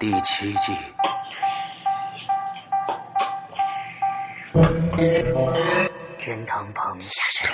[0.00, 0.76] 第七季。
[6.18, 7.46] 天堂旁，虚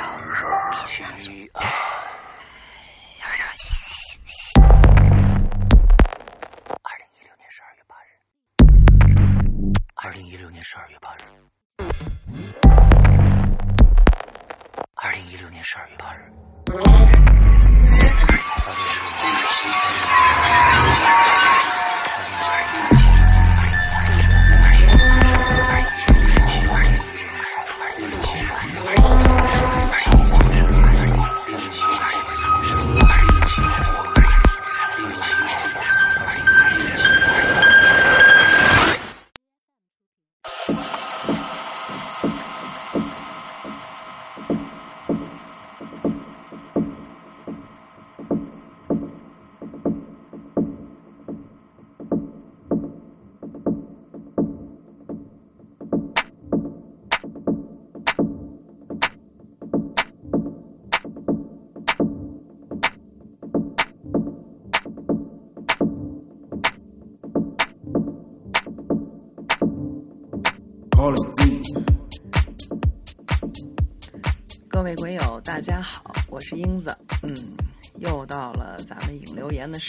[1.53, 1.53] 二。
[1.53, 1.90] 二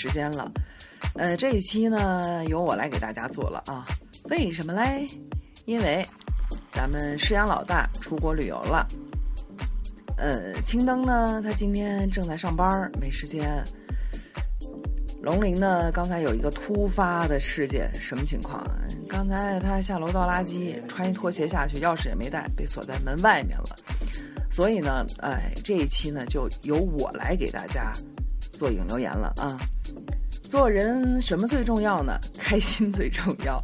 [0.02, 0.52] 时间了。
[1.13, 3.85] 呃，这一期呢，由我来给大家做了啊。
[4.31, 5.05] 为什么嘞？
[5.66, 6.03] 因为
[6.71, 8.88] 咱们师阳老大出国旅游了。
[10.17, 13.63] 呃，青灯呢，他今天正在上班，没时间。
[15.22, 18.66] 龙鳞呢，刚才有一个突发的事件，什么情况？
[19.07, 23.75] 刚才他下楼倒垃圾，穿一拖鞋下去，钥匙也没带，被锁在门外面了。
[24.49, 27.91] 所以呢，哎，这一期呢，就由我来给大家
[28.61, 29.57] 做影留言了啊。
[30.44, 32.13] 做人什么最重要呢？
[32.38, 33.59] 开心最重要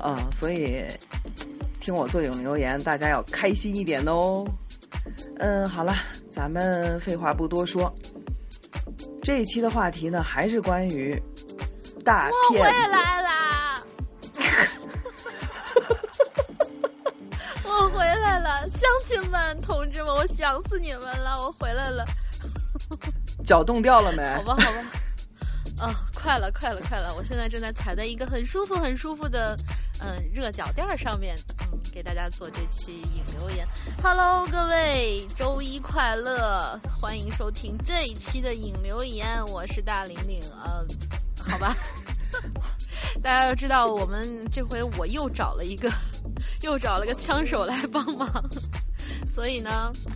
[0.00, 0.18] 啊。
[0.32, 0.84] 所以
[1.80, 4.44] 听我做影留言，大家要开心一点哦。
[5.38, 5.94] 嗯，好了，
[6.34, 7.94] 咱们废话不多说。
[9.22, 11.16] 这一期的话题呢，还是关于
[12.04, 12.60] 大骗。
[12.60, 13.84] 我回来啦！
[17.62, 21.40] 我回来了，乡亲们、同志们，我想死你们了！
[21.40, 22.04] 我回来了。
[23.52, 24.22] 脚冻掉了没？
[24.36, 24.84] 好吧，好吧。
[25.78, 27.14] 啊，快了，快了，快了！
[27.14, 29.54] 我现在正在踩在一个很舒服、很舒服的
[30.00, 31.36] 嗯热脚垫上面，
[31.70, 33.68] 嗯，给大家做这期引留言。
[34.02, 36.80] Hello，各位，周一快乐！
[36.98, 40.40] 欢迎收听这一期的引留言，我是大玲玲。
[40.64, 40.86] 嗯，
[41.44, 41.76] 好吧，
[43.22, 45.92] 大家要知道，我们这回我又找了一个，
[46.62, 48.30] 又找了个枪手来帮忙，
[49.26, 50.12] 所以呢，嗯，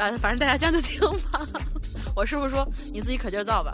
[0.00, 1.46] 呃，反正大家将就听吧。
[2.16, 3.70] 我师傅说：“你自己可劲儿造吧，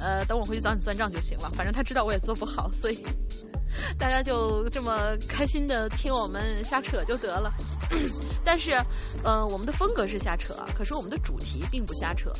[0.00, 1.50] 呃，等我回去找你算账就行了。
[1.54, 3.04] 反正他知道我也做不好，所以
[3.98, 7.52] 大家就这么开心的听我们瞎扯就得了。
[8.42, 8.72] 但是，
[9.22, 12.32] 呃，我们的风格是瞎扯，可是我们的主题并不瞎扯，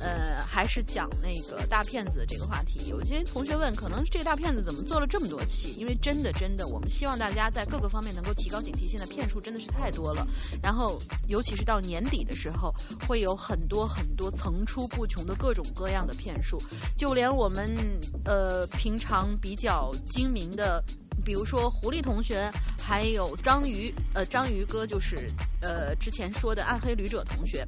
[0.00, 2.88] 呃，还是讲那个大骗子这个话题。
[2.88, 5.74] 有些同学问，可能这个大骗子怎么做了这么多期？
[5.76, 8.88] 因为真的，真的，我们希望大家在各个方面能够提高警惕。
[8.88, 10.26] 现在骗术真的是太多了，
[10.62, 12.74] 然后尤其是到年底的时候，
[13.06, 16.60] 会有很多很多层出不穷的各种各样的骗术，
[16.96, 17.76] 就连我们
[18.24, 20.82] 呃平常比较精明的。
[21.24, 25.28] 比如说狐狸同学，还有章鱼，呃，章鱼哥就是
[25.60, 27.66] 呃之前说的暗黑旅者同学，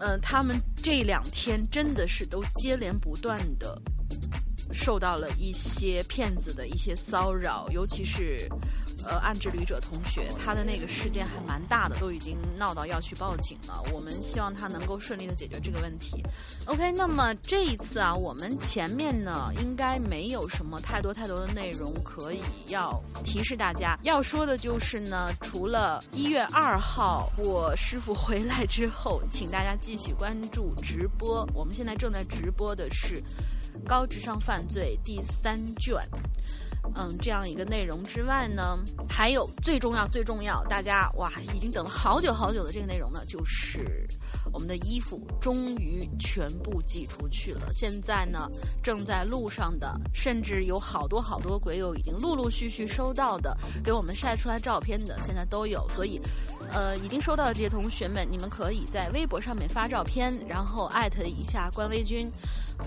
[0.00, 3.80] 嗯，他们这两天真的是都接连不断的
[4.72, 8.48] 受到了一些骗子的一些骚扰，尤其是
[9.04, 13.82] 呃暗之旅者同学，他的那个事件还蛮大的，都已经闹到要去报警了。
[13.92, 16.22] 我们希望他能够顺利的解决这个问题。
[16.66, 23.98] OK，那么这一次啊，我们前面呢应该没有什么太多太多的内容可以要提示大家。
[24.02, 31.48] 要说的就是呢，除了一月二号我师傅回来之后，请大家继续关注直播。
[31.54, 33.16] 我们现在正在直播的是
[33.86, 35.96] 《高智商犯罪》第三卷。
[36.96, 44.08] 嗯，这样一个内容之外呢，还有最重要、最重要，大家哇，已经等了好久好久的这个内容呢，就是
[44.54, 47.68] 我们的衣服终于全部寄出去了。
[47.74, 48.48] 现在呢，
[48.82, 53.54] 正在路上的，甚至有好多好多鬼友已经陆陆续续收到的，
[53.84, 55.86] 给我们晒出来照片的，现在都有。
[55.94, 56.18] 所以，
[56.72, 62.32] 呃，已经收到的这些同学们，你们可以在微博上面发照片，然后艾特一下官微君。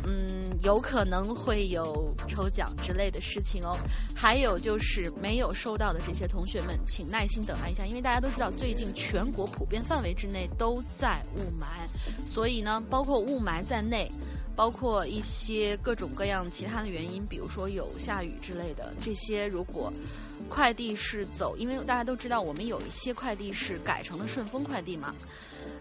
[0.05, 3.77] 嗯，有可能会有抽奖之类的事情哦。
[4.15, 11.87] 还有就是没有收到的这些同学们，请耐心等待一下，因为大家都知道，最近全国普遍范围之内都在雾霾，
[12.27, 14.11] 所以呢，包括雾霾在内。
[14.53, 19.91] 包括一些各种各样其他的原因，比如说有下雨之类的，这些如果
[20.49, 25.15] 快递是走，因为大家都知道，我们有一些快递是改成了顺丰快递嘛，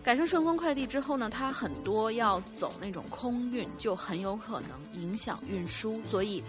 [0.03, 6.43] 改成顺丰快递之后呢，它很多要走那种空运，就很有可能影响运输，所以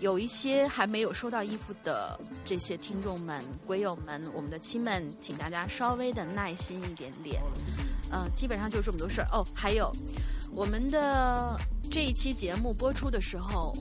[0.00, 7.42] 有一些还没有收到衣服的这些听众们、鬼友们、我们的亲们，请大家稍微的耐心一点点。
[8.12, 9.44] 嗯，基本上就是这么多事儿哦。
[9.54, 9.90] 还有，
[10.52, 11.58] 我们的
[11.90, 13.74] 这一期节目播出的时候，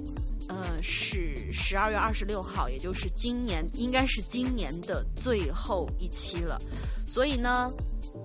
[0.50, 6.60] 呃，是十二月二十六号，也就是今年应该是今年的最后一期了。
[7.06, 7.72] 所以呢，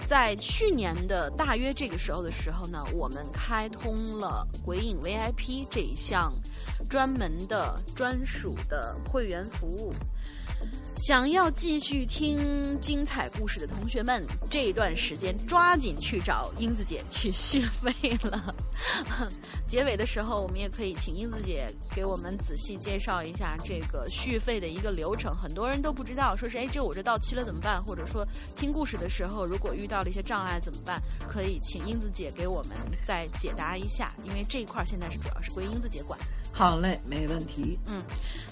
[0.06, 6.32] 在去年的大约这个时候的时候呢，我们开通了鬼影 VIP 这一项
[6.88, 9.94] 专门的专属的会员服务。
[10.96, 17.92] 想要继续听精彩故事的同学们，这一段时间抓紧去找英子姐去续费
[18.22, 18.54] 了。
[19.66, 25.34] 结尾的时候，我们也可以请英子姐给我们仔细介绍一下这个续费的一个流程。
[25.34, 27.82] 很多人都不知道，说是哎，这我这到期了怎么办？
[27.82, 31.00] 或者说听故事的时候，如果遇到了一些障碍怎么办？
[31.26, 36.18] 可以请英子姐给我们再解答一下，因为这一块现在是主要是归英子姐管。
[36.52, 37.78] 好嘞，没问题。
[37.86, 38.02] 嗯，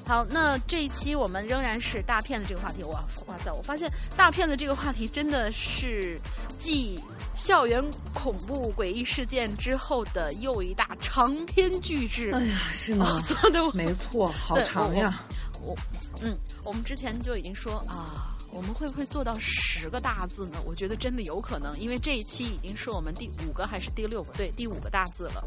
[0.06, 2.84] 好，那这一期我们仍然是大骗子这个话题。
[2.84, 6.16] 哇哇塞，我发现大骗子这个话题真的是
[6.56, 7.00] 继
[7.34, 7.84] 校园
[8.14, 12.30] 恐怖诡异事件之后的又一大长篇巨制。
[12.32, 13.20] 哎呀，是吗？
[13.26, 15.24] 做的没错，好长呀。
[15.60, 15.76] 我
[16.22, 20.58] 嗯，我们之前就已经说啊，我们会不会做到十个大字呢？
[20.64, 24.32] 我觉得真的有可能，因为这一期已经是我们第五个还是第六个？
[24.34, 25.44] 对，第五个大字了。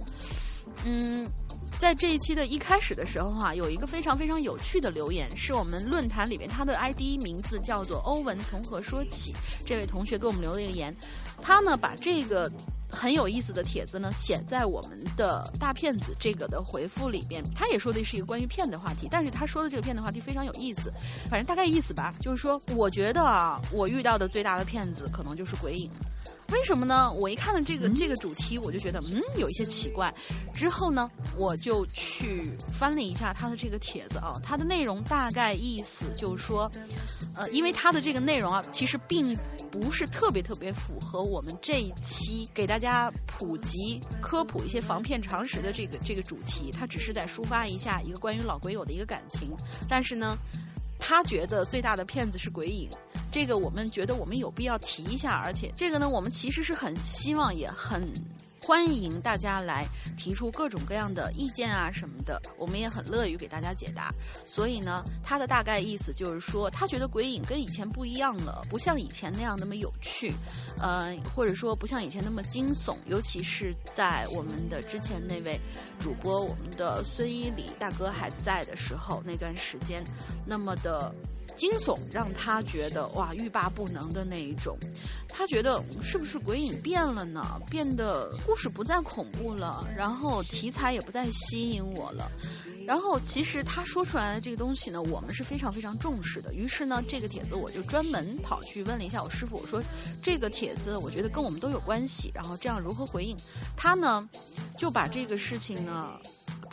[0.84, 1.32] 嗯。
[1.80, 9.34] 在这一期的一开始的时候哈，有一个非常非常有趣的留言，是我们论坛里面他的 ID 名字叫做欧文从何说起，
[9.66, 10.96] 这位同学给我们留了一个言，
[11.42, 12.50] 他呢把这个
[12.90, 20.90] 很有意思的帖子呢写在我们的大骗子这个的回复里边，他也说的是一个关于骗的话题，但是他说的这个骗的话题非常有意思，
[21.30, 25.92] 反正大概意思吧，就是说我觉得啊，我遇到的最大的骗子可能就是鬼影。
[26.54, 27.12] 为什么呢？
[27.12, 30.14] 我一看到这个这个主题，我就觉得嗯有一些奇怪。
[30.54, 36.72] 之后呢，我就去翻了一下他的这个帖子啊，他的内容大概意思就是说，
[37.36, 39.36] 呃，因为他的这个内容啊，其实并
[39.72, 49.50] 不是特别特别符合我们这一期给大家普及科普一些防骗常识的这个这个主题，他只是在抒发一下一个关于老鬼友的一个感情。
[49.90, 50.38] 但是呢，
[51.00, 52.88] 他觉得最大的骗子是鬼影。
[53.34, 58.08] 这个我们觉得我们有必要提一下，而且这个呢，我们其实是很希望也很
[58.62, 64.14] 欢迎大家来提出各种各样的意见啊什么的，我们也很乐于给大家解答。
[64.46, 70.32] 所以呢，他的大概意思就是说，他觉得鬼影跟以前不一样了，不像以前那样那么有趣，
[70.78, 75.60] 呃，或者说不像以前那么惊悚，尤其是在我们的之前那位
[76.00, 80.04] 主播，我们的孙一礼大哥还在的时候那段时间，
[80.46, 81.12] 那么的。
[81.56, 84.78] 惊悚让他觉得哇欲罢不能的那一种，
[85.28, 87.62] 他觉得是不是鬼影变了呢？
[87.70, 92.32] 变得故事不再恐怖了，然后题材也不再吸引我了。
[92.86, 96.54] 然后其实他说出来的这个东西呢，我们是非常非常重视的。
[96.54, 99.82] 于是呢，这个帖子我就专门跑去问了一下我师傅，我说
[100.22, 103.38] 这个帖子我觉得跟我们都有关系，然后这样如何回应？
[103.78, 104.28] 他呢
[104.78, 106.20] 就把这个事情呢。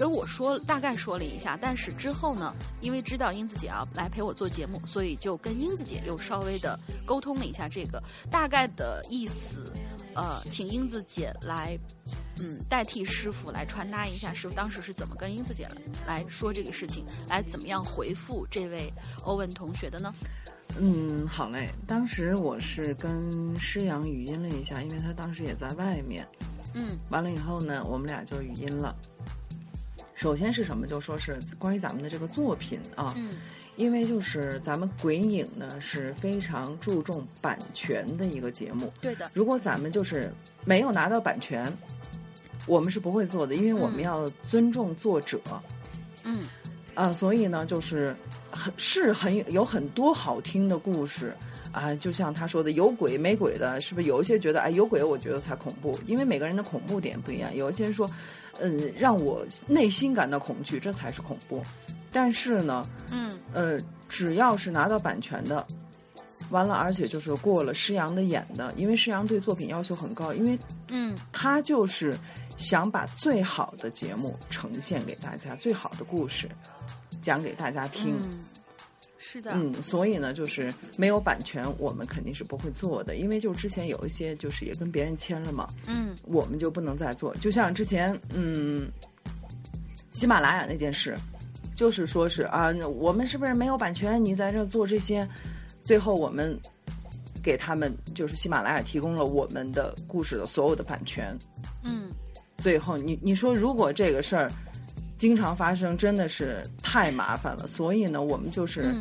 [0.00, 9.70] 跟我说大概说了一下，但是之后呢，因为知道英子姐要来陪我做节目，所以就跟英子姐又稍微的沟通了一下这个大概的意思，
[10.14, 11.78] 呃，请英子姐来，
[12.40, 15.68] 嗯，代替师傅来传达一下师傅当时是怎么跟英子姐
[16.06, 18.90] 来说这个事情，来怎么样回复这位
[19.24, 20.14] 欧文同学的呢？
[20.78, 26.26] 嗯，好嘞，当时我是跟师阳语音了一下，因为他当时也在外面，
[26.72, 28.96] 嗯，完了以后呢，我们俩就语音了。
[30.20, 30.86] 首先是什么？
[30.86, 33.30] 就说是关于咱们的这个作品啊，嗯，
[33.76, 39.30] 因为就是咱们鬼影呢是非常注重版权的一个节目，对的。
[39.32, 40.30] 如果咱们就是
[40.66, 41.72] 没有拿到版权，
[42.66, 45.40] 我们是不会做的，因为我们要尊重作者，
[46.24, 46.40] 嗯，
[46.94, 48.14] 啊，所以呢，就是
[48.50, 51.34] 很是很有很多好听的故事
[51.72, 54.08] 啊，就像他说的，有鬼没鬼的，是不是？
[54.08, 57.54] 有一些觉得哎有鬼，我觉得才恐怖，因为每个人的恐怖点不一样。
[57.54, 58.08] 有一些人说。
[58.62, 61.62] 嗯，让我内心感到恐惧，这才是恐怖。
[62.12, 65.66] 但是呢，嗯，呃，只要是拿到版权的，
[66.50, 70.58] 完了，而且就是过了施洋的眼的，因为施洋对作品要求很高，因为
[70.88, 72.14] 嗯，他就是
[72.58, 76.46] 想把最好的节目呈现给大家，最好的故事
[77.22, 78.14] 讲给大家听。
[78.20, 78.38] 嗯，
[79.22, 87.34] 是的，嗯，所以呢，就是没有版权，我们肯定是不会做的，因为就之前有一些就是也跟别人签了嘛，嗯我们就不能再做。
[87.34, 88.90] 就像之前，嗯，
[90.14, 91.14] 喜马拉雅那件事，
[91.76, 94.24] 就是说是啊，我们是不是没有版权？
[94.24, 95.28] 你在这做这些，
[95.82, 96.58] 最后我们
[97.42, 101.36] 给他们就是喜马拉雅提供了我们的故事的所有的版权。
[101.84, 102.08] 嗯
[102.56, 104.50] 最后，你你说如果这个事儿
[105.20, 107.66] 经常发生，真的是太麻烦了。
[107.66, 108.94] 所以呢，我们就是。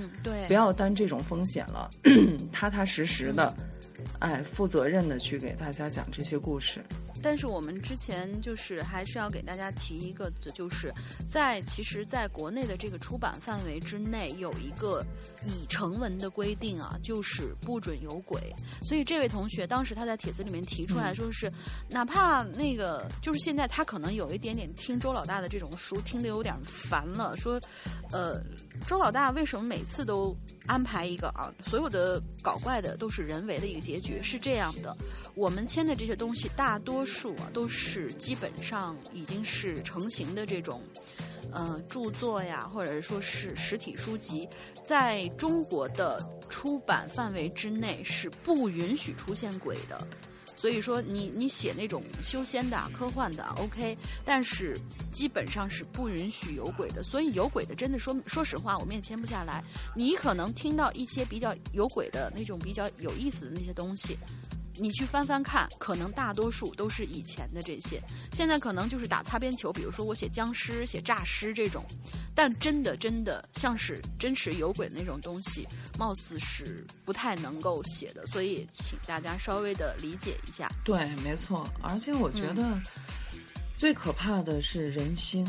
[0.47, 1.89] 不要担这种风险了，
[2.51, 3.55] 踏踏实实的，
[4.19, 6.83] 哎，负责任的去给大家讲这些故事。
[7.21, 10.93] 但是我们之前就是还是要给大家提一个，就是
[11.27, 15.05] 在其实在国内的这个出版范围之内，有一个
[15.43, 18.53] 已成文的规定啊，就是不准有鬼。
[18.83, 21.51] 所以这位同学当时他在帖子里面提出来说是，
[21.89, 27.59] 哪怕那个就是现在他可能有一点点听周老大的这种书听得有点烦了，说，
[28.11, 28.41] 呃，
[28.87, 34.19] 周老大为什么每次都安排一个啊，所有的搞怪的都是人为的一个结局？
[34.23, 34.95] 是这样的，
[35.35, 40.81] 我们签的这些东西，大多数啊都是基本上已经是成型的这种，
[41.51, 44.47] 呃，著作呀，或者说是实体书籍，
[44.83, 50.07] 在中国的出版范围之内是不允许出现鬼的。
[50.59, 54.77] 所以说你，你写那种修仙的、科幻的 OK，但是
[55.09, 57.01] 基本上是不允许有鬼的。
[57.01, 59.63] 所以有鬼的，真的说说实话，我们也签不下来。
[59.95, 64.17] 你可能听到一些比较有鬼的那种比较有意思的那些东西，
[64.79, 69.73] 你去翻翻看，可能大多数都是以前的这些，现在可能就是打擦边球。
[69.73, 71.85] 比如说我写僵尸、写诈尸这种，
[72.33, 75.67] 但真的真的像是真实有鬼那种东西，
[75.97, 80.71] 貌似是不太能够写的，所以请大家稍微的理解一下。
[80.85, 81.69] 对，没错。
[81.81, 82.79] 而且我觉得
[83.77, 85.45] 最可怕的是人心。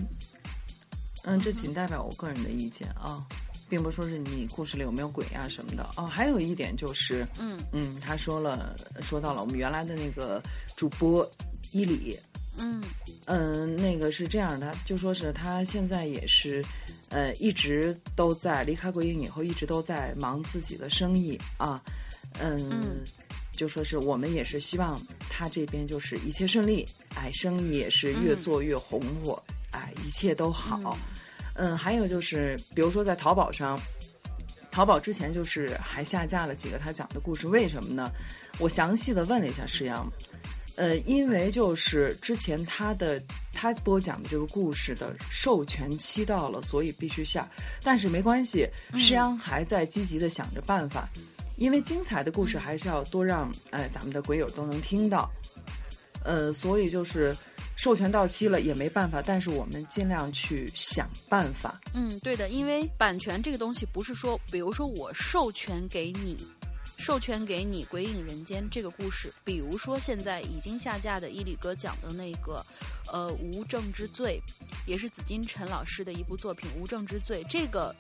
[1.25, 3.23] 嗯，这仅代表我个人的意见啊，
[3.71, 5.89] 并不是说是你故事里有没有鬼啊什么的。
[5.97, 6.05] 哦。
[6.05, 7.59] 还有一点就是，嗯。
[7.73, 10.43] 嗯，他说了，说到了我们原来的那个
[10.77, 11.29] 主播
[11.71, 12.19] 伊里，
[12.59, 12.83] 嗯。
[13.27, 16.65] 嗯，那个是这样的，就说是他现在也是，
[17.09, 21.81] 呃，一直都在离开鬼影以后，一直都在忙自己的生意啊，
[22.41, 23.05] 嗯，嗯
[23.53, 26.85] 就说是我们也是希望他这边就是一切顺利，
[27.15, 30.99] 哎，生意也是越嗯做越红火，哎，一切都好。
[30.99, 31.21] 嗯，
[31.76, 33.79] 还有就是，比如说在淘宝上，
[34.71, 38.11] 淘宝之前就是还下架了几个他讲的故事，为什么呢？
[38.59, 40.11] 我详细的问了一下石阳，
[40.76, 43.21] 呃，因为就是之前他的
[43.52, 47.49] 他播讲的这个故事的授权期到了，所以必须下。
[47.83, 51.09] 但是没关系，石阳还在积极的想着办法，
[51.57, 55.31] 因为精彩的故事还是要多让呃咱们的鬼友都能听到。
[56.23, 57.35] 呃，所以就是
[57.81, 61.81] 授权到期了也没办法，但是我们尽量去想办法。
[61.95, 66.37] 嗯，对的，因为版权这个东西不是说，比如说我授权给你。
[66.99, 72.63] 授权给你《鬼影人间》这个故事，比如说现在已经下架的伊里哥讲的那个，
[73.11, 74.39] 呃，《无证之罪》，
[74.87, 77.43] 也是紫金陈老师的一部作品《无证之罪》。
[77.49, 77.97] 这个，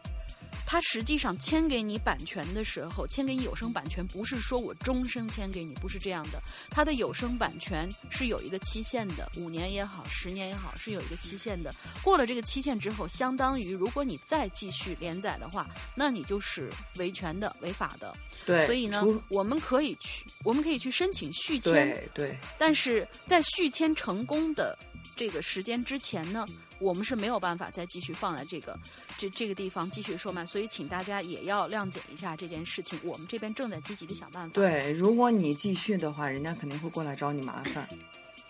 [0.70, 6.40] 他实际上签给你版权的时候，签给你有声版权，不是说我终生签给你，不是这样的。
[6.70, 11.74] 它的有声版权是有一个期限的，五年也好，十年也好，是有一个期限的。
[12.04, 18.16] 过了这个期限之后，相当于如果你再继续连载的话，那你就是维权的、违法的。
[18.46, 24.78] 对，所以呢，我们可以去，我们可以去申请续签，对对但是在续签成功的
[25.20, 26.46] 这个时间之前呢，
[26.78, 28.74] 我们是没有办法再继续放在这个
[29.18, 32.98] 这这个地方继续售卖，所以请大家也要谅解一下这件事情。
[33.04, 37.86] 我们这边正在积极的想办法。，对，如果你继续的话，人家肯定会过来找你麻烦，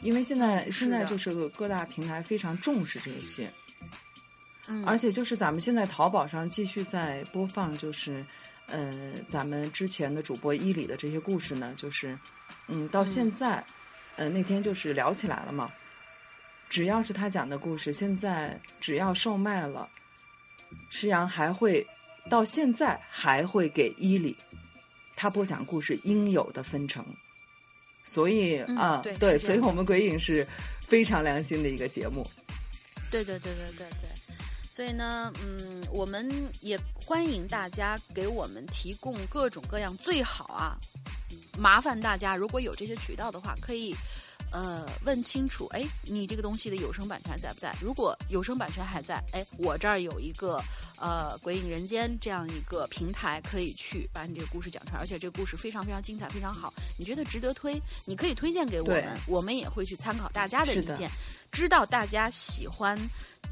[0.00, 3.52] 因为现在现在就是各大平台非常重视这些，
[4.68, 8.24] 嗯，而且就是咱们现在淘宝上继续在播放，就是
[8.68, 8.92] 呃
[9.28, 12.16] 咱们之前的主播伊里的这些故事呢，就是
[12.68, 13.64] 嗯到现在，
[14.14, 15.68] 呃那天就是聊起来了嘛，
[16.70, 19.88] 只要是他讲的故事，现在只要售卖了，
[20.88, 21.84] 施阳还会
[22.30, 24.36] 到现在还会给伊里
[25.16, 27.04] 他播讲故事应有的分成。
[28.04, 30.46] 所以嗯啊，对对，所以我们鬼影是
[30.80, 32.24] 非常良心的一个节目。
[33.10, 34.08] 对对对对对对。
[34.70, 40.78] 所以呢，嗯，我们也欢迎大家给我们提供各种各样最好啊，
[41.58, 43.94] 麻烦大家如果有这些渠道的话，可以
[44.50, 47.72] 呃，问清楚，哎，你这个东西的有声版权在不在？
[47.80, 50.60] 如果有声版权还在，哎，我这儿有一个
[50.96, 60.74] 呃《鬼影人间》这样一个平台，可以去把你这个故事讲出来，而且这个故事非常非常精彩，非常好，你觉得值得推，你可以推荐给我们，我们也会去参考大家的。
[60.80, 61.10] 意见，
[61.50, 62.98] 知道大家喜欢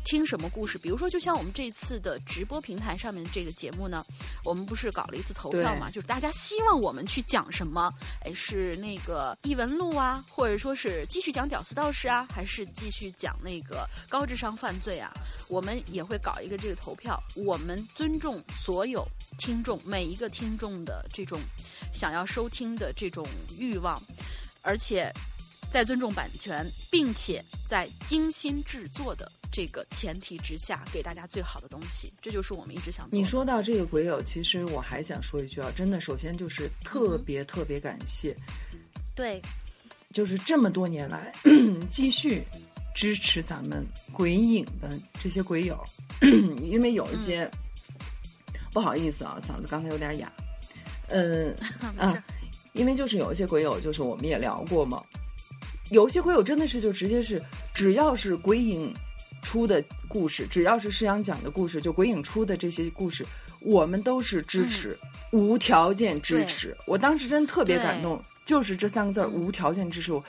[0.04, 0.78] 听什么故事。
[0.78, 4.04] 比如说，就像我们这次的直播平台上面的这个节目呢，
[4.44, 7.92] 我们不是搞了一次投票嘛，就是大家希望我们去讲什么？
[8.24, 15.12] 哎，是那个异闻录啊，或者说是继续讲屌丝道士啊，还是继续讲那个高智商犯罪啊？
[15.48, 21.40] 我们也会搞一个这个投票，我们尊重所有听众每一个听众的这种
[21.92, 23.26] 想要收听的这种
[23.58, 24.00] 欲望，
[24.62, 25.12] 而且
[25.70, 33.08] 在尊重版权，并且在精心制作的这个前提之下，给大家最好的东西，这就是我们一直想。
[33.10, 38.34] 你说到这个鬼友，其实我还想说一句啊，真的，首先就是嗯特别特别感谢，
[39.14, 39.40] 对，
[40.12, 41.32] 就是这么多年来
[41.90, 42.42] 继续
[42.94, 45.82] 支持咱们鬼影的这些鬼友，
[46.62, 47.50] 因为有一些、嗯。
[48.70, 50.30] 不好意思啊，嗓子刚才有点哑，
[51.08, 51.52] 嗯
[51.96, 52.22] 啊，
[52.74, 55.02] 因为就是有一些鬼友，就是我们也聊过嘛，
[55.90, 57.42] 有一些鬼友真的是就直接是
[57.74, 58.92] 只要是鬼影
[59.42, 63.24] 出的故事，只要是施阳讲的故事，就鬼影出的这些故事，
[63.60, 64.98] 我们都是支持，
[65.32, 66.76] 无条件支持。
[66.86, 70.22] 我当时真特别感动，就是这三个字无条件支持我，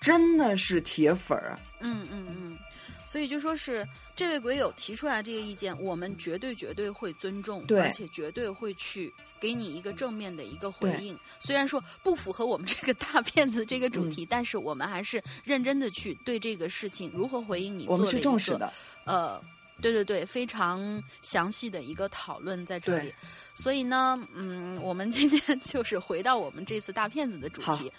[0.00, 1.60] 真的是铁粉儿啊！
[1.80, 2.58] 嗯嗯嗯，
[3.06, 7.80] 所以就说是这位鬼友提出来这个意见，我们绝对绝对会尊重，对。
[7.80, 11.18] 而且绝对会去给你一个正面的一个回应。
[11.38, 18.72] 虽然说不符合我们这个大骗子这个主题，但是我们还是认真的去对这个事情如何回应你，我们是做了一个重视的，
[19.04, 19.40] 呃，
[19.80, 23.12] 对对对，非常详细的一个讨论在这里。
[23.54, 27.90] 所以呢，嗯，我们今天 就是回到我们这次大骗子的主题，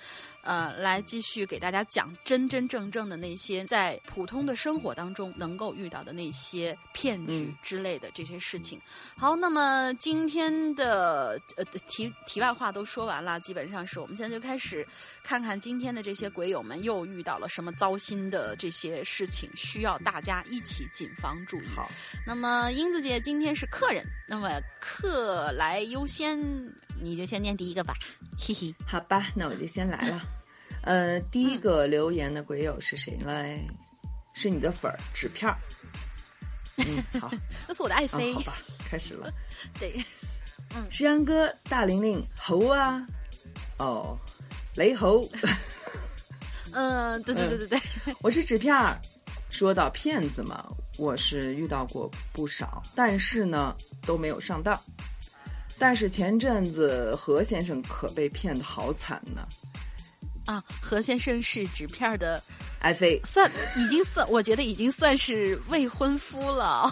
[0.47, 8.79] 呃，来继续给大家讲真真正正的那些在普通的生活当中能够遇到的那些骗局嗯之类的这些事情。
[9.17, 14.87] 好，那么今天的呃题题外话都说完了，基本上是我们现在就开始
[15.21, 21.67] 看看今天的这些鬼友们又遇到了什么糟心的这些事情，需要大家一起谨防注意。
[21.75, 21.91] 好，
[22.25, 24.49] 那么英子姐今天是客人，那么
[24.79, 26.39] 客来优先，
[27.01, 27.93] 你就先念第一个吧，
[28.37, 28.73] 嘿嘿。
[28.85, 30.21] 好吧，那我就先来了。
[30.83, 33.65] 呃，第一个留言的鬼友是谁嘞？
[34.33, 35.57] 是你的粉儿纸片儿。
[36.77, 37.31] 嗯，好，
[37.67, 38.53] 那是我的爱啊，妃，好吧，
[38.87, 39.31] 开始了。
[39.79, 39.99] 对，
[40.75, 43.03] 嗯石阳哥，大玲玲，猴啊，
[43.79, 44.15] 哦，
[44.75, 45.27] 雷猴，
[46.73, 47.79] 嗯，对对对对对，
[48.21, 48.99] 我是纸片儿。
[49.49, 54.79] 说到骗子嘛，我是遇到过不少，但是呢都没有上当。
[55.79, 59.47] 但是前阵子何先生可被骗的好惨呢，
[60.45, 62.41] 啊，何先生是纸片儿的，
[62.79, 66.91] 爱妃算已经算，我觉得已经算是未婚夫了。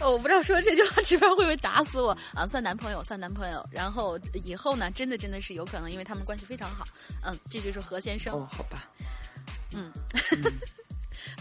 [0.00, 2.46] 呃我不知道说这句话纸片儿会不会打死我啊？
[2.46, 3.66] 算男朋友，算男朋友。
[3.70, 6.84] 然后以后呢，真的真的是有可能，因为他们关系非常好。
[7.24, 8.34] 嗯，这就是何先生。
[8.34, 8.84] 哦，好吧，
[9.72, 9.92] 嗯，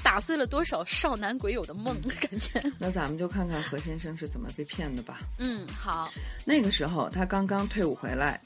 [0.06, 2.62] 打碎了多少少男鬼友的梦，感觉。
[2.78, 5.18] 那咱们就看看何先生是怎么被骗的吧。
[5.40, 6.14] 嗯，好，
[6.46, 8.40] 那个时候他刚刚退伍回来，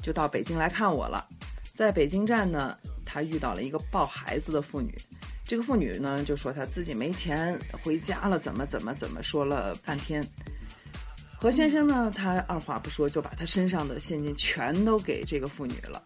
[0.00, 1.28] 就到北京来看我了。
[1.74, 4.94] 在北京站呢，他遇到了一个抱孩子的妇女。
[5.44, 10.24] 这个妇女呢就说她自己没钱回家了，怎么怎么怎么说了半天。
[11.36, 16.00] 何先生呢，他二话不说就把他身上的现金全都给这个妇女了。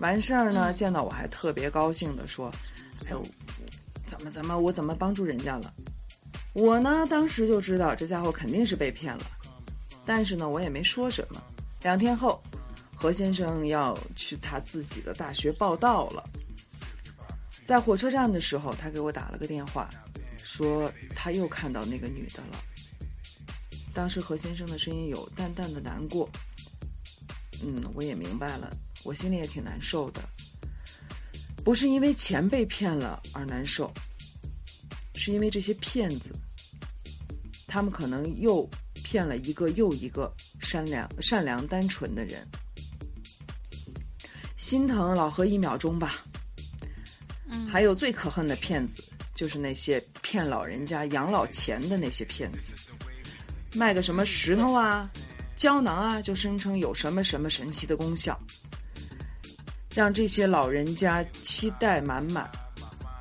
[0.00, 2.52] 完事儿呢，见到我还特别高兴的说
[3.08, 3.22] ：“哎呦，
[4.14, 5.74] 怎么怎么我怎么帮助人家了？”
[6.54, 9.24] 我呢当时就知道这家伙肯定是被骗了。
[10.06, 11.42] 但是呢，我也没说什么。
[11.82, 12.40] 两天后，
[12.94, 16.22] 何先生要去他自己的大学报道了。
[17.64, 19.88] 在火车站的时候，他给我打了个电话，
[20.44, 22.58] 说他又看到那个女的了。
[23.94, 26.28] 当时何先生的声音有淡淡的难过。
[27.62, 28.70] 嗯，我也明白了，
[29.04, 30.20] 我心里也挺难受的。
[31.64, 33.90] 不是因为钱被骗了而难受，
[35.14, 36.30] 是因为这些骗子，
[37.66, 38.68] 他们可能又
[39.02, 42.46] 骗了一个又一个善良、善良、单纯的人。
[44.58, 46.24] 心疼老何一秒钟吧。
[47.48, 49.02] 嗯，还有最可恨的骗子，
[49.34, 52.72] 就是那些骗老人家养老钱的那些骗子，
[53.74, 55.10] 卖个什么石头啊、
[55.56, 58.38] 胶囊啊，就声称有什么什么神奇的功效，
[59.94, 62.50] 让这些老人家期待满满，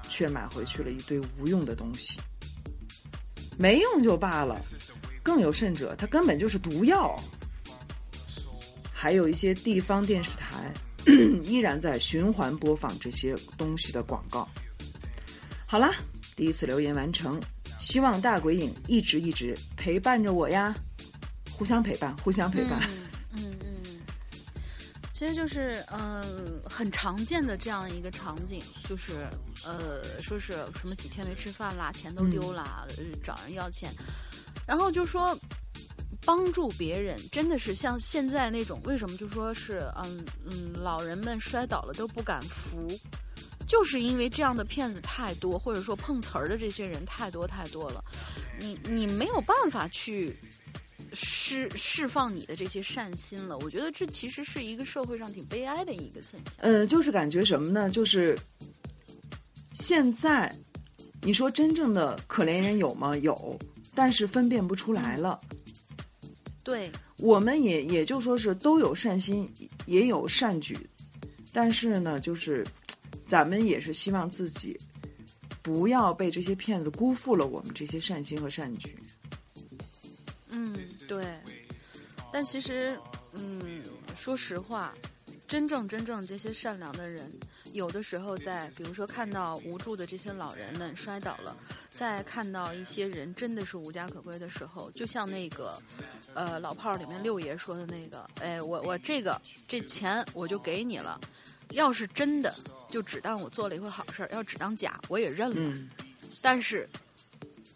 [0.09, 2.19] 却买回去了一堆无用的东西。
[3.57, 4.59] 没用就罢了，
[5.21, 7.15] 更有甚者，它根本就是毒药。
[8.91, 10.73] 还有一些地方电视台
[11.41, 14.47] 依然在循环播放这些东西的广告。
[15.67, 15.93] 好啦，
[16.35, 17.39] 第一次留言完成，
[17.79, 20.73] 希望大鬼影一直一直陪伴着我呀，
[21.51, 22.81] 互相陪伴，互相陪伴。
[25.23, 29.25] 其实就是嗯、很常见的这样一个场景，就是
[29.63, 33.89] 呃，说是什么几天没吃饭啦，钱都丢啦，呃找人要钱，
[34.67, 35.37] 然后就说。
[36.25, 42.87] 帮助别人真的是像现在那种，为什么就说是嗯嗯，老人们摔倒了都不敢扶，
[43.67, 48.01] 就是因为这样的骗子太多，或者说碰瓷儿的这些人太多太多了，
[48.57, 50.33] 你你没有办法去
[51.13, 53.57] 释释放你的这些善心了。
[53.59, 56.55] 我觉得这其实是一个社会上挺悲哀的一个现象。
[56.57, 57.89] 呃，就是感觉什么呢？
[57.89, 58.37] 就是
[59.73, 60.53] 现在，
[61.21, 63.17] 你说真正的可怜人有吗？
[63.17, 63.59] 有，
[63.95, 65.39] 但是分辨不出来了。
[66.63, 69.51] 对，我们也也就说是都有善心，
[69.85, 70.77] 也有善举，
[71.51, 72.65] 但是呢，就是
[73.27, 74.77] 咱们也是希望自己
[75.61, 78.95] 不要被这些骗子辜负了我们这些善心和善举。
[80.53, 80.73] 嗯，
[81.07, 81.25] 对。
[82.31, 82.97] 但其实，
[83.33, 83.83] 嗯，
[84.15, 84.93] 说实话，
[85.47, 87.31] 真正真正这些善良的人，
[87.73, 91.55] 有的时候在，比如说看到无助的这些老人们摔倒了，
[91.91, 95.79] 在看到一些人真的是无家可归的时候，就像那个，
[96.33, 101.21] 呃，老炮儿里面六爷说的那个，哎，我我这个这钱我就给你了，
[101.69, 102.51] 要是真的，
[102.89, 105.55] 就只当我做了一回好事儿；要只当假，我也认了。
[105.57, 105.87] 嗯，
[106.41, 106.89] 但是，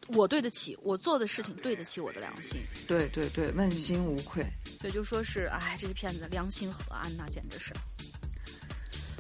[0.10, 2.62] 我对得起我做的事情，对得起我的良心。
[2.88, 4.46] 对对对，问心无愧。
[4.80, 7.74] 所以，就说是，哎，这个骗子良心何安呐，简直是。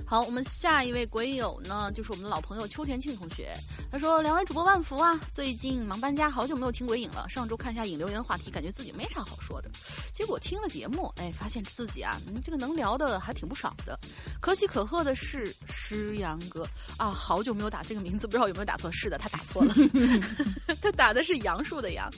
[0.09, 3.53] 好，我们下一位鬼友呢，就是我们的老朋友邱田庆同学。
[3.91, 7.27] 他说：“两位主播万福啊，最近忙搬家，好久没有听鬼影了。
[7.27, 9.69] 上周看一下影留言话题，感觉自己没啥好说的。
[10.13, 13.99] 结果听了节目，哎，发现自己啊，嗯，这个能聊的还挺不少的。
[14.39, 16.65] 可喜可贺的是诗阳哥
[16.97, 18.89] 啊，好久没有打这个名字，不知道有没有打错。
[18.93, 19.73] 是的，他打错了，
[20.81, 22.09] 他打的是杨树的杨。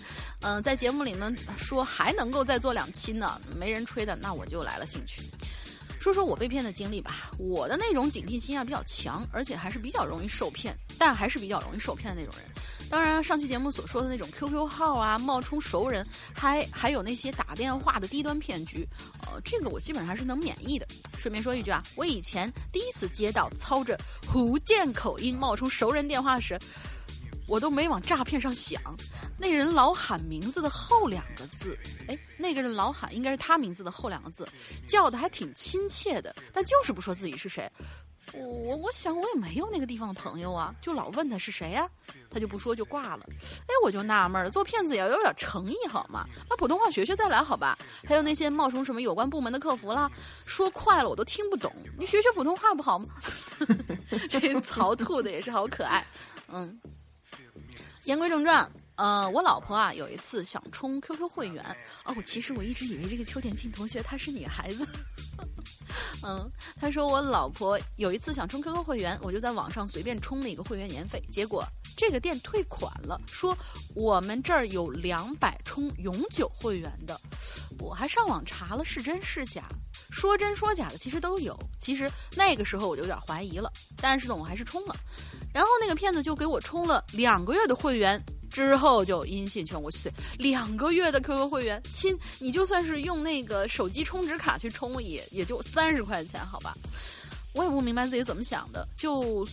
[0.41, 5.23] 嗯、在节目里呢说还能够再做两期呢，没人吹的，那我就来了兴趣。
[5.99, 7.31] 说说我被骗的经历吧。
[7.37, 12.49] 我的那种警惕心啊比较强，而且还是比较容易受骗，但还是比较容易受骗的那种人。
[12.89, 18.87] 当然，上期节目所说的那种 QQ 号啊，冒充熟人，还还有那些打电话的低端骗局，
[19.27, 20.87] 呃，这个我基本上还是能免疫的。
[21.17, 26.57] 顺便说一句啊，我以前第一次接到操着福建口音冒充熟人电话时，
[27.49, 28.79] 我都没往诈骗上想。
[29.37, 34.47] 那人老喊名字的后两个字，哎，那个人老喊应该是他名字的后两个字，
[34.87, 37.69] 叫的还挺亲切的，但就是不说自己是谁。
[38.31, 41.89] 我我我想我也没有那个地方的朋友啊，就老问他是谁呀、
[42.29, 43.25] 他就不说就挂了。
[43.61, 46.27] 哎，我就纳闷了，做骗子也要有点诚意好吗？
[46.47, 47.75] 把普通话学学再来好吧？
[48.05, 50.11] 还有那些冒充什么有关部门的客服啦，
[50.45, 53.07] 说快了我都听不懂，你学学普通话不好吗？
[54.29, 56.05] 这曹兔 的也是好可爱，
[56.49, 56.79] 嗯。
[58.09, 61.63] 言归正传，呃，我老婆啊有一次想充 QQ 会员，
[62.05, 64.83] 哦，其实我一直以为这个邱田庆同学她是女孩子。
[66.25, 66.49] 嗯，
[66.81, 71.63] 她说我老婆有一次想充 QQ 会员，我就在网上随便充了一个会员年费，结果
[71.95, 73.55] 这个店退款了，说
[73.93, 77.21] 我们这儿有两百充永久会员的，
[77.77, 79.65] 我还上网查了是真是假，
[80.09, 81.55] 说真说假的其实都有。
[81.77, 84.95] 其实那个时候我就有点怀疑了，但是呢，我还是充了。
[85.53, 89.89] 然后那个骗子就给我充了两个月的会员，之后就音信全无。
[89.89, 96.75] 去两个月的 QQ 会员，亲，你就算是用那个手机充值卡去充，也也就三十块钱，好吧？
[97.53, 99.45] 我也不明白自己怎么想的，就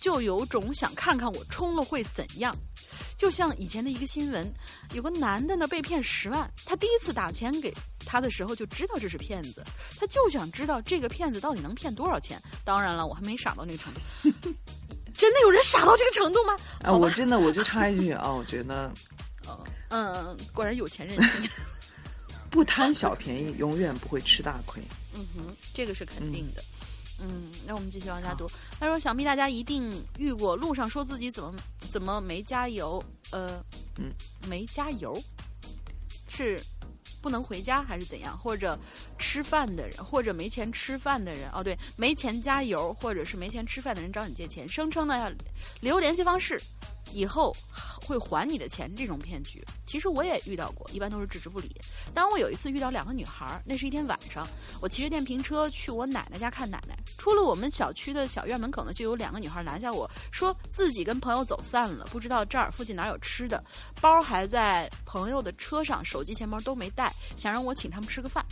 [0.00, 2.54] 就有种想看看我充了会怎样。
[3.16, 4.52] 就像以前的一个新闻，
[4.92, 7.72] 有个男的呢被骗十万，他第一次打钱给
[8.04, 9.64] 他的时候就知道这是骗子，
[9.98, 12.42] 他就想知道这个骗子到底能骗多少钱。
[12.64, 14.00] 当然了，我还没傻到那个程度。
[15.16, 16.56] 真的有人傻到这个程度吗？
[16.82, 18.92] 啊，我真的我就插一句啊，我觉得
[19.88, 21.40] 嗯，果然有钱任性。
[22.50, 24.82] 不贪小便宜，永远不会吃大亏。
[25.14, 26.64] 嗯哼，这个是肯定的。
[27.18, 28.48] 嗯，那我们继续往下读。
[28.78, 31.54] 他说：“想必大家一定遇过路上说自己怎么
[31.88, 33.62] 怎么没加油，呃，
[33.98, 34.12] 嗯，
[34.48, 35.22] 没加油，
[36.28, 36.60] 是
[37.26, 38.38] 不能回家还是怎样？
[38.38, 38.78] 或者
[39.18, 45.28] 吃饭的人，或者没钱吃饭的人，哦，对，没钱加油，或者是没钱吃饭的人找你借钱，声称呢要
[45.80, 46.56] 留联系方式，
[47.12, 47.54] 以后
[48.06, 51.70] 会还你的钱，这种骗局，其实我也遇到过，一般都是置之不理。
[52.12, 54.46] 当我有一次遇到两个女孩，那是一天晚上，
[54.80, 56.96] 我骑着电瓶车去我奶奶家看奶奶。
[57.16, 63.62] 出了我们小区的小院门口呢，就有两个女孩拦下我说自己跟朋友走散了，不知道这儿附近哪有吃的，
[64.00, 68.44] 包还在朋友的车上，手机、钱包都没带，想让我请他们吃个饭。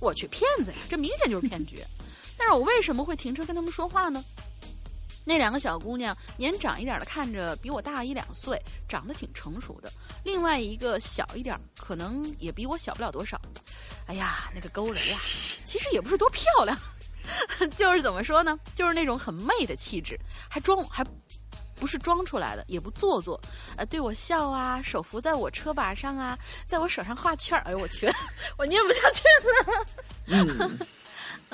[0.00, 0.76] 我去，骗子呀！
[0.88, 1.82] 这明显就是骗局。
[2.36, 4.24] 但是我为什么会停车跟他们说话呢？
[5.24, 9.88] 那两个小姑娘年长一点的看着比我大一两岁，长得挺成熟的；
[10.22, 13.40] 另外一个小一点，可能也比我小不了多少。
[14.06, 15.18] 哎呀，那个勾人呀，
[15.64, 16.78] 其实也不是多漂亮，
[17.74, 21.02] 就是怎么说呢，就是那种很媚的气质，还装还
[21.74, 23.40] 不是装出来的，也不做作，
[23.76, 27.62] 呃，对我笑啊，手扶在我车把上啊，在我手上画圈儿。
[27.64, 28.06] 哎呦我去，
[28.56, 29.86] 我念不下去了。
[30.28, 30.78] 嗯，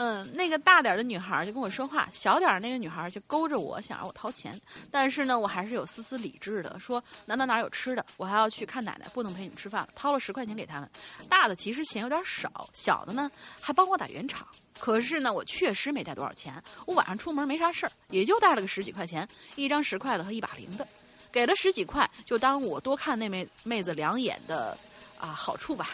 [0.03, 4.59] 嗯，那个大点的女孩就跟我说话，小点儿那个女孩就勾着我，想让我掏钱。
[4.91, 9.89] 但是呢，我还是有丝丝理智的，说哪哪哪有吃的，我还要去看奶奶，不能陪你们吃饭了。
[9.95, 10.89] 掏了十块钱给他们。
[11.29, 14.49] 大的其实钱有点少，小的呢还帮我打圆场。
[14.79, 16.55] 可是呢，我确实没带多少钱，
[16.87, 20.89] 我晚上出门没啥事儿，也就带了个十几块钱，一张十块的和一把零的，
[21.31, 24.79] 给了十几块，就当我多看那妹妹子两眼的
[25.19, 25.91] 啊好处吧。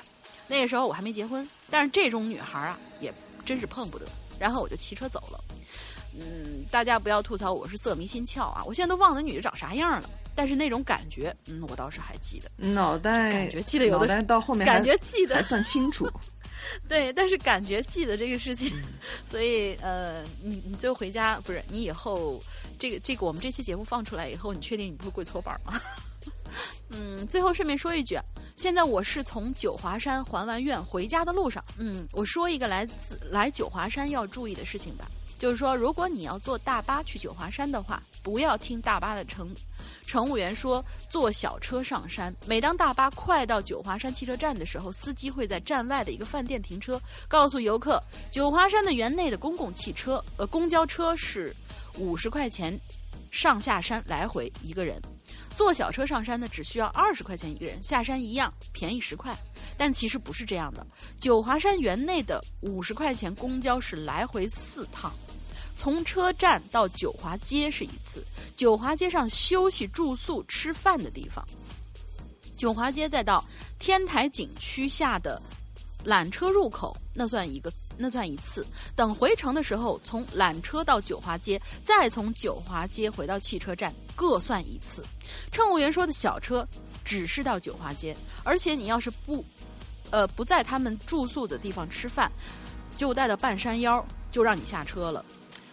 [0.47, 3.13] 那个时候我还没结婚，但是这种女孩啊也
[3.47, 4.05] 真是碰不得。
[4.39, 5.43] 然后我就骑车走了。
[6.19, 12.51] 嗯，大家不要吐槽我是色迷心窍啊，我现在都忘了那女的长啥样了，但是那种感觉，嗯，我倒是还记得。
[12.57, 16.11] 脑袋感觉记得有的脑袋到后面感觉记得还算清楚。
[16.89, 18.73] 对，但是感觉记得这个事情，
[19.25, 22.43] 所以呃，你你最后回家不是你以后
[22.79, 25.79] 这个这个我们这期节目放出来以后，你确定你不会跪搓板吗？
[26.91, 28.19] 嗯，最后顺便说一句，
[28.55, 31.65] 现在我是从九华山还完愿回家的路上。
[31.79, 39.53] 嗯，我说一个来自来九华山要注意的事情吧，就是说，如果你要坐大巴去九华山的话，不要听大巴的乘
[40.07, 42.35] 乘务员说坐小车上山。
[42.47, 51.55] 每当大巴快到九华山汽车站的时候，司机会在站外的一个饭店停车，告诉游客，九华山的园内的公共汽车呃公交车是
[51.99, 52.79] 五十块钱
[53.33, 55.03] 上下山来回一个人。
[55.57, 59.35] 坐小车上山呢，只需要二十块钱一个人，下山一样便宜十块。
[59.79, 60.87] 但其实不是这样的，
[61.19, 65.13] 九华山园内的五十块钱公交是来回四趟，
[65.75, 68.23] 从车站到九华街是一次，
[68.55, 71.43] 九华街上休息、住宿、吃饭的地方，
[72.57, 73.43] 九华街再到
[73.79, 75.41] 天台景区下的
[76.05, 77.73] 缆车入口，那算一个。
[77.99, 78.63] 那算一次。
[78.95, 85.05] 等回程的时候，从缆车到九华街，再从九华街回到汽车站，各算一次。
[85.53, 86.67] 乘务员说的小车
[87.05, 89.45] 只是到九华街，而且你要是不，
[90.11, 92.33] 呃，不在他们住宿的地方吃饭，
[92.97, 95.25] 就带到半山腰，就让你下车了。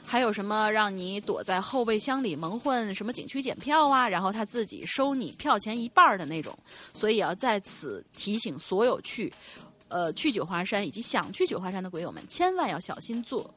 [0.06, 4.08] 还有什么让你躲在后备箱里蒙混什么景区检票啊？
[4.08, 6.56] 然后他自己收你票钱一半的那种。
[6.93, 9.34] 所以要在此提醒所有去。
[9.89, 13.53] 呃，去九华山以及想去九华山的鬼友们，千万要小心坐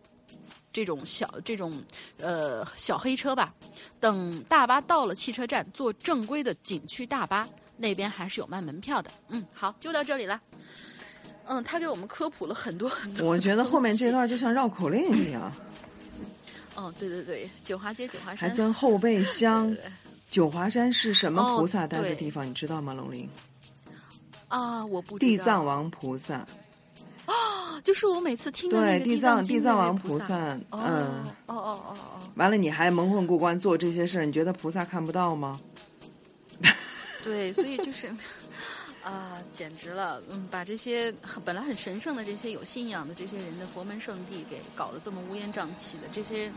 [0.76, 1.82] 这种小这种
[2.18, 3.54] 呃小黑车吧。
[3.98, 9.10] 等大巴到了汽车站，坐正规的景区大巴，那边还是有卖门票的。
[9.28, 10.38] 嗯，好，就到这里了。
[11.46, 13.26] 嗯，他给我们科普了很多很多。
[13.26, 15.50] 我觉得后面这段就像绕口令一样。
[16.76, 19.66] 哦，对对对，九华街九华山还分后备箱。
[19.68, 19.92] 对对对
[20.28, 22.46] 九华山是什么哦菩萨待的地方？
[22.46, 22.92] 你知道吗？
[22.92, 23.26] 龙鳞，
[24.48, 26.46] 啊，我不知道地藏王菩萨。
[27.82, 30.34] 就是我每次听的那对，个地藏地藏王菩菩萨，
[30.70, 31.24] 哦嗯。
[31.46, 35.60] 哦哦哦哦，完了，你还蒙混过关做这些事儿，你觉得菩萨看不到吗？
[37.22, 38.08] 对，所以就是，
[39.02, 41.12] 啊、简直了，嗯，把这些
[41.44, 46.50] 本来很神圣的这些有信仰的这些人的佛门圣地给搞得这么乌烟瘴气的，这些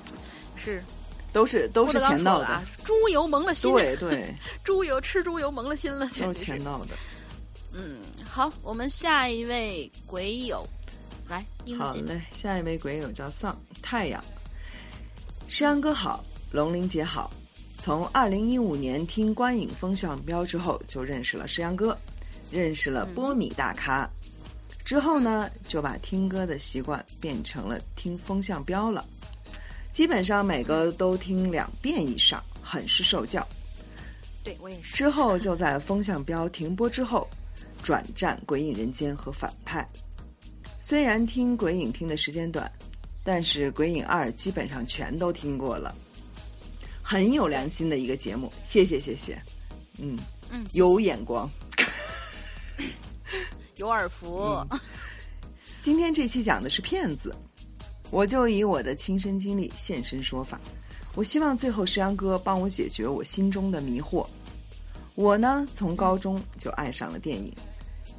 [0.55, 0.83] 是
[1.31, 6.45] 都是都是钱闹的啊，，猪油蒙了心，对对， 猪油吃猪油蒙了心了，都是简直是。
[6.45, 6.95] 钱闹的。
[7.73, 10.67] 嗯，好，我们下一位鬼友，
[11.27, 11.45] 来，
[11.77, 14.23] 好嘞，下一位鬼友叫丧太阳，
[15.47, 17.31] 诗阳哥好，龙玲姐好。
[17.77, 21.97] 从二零一五年听观影风向标之后，就认识了诗阳哥，
[22.51, 24.09] 认识了嗯波米大咖。
[24.83, 29.05] 之后呢，就把听歌的习惯变成了听风向标了，
[29.93, 33.47] 基本上每个都听两遍以上，很是受教。
[34.43, 37.29] 对我也是，之后就在风向标停播之后，
[37.83, 39.87] 转战《鬼影人间》和反派。
[40.81, 42.71] 虽然听鬼影听的时间短，
[43.23, 45.93] 但是《鬼影二》基本上全都听过了，
[47.01, 48.51] 很有良心的一个节目。
[48.65, 49.39] 谢谢谢谢，
[49.99, 50.17] 嗯，
[50.49, 51.49] 嗯，有眼光。
[53.75, 54.79] 有耳福，嗯
[55.81, 57.33] 今天这期讲的是骗子，
[58.11, 60.59] 我就以我的亲身经历现身说法。
[61.15, 64.27] 我希望最后石阳哥帮我解决我心中的迷惑。
[65.15, 67.53] 我呢，从高中就爱上了电影，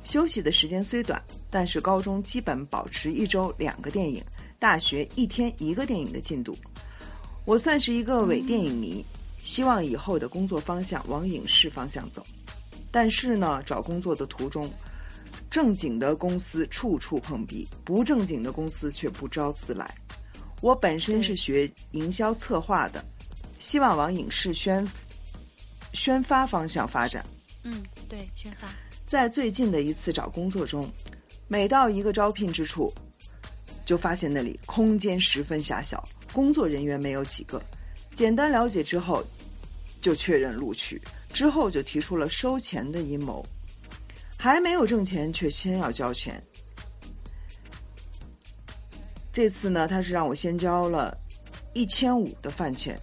[0.05, 4.23] 休息的时间虽短，但是高中基本保持一周两个电影，
[4.59, 6.57] 大学一天一个电影的进度。
[7.45, 9.05] 我算是一个伪电影迷，
[9.39, 12.23] 希望以后的工作方向往影视方向走。
[12.91, 14.69] 但是呢，找工作的途中，
[15.51, 19.89] 正经的公司处处碰壁，不正经的公司却不招自来。
[20.61, 23.05] 我本身是学营销策划的，
[23.59, 24.87] 希望往影视宣
[25.93, 27.25] 宣发方向发展。
[27.65, 28.69] 嗯，对，宣发。
[29.11, 30.89] 在最近的一次找工作中，
[31.49, 32.95] 每到一个招聘之处，
[33.85, 37.61] 就发现那里空间十分狭小，工作人员没有几个。
[38.15, 39.25] 简单了解之后，
[40.01, 41.03] 就确认录取。
[41.31, 43.45] 之后就提出了收钱的阴谋，
[44.39, 46.41] 还没有挣钱，却先要交钱。
[49.33, 51.19] 这次呢，他是让我先交了
[51.75, 52.97] 一千五的饭钱，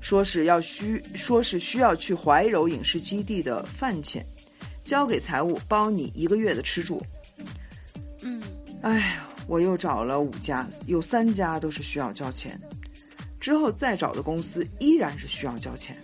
[0.00, 4.24] 说是要需，说是需要去怀柔影视基地的饭钱，
[4.90, 7.00] 交给财务包你一个月的吃住。
[8.24, 8.42] 嗯，
[8.82, 12.60] 哎，我又找了五家，有三家都是需要交钱，
[13.38, 15.96] 之后再找的公司依然是需要交钱。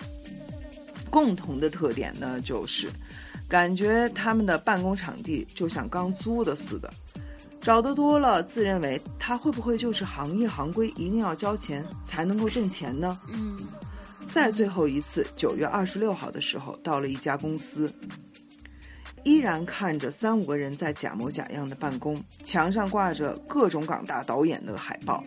[1.11, 2.88] 共同的特点呢，就是
[3.49, 6.88] 感觉他们的办公场地就像刚租的似的。
[7.61, 13.18] 找的多了，自认为他会不会就是行业行规，一定要交钱才能够挣钱呢？
[13.33, 13.59] 嗯。
[14.33, 17.92] 在最后一次九月二十六号的时候，到了一家公司，
[19.26, 25.20] 依然看着三五个人在假模假样的办公，墙上挂着各种港大导演的海报，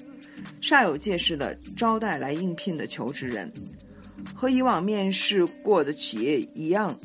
[0.62, 3.52] 煞有介事的招待来应聘的求职人。
[4.34, 6.96] 和以往面试过的企业一样，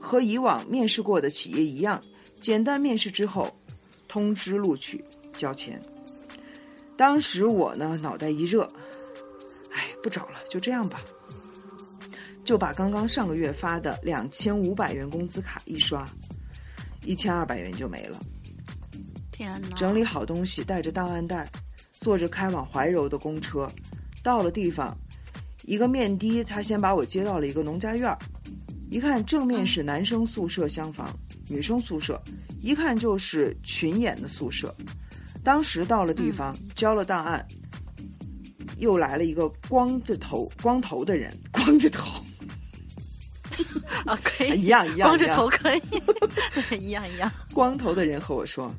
[0.00, 2.02] 和以往面试过的企业一样，
[2.40, 3.56] 简单面试之后，
[4.08, 5.04] 通知录取，
[5.38, 5.80] 交钱。
[6.96, 8.68] 当时我呢，脑袋一热，
[9.72, 11.00] 哎，不找了，就这样吧。
[12.42, 16.04] 就把刚刚上个月发的两千五百元工资卡一刷，
[17.04, 18.20] 一千二百元就没了。
[19.30, 19.76] 天哪！
[19.76, 21.48] 整理好东西，带着档案袋，
[22.00, 23.66] 坐着开往怀柔的公车，
[24.22, 24.96] 到了地方。
[25.64, 28.18] 一个面的，他先把我接到了一个农家院儿，
[28.90, 31.08] 一看正面是男生宿舍厢房，
[31.48, 32.20] 女生宿舍，
[32.60, 34.74] 一看就是群演的宿舍。
[35.44, 37.46] 当时到了地方，交了档案，
[38.78, 42.22] 又来了一个光着头、光头的人，光着头，
[44.06, 45.82] 啊，可以一样一样，光着头可以，
[46.78, 47.30] 一 样一样。
[47.52, 48.74] 光头的人和我说：“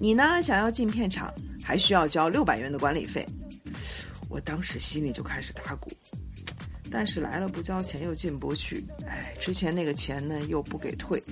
[0.00, 3.26] 你呢，想要进片场，还需要交六百元的管理费。”
[4.28, 5.92] 我当时心里就开始打鼓，
[6.90, 11.22] 但是来了不交钱又进不去，哎，之前那个钱呢又不给退，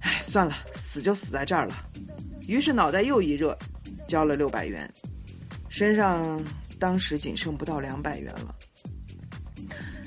[0.00, 1.74] 哎，算了，死就死在这儿了。
[2.46, 3.56] 于是脑袋又一热，
[4.06, 4.92] 交了六百元，
[5.70, 6.42] 身上
[6.78, 8.54] 当时仅剩不到两百元了。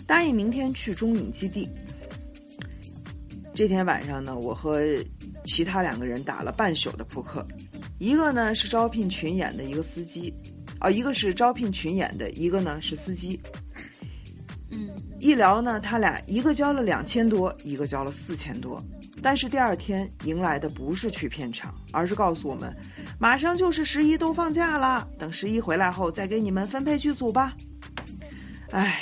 [0.07, 1.69] 答应明天去中影基地。
[3.53, 4.81] 这天晚上呢，我和
[5.45, 7.45] 其他两个人打了半宿的扑克，
[7.99, 10.33] 一个呢是招聘群演的一个司机。
[10.81, 13.39] 哦，一个是招聘群演的，一个呢是司机。
[14.71, 14.89] 嗯，
[15.19, 18.83] 一聊呢，他俩一个交了两千多，一个交了四千多。
[19.21, 22.75] 但是第二天迎来的不是去片场，而是告诉我们，
[23.17, 27.53] 马上就是十一都放假了，等十一回来后再给你们分配剧组吧。
[28.71, 28.99] 唉，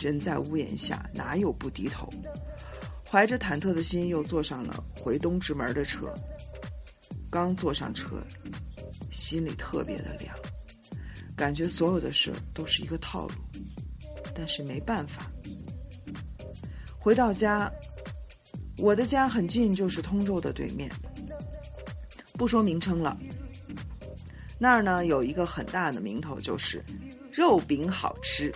[0.00, 2.08] 人在屋檐下，哪有不低头？
[3.08, 6.12] 怀着忐忑的心，又坐上了回东直门的车。
[7.30, 8.22] 刚坐上车，
[9.10, 10.34] 心里特别的凉。
[11.36, 13.34] 感觉所有的事都是一个套路，
[14.34, 15.30] 但是没办法。
[16.98, 17.70] 回到家，
[18.78, 20.90] 我的家很近，就是通州的对面。
[22.34, 23.16] 不说名称了，
[24.58, 26.82] 那儿呢有一个很大的名头，就是
[27.32, 28.52] 肉饼好吃。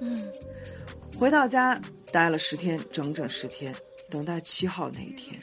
[0.00, 0.32] 嗯，
[1.18, 3.74] 回到家待了十天，整整十天，
[4.10, 5.40] 等待七号那一天。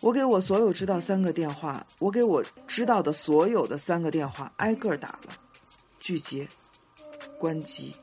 [0.00, 5.32] 我给我所有知道三个电话，我给我知道的所有的三个电话挨个打了，
[5.98, 6.46] 拒接，
[7.38, 7.94] 关机，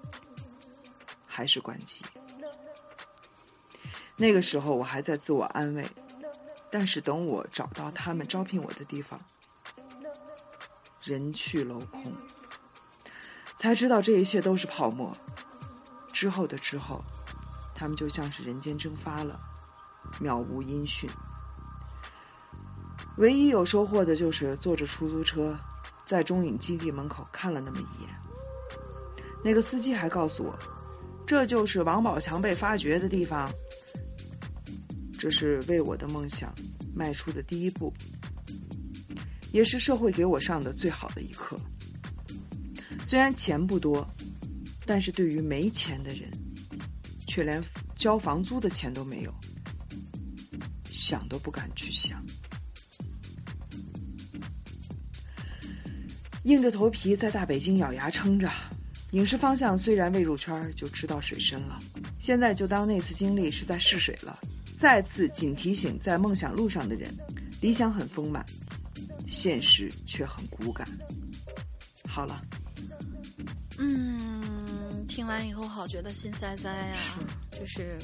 [1.27, 1.97] 还是关机。
[4.17, 5.85] 那个时候我还在自我安慰，
[6.71, 9.19] 但是等我找到他们招聘我的地方，
[11.03, 12.11] 人去楼空，
[13.61, 15.15] 才知道这一切都是泡沫。
[16.11, 16.99] 之后的之后，
[17.75, 19.39] 他们就像是人间蒸发了，
[20.19, 21.07] 渺无音讯。
[23.17, 25.55] 唯一有收获的就是坐着出租车，
[26.07, 28.09] 在中影基地门口看了那么一眼。
[29.43, 30.57] 那个司机还告诉我，
[31.27, 33.47] 这就是王宝强被发掘的地方。
[35.19, 36.51] 这是为我的梦想
[36.95, 37.93] 迈出的第一步，
[39.51, 41.55] 也是社会给我上的最好的一课。
[43.11, 44.07] 虽然钱不多，
[44.85, 46.31] 但是对于没钱的人，
[47.27, 47.61] 却连
[47.93, 49.35] 交房租的钱都没有，
[50.85, 52.23] 想都不敢去想。
[56.43, 58.49] 硬着头皮在大北京咬牙撑着，
[59.11, 61.77] 影视方向虽然未入圈，就知道水深了。
[62.21, 64.39] 现在就当那次经历是在试水了，
[64.79, 67.13] 再次仅提醒在梦想路上的人：
[67.59, 68.45] 理想很丰满，
[69.27, 70.87] 现实却很骨感。
[72.07, 72.41] 好了，
[73.81, 76.97] 嗯，听完以后好觉得心塞塞呀、
[77.49, 77.97] 就是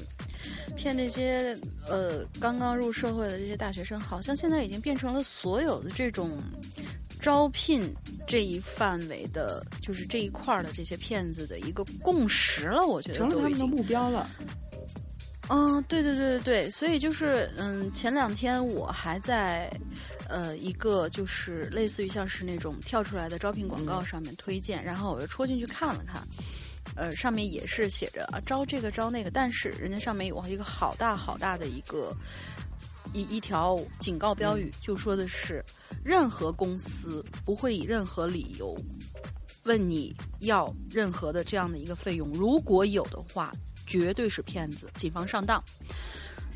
[0.75, 1.55] 骗这些
[1.87, 6.31] 呃刚刚入社会的这些大学生，好像现在已经变成了所有的这种
[7.21, 7.93] 招聘
[8.25, 12.85] 这一范围的，就是这一块儿的这些骗子的一个共识了。
[12.85, 13.67] 我觉得成了他们的。
[13.67, 14.27] 目标了。
[15.49, 19.71] 嗯，对对对对对，所以就是嗯，前两天我还在
[20.29, 26.21] 呃一个就是类似于像是那种跳出来的招聘广告上面推荐，然后我又戳进去看了看，
[26.95, 32.15] 呃，上面也是写着啊招这个招那个，但是人家上面有一个好大好大的一个
[33.13, 35.63] 一一条警告标语，就说的是
[36.03, 38.77] 任何公司不会以任何理由
[39.63, 43.53] 问你要任何的这样的一个费用，如果有的话，
[43.85, 45.63] 绝对是骗子，谨防上当。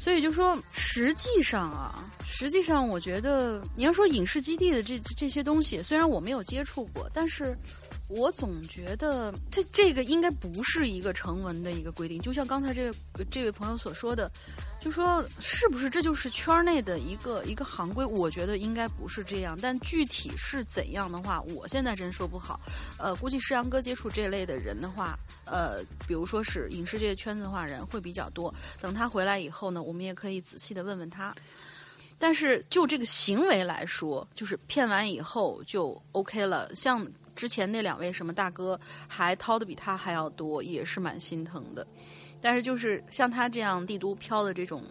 [0.04, 7.56] 所以就说，实际上啊，实际上我觉得你要说影视基地的这这些东西，虽然我没有接触过，但是
[8.12, 12.20] 我总觉得这这个应该不是一个成文的一个规定。
[12.22, 12.98] 就像刚才这位
[13.30, 14.30] 这位朋友所说的，
[14.82, 18.06] 就说是不是这就是圈内的一个一个行规？
[18.06, 22.60] 我觉得应该不是这样，但具体是怎样的话，我现在真说不好。
[22.98, 28.54] 呃，估计世阳哥接触这类的人的话，呃，比如说是影视这个圈子的话，人会比较多。
[28.82, 31.34] 等他回来以后呢，我们也可以仔细的问问他。
[32.20, 36.70] 但是就这个行为来说，就是骗完以后就 OK 了。
[36.76, 37.04] 像
[37.42, 41.88] 之前那两位什么大哥，还掏的比他还要多，也是蛮心疼的。
[42.40, 44.84] 但是就是像他这样帝都飘的这种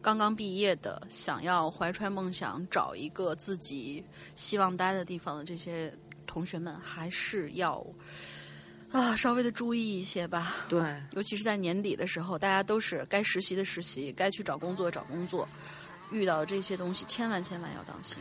[0.00, 4.04] 刚刚毕业的，想要怀揣梦想找一个自己
[4.36, 5.92] 希望待的地方的这些
[6.28, 7.84] 同学们，还是要
[8.92, 10.54] 啊稍微的注意一些吧。
[10.68, 15.48] 对，尤其是在年底的时候，大家都是该实习的实习，该去找工作找工作，
[16.12, 18.18] 遇到这些东西，千万千万要当心。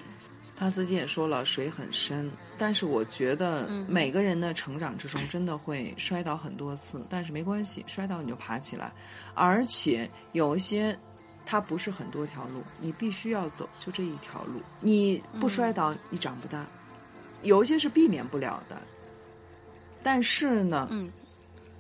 [0.64, 2.32] 他自己也说了，水很深。
[2.58, 8.90] 但是我觉得嗯每个人的成长之中，真的会摔倒很多次，但是没关系，摔倒你就爬起来。
[9.34, 10.98] 而且有一些，
[11.46, 14.62] 它不是很多条路，你必须要走就这一条路。
[14.80, 16.66] 你不摔倒，你长不大。
[17.42, 18.82] 有一些是避免不了的，
[20.02, 21.12] 但是呢，嗯，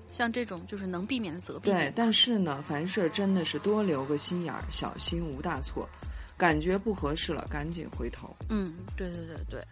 [0.09, 1.93] 像这种就是能避免的则避对，免。
[1.95, 5.87] 但是呢，凡事真的是多留个心眼儿，小心无大错。
[6.37, 8.35] 感觉不合适了，赶紧回头。
[8.49, 9.63] 嗯，对对对对，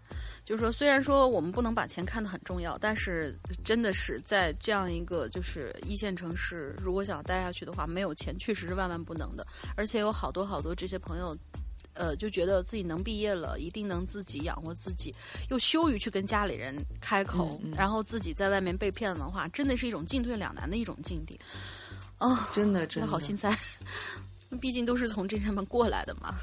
[0.46, 9.46] 就是说，虽然说我们不能把钱看得很重要，但是真的是在这样一个就是一线城市，如果想待下去的话，没有钱确实是万万不能的。
[9.76, 11.38] 而且有好多好多这些朋友。
[11.94, 15.14] 呃，就觉得自己能毕业了，一定能自己养活自己，
[15.50, 21.38] 又羞于去跟家里人开口，嗯嗯然后自己在外面被骗了的话，真的是一种进退两难的一种境地。
[22.18, 23.54] 哦，真的，真的真的好心塞，
[24.60, 26.36] 毕竟都是从这上面过来的嘛。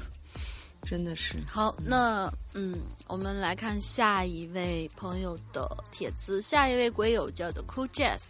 [0.83, 1.35] 真的是。
[1.45, 6.41] 好，那嗯，我们来看下一位朋友的帖子。
[6.41, 8.29] 下一位鬼友叫做 Cool Jazz，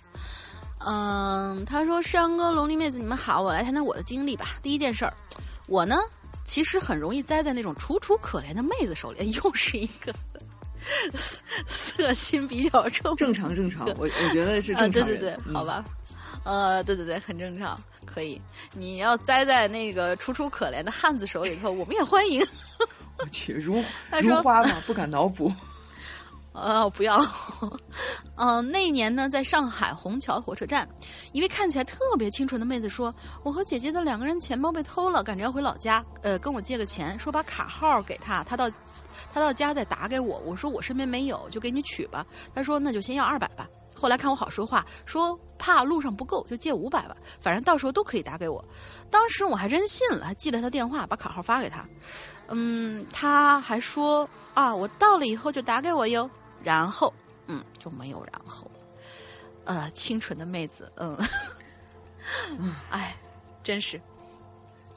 [0.79, 4.57] 嗯，他说：“山哥、龙鳞妹子，你们好，我来谈谈我的经历吧。
[4.63, 5.13] 第一件事儿，
[5.67, 5.95] 我呢
[6.43, 10.13] 其实很容易栽在那种楚楚可怜的妹子手里，又是一个
[11.67, 15.63] 色心比较重正常正常，我我觉得是啊，正常人、对对对，嗯好。
[15.63, 15.85] 吧，
[16.43, 18.41] 呃，对对对，很正常，可以。
[18.73, 22.45] 你要栽在那个楚楚可怜的汉子手里头，我们也欢迎。
[23.19, 25.51] 我去，如他说如花嘛，不敢脑补。
[26.51, 27.23] 呃，不要。
[28.35, 30.87] 嗯、那一年呢，在上海虹桥火车站，
[31.31, 33.13] 一位看起来特别清纯的妹子说
[33.43, 38.69] ：“我和姐姐的两个人钱包被偷了，赶着要回老家，呃，跟我借个钱，说把卡号给她，她到
[39.31, 40.39] 她到家再打给我。
[40.39, 42.25] 我说我身边没有，就给你取吧。
[42.53, 43.69] 她说那就先要二百吧。
[43.99, 48.63] 后来看我好说话，说怕路上不够，就借五百吧，反正到时候都可以打给我。
[49.11, 51.85] 当时我还真信了，还记了他电话，把卡号发给他。
[52.47, 56.29] 嗯，他还说啊，我到了以后就打给我哟。
[56.63, 57.13] 然后，
[57.47, 58.71] 嗯，就没有然后了。
[59.65, 61.17] 呃，清纯的妹子，嗯，
[62.89, 63.15] 哎，
[63.63, 64.01] 真是。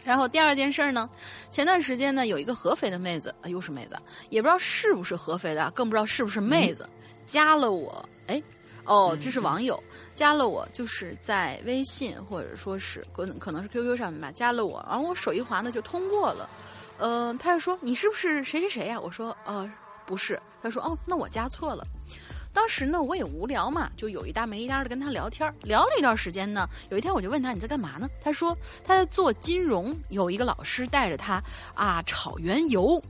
[0.02, 1.08] 然后第二件事儿呢，
[1.50, 3.96] 前段时间呢，有一个合肥的妹子，啊又是妹子，
[4.30, 6.88] 也不知道是不是合肥的，更不知道是不是妹子，
[7.24, 8.42] 加了我，哎，
[8.84, 9.82] 哦，这是网友
[10.14, 16.48] 加了我，就是在微信或者说是可能可能是 QQ 上面吧，加了我，然后我手一滑呢就通过了，
[16.98, 19.70] 嗯、他就说你是不是谁谁谁呀、我说呃
[20.04, 21.86] 不是，他说哦那我加错了。
[22.54, 26.68] 当时呢，我也无聊嘛，就有一搭没一搭的跟他聊天儿聊了一段时间呢。
[26.90, 28.06] 有一天我就问他你在干嘛呢？
[28.20, 28.54] 他说
[28.84, 31.42] 他在做金融，有一个老师带着他
[31.74, 33.02] 啊炒原油，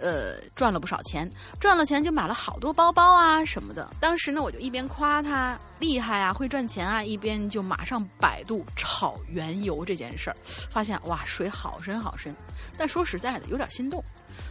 [0.00, 3.88] 呃赚了不少钱，赚了钱就买了好多包包啊什么的。
[4.00, 10.36] 当时呢，我就一边夸他厉害啊，会赚钱啊，一边就马上百度炒原油这件事儿，
[10.70, 12.34] 发现哇水好深好深。
[12.76, 14.02] 但说实在的，有点心动。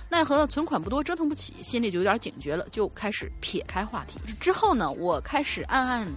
[0.10, 4.20] 奈何存款不多，折腾不起，心里就有点警觉了，就开始撇开话题。
[4.40, 6.08] 之后呢，我开始暗暗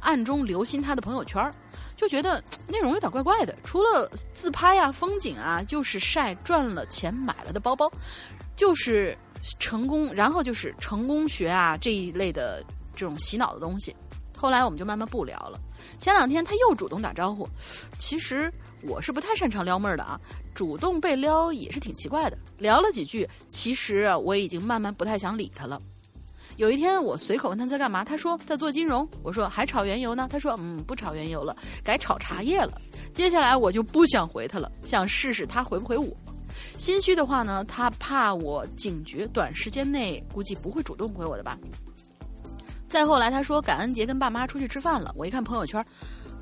[0.00, 1.50] 暗中留心他的朋友圈，
[1.96, 3.56] 就觉得内容有点怪怪的。
[3.64, 7.90] 除了自拍啊、风景啊，就是晒赚了钱买了的包包，
[8.58, 9.16] 就是
[9.60, 12.62] 成功，然后就是成功学啊这一类的
[12.94, 13.94] 这种洗脑的东西。
[14.36, 15.58] 后来我们就慢慢不聊了。
[15.98, 17.48] 前两天他又主动打招呼，
[17.98, 18.52] 其实
[18.82, 20.20] 我是不太擅长撩妹的啊，
[20.54, 22.36] 主动被撩也是挺奇怪的。
[22.58, 25.80] 聊了几句，其实我已经慢慢不太想理他了。
[26.56, 29.08] 有一天我随口问他在干嘛，他说在做金融。
[29.22, 32.80] 我说还炒原油呢，他说嗯不炒原油了，改炒茶叶了。
[33.14, 36.08] 接下来我就不想回他了，想试试他回不回我。
[36.76, 41.58] 心虚的话呢，他怕我警觉，短时间内估计不会主动回我的吧。
[42.88, 45.14] 再后来，他说感恩节跟爸妈出去吃饭了。
[45.16, 45.84] 我一看朋友圈，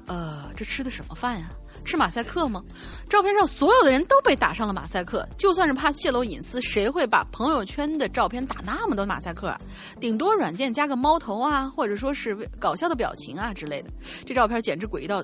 [0.06, 1.50] 呃，这吃的什么饭呀？
[1.84, 2.64] 吃马赛克吗？
[3.08, 5.28] 照片上所有的人都被打上了马赛克。
[5.36, 9.60] 就算是怕泄露隐私，谁会把朋友圈的照片打那么多马赛克啊？
[10.00, 13.90] 顶多软件加个猫头啊，或者说是搞笑的表情啊之类的。
[14.24, 15.22] 这照片简直诡异到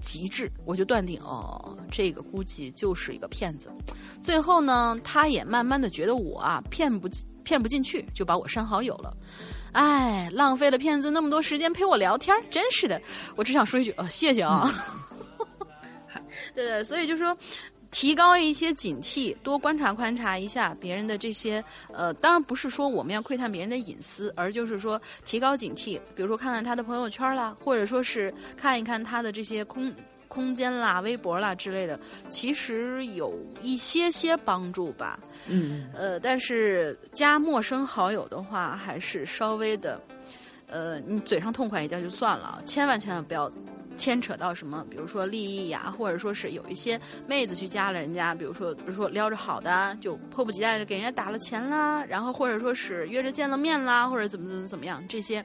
[0.00, 3.70] 极致，我就断定哦，这个估计就是一个骗子。
[4.20, 7.08] 最后呢，他也慢慢的觉得我啊骗不
[7.42, 9.16] 骗不进去，就把我删好友了。
[9.72, 13.00] 哎，浪费了骗子那么多时间陪我聊天，真是的。
[13.36, 14.72] 我只想说一句，呃，谢谢啊。
[16.54, 17.36] 对 对，所以就说，
[17.96, 29.90] 提高一些警惕，多观察观察一下别人的这些，呃，当然不是说我们要窥探别人的隐私，而就是说提高警惕，比如说看看他的朋友圈啦，或者说是看一看他的这些空。
[30.28, 33.32] 空间啦、微博啦之类的，其实有
[33.62, 35.18] 一些些帮助吧。
[35.46, 39.98] 嗯，呃，但是加陌生好友的话，还是稍微的，
[40.66, 43.50] 呃，你嘴上痛快一点就算了，千万千万不要
[43.96, 55.44] 牵扯到什么，比如说利益呀，或者说是有一些妹子去加了人家，比如说比如说撩着好的，就迫不及待的给人家打了钱啦，然后或者说是约着见了面啦，或者怎么怎么怎么样，这些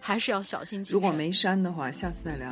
[0.00, 0.94] 还是要小心谨慎。
[0.94, 2.50] 如果没删的话，下次再聊。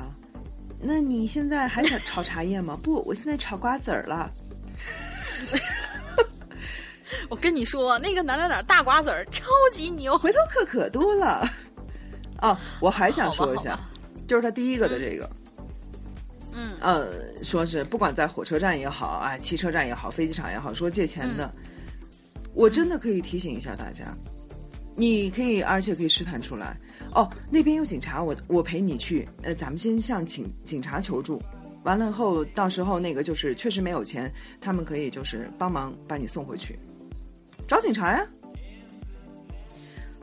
[0.83, 2.79] 那你现在还想炒茶叶吗？
[2.83, 4.31] 不，我现在炒瓜子儿了。
[7.29, 11.47] 我跟你说，那个哪哪哪大瓜子儿超级牛，回头客可多了。
[12.41, 13.79] 哦，我还想说一下，
[14.31, 15.29] 就是他第一个的这个，
[16.53, 21.53] 嗯呃，说是不管在火车站也好啊，汽车站也好，飞机场也好，说借钱的，
[22.55, 24.17] 我真的可以提醒一下大家，
[24.95, 26.77] 你可以，而且可以试探出来。
[27.13, 29.29] 哦，那边有警察，我我陪你去。
[29.43, 31.43] 呃，咱们先向警警察求助，
[31.83, 36.79] 完了后，到时候那个就是确实没有钱，他们可以就是帮忙把你送回去，
[37.67, 38.25] 找警察呀。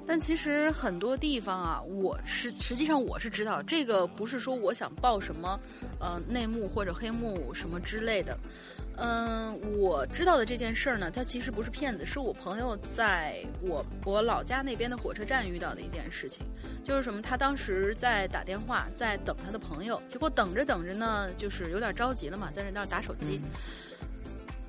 [0.08, 5.60] 但其实很多地方啊，我是实际上我是知道，这个不是说我想报什么
[6.00, 8.38] 呃内幕或者黑幕什么之类的。
[9.00, 16.44] 嗯，我知道的这件事儿呢，它其实不是骗子，是我朋友在我我老家那边的火车站遇到的一件事情。
[16.84, 23.40] 就是什么，他当时在打电话，在等他的朋友，结果等着等着呢，就是有点着急了嘛，在那儿打手机，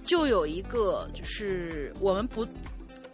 [0.02, 2.46] 就有一个就是我们不，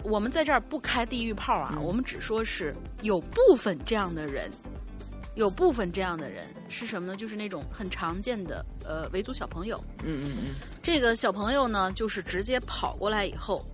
[0.05, 4.51] 我们在这儿不开地狱炮啊，我们只说是有部分这样的人。
[5.35, 7.17] 有部分这样的人是什么呢？
[7.17, 9.83] 就是那种很常见的呃维族小朋友。
[10.05, 10.55] 嗯嗯嗯。
[10.81, 13.67] 这个小朋友呢，就是直接跑过来以后，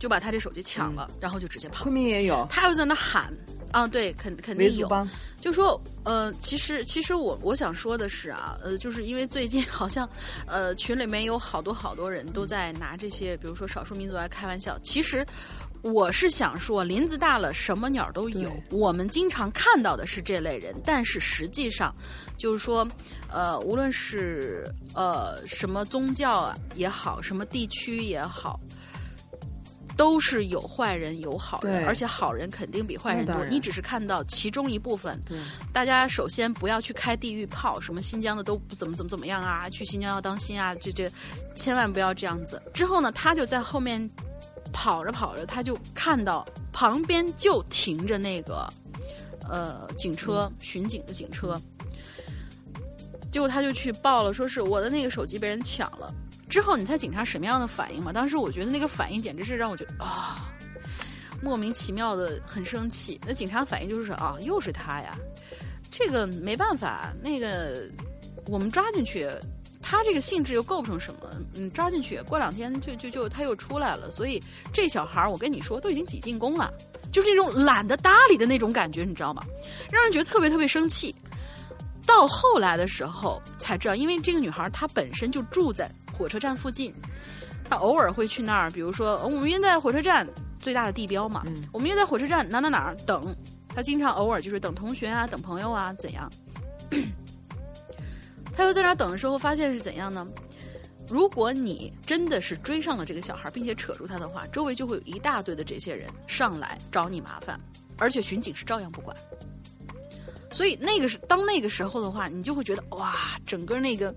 [0.00, 1.82] 就把他这手机抢了，然后就直接跑。
[1.82, 2.46] 昆明也有。
[2.48, 3.30] 他又在那喊
[3.72, 4.88] 啊，对，肯肯定有。
[5.40, 10.08] 就说呃，其实其实我我想说的是啊，呃，就是因为最近好像
[10.46, 14.78] 呃群里面有好多好多人都在拿这些，比如说少数民族来开玩笑。
[14.82, 15.24] 其实。
[15.82, 18.50] 我是想说，林子大了，什么鸟都有。
[18.72, 21.94] 我们经常看到的是这类人，但是实际上，
[22.36, 22.84] 就是说，
[23.30, 24.64] 呃，无论是
[24.94, 28.58] 呃什么宗教也好，什么地区也好，
[29.96, 33.34] 都是有坏人有好人，而且好人肯定比坏人多。
[33.46, 35.20] 你只是看到其中一部分。
[35.72, 41.10] 大家首先不要去开地狱炮，什么新疆的都不怎么怎么怎么样啊，去新疆要当心啊，这这
[41.54, 42.62] 千万不要这样子。
[42.74, 44.10] 之后呢，他就在后面。
[44.72, 48.68] 跑着跑着，他就看到旁边就停着那个，
[49.48, 51.58] 呃，警车巡警的警车。
[53.30, 56.12] 结果他就去报了，说是我的那个手机被人抢了。
[56.48, 58.12] 之后你猜警察什么样的反应吗？
[58.12, 60.52] 当时我觉得那个反应简直是让我觉得啊，
[61.42, 63.20] 莫名其妙的很生气。
[63.26, 65.16] 那警察反应就是啊，又是他呀，
[65.90, 67.88] 这个没办法，那个
[68.46, 69.28] 我们抓进去。
[69.88, 74.42] 他这个性质又构不成什么，嗯，抓进去过两天就就就他又出来了，所以
[74.72, 76.74] 这小孩儿我跟你说都已经挤进宫了，
[77.12, 79.44] 就是那种懒得搭理的那种感觉，你知道吗？
[79.88, 81.14] 让人觉得特别特别生气。
[82.04, 86.94] 到后来的时候才知道，因为这个女孩她本身就住在火车站附近，
[87.68, 90.26] 他偶尔会去那儿，比如说我们约在火车站
[90.58, 93.34] 最大的地标嘛，嗯我们约在火车站哪哪哪儿等。
[93.74, 96.30] 他经常偶尔就是等同学啊，等朋友啊，怎样？
[98.56, 100.26] 他又在那儿等的时候，发现是怎样呢？
[101.10, 107.60] 如果你真的是追上了这个小孩，并且扯住他的话，周围就会有一大堆的这些人上来找你麻烦，
[107.98, 109.14] 而且巡警是照样不管。
[110.50, 113.14] 所以那个是当那个时候的话，你就会觉得哇，
[113.44, 114.14] 整个那个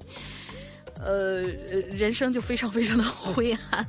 [0.99, 3.87] 呃呃人生就非常非常的灰暗，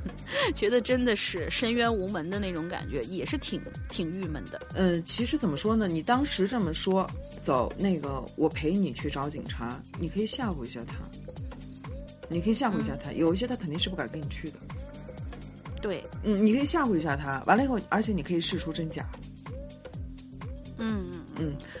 [0.55, 4.59] 觉得真的是深渊无门的那种感觉，也是挺挺郁闷的。
[4.73, 5.87] 呃，其实怎么说呢？
[5.87, 7.09] 你当时这么说，
[7.43, 10.95] 走，那个我陪你去找警察，你可以吓唬一下他，
[12.29, 13.11] 你可以吓唬一下他。
[13.11, 14.53] 有一些他肯定是不敢跟你去的，
[15.81, 17.43] 对，嗯，你可以吓唬一下他。
[17.45, 19.05] 完了以后，而且你可以试出真假，
[20.77, 21.55] 嗯嗯嗯，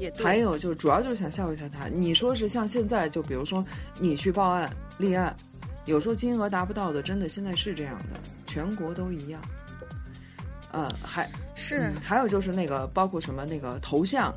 [0.00, 0.12] 也。
[0.22, 1.86] 还有就是主要就是想吓唬一下他。
[1.86, 3.64] 你说是像现在，就比如说
[4.00, 5.34] 你去报案立案，
[5.84, 9.40] 有时候金额达不到的，真的现在是这样的，全国都一样。
[10.72, 14.32] 呃，还是嗯，还有就是那个，包括什么那个头像，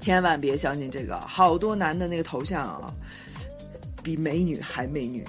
[0.00, 2.94] 千万别相信这个，好多男的那个头像啊，
[4.04, 5.26] 比美女还美女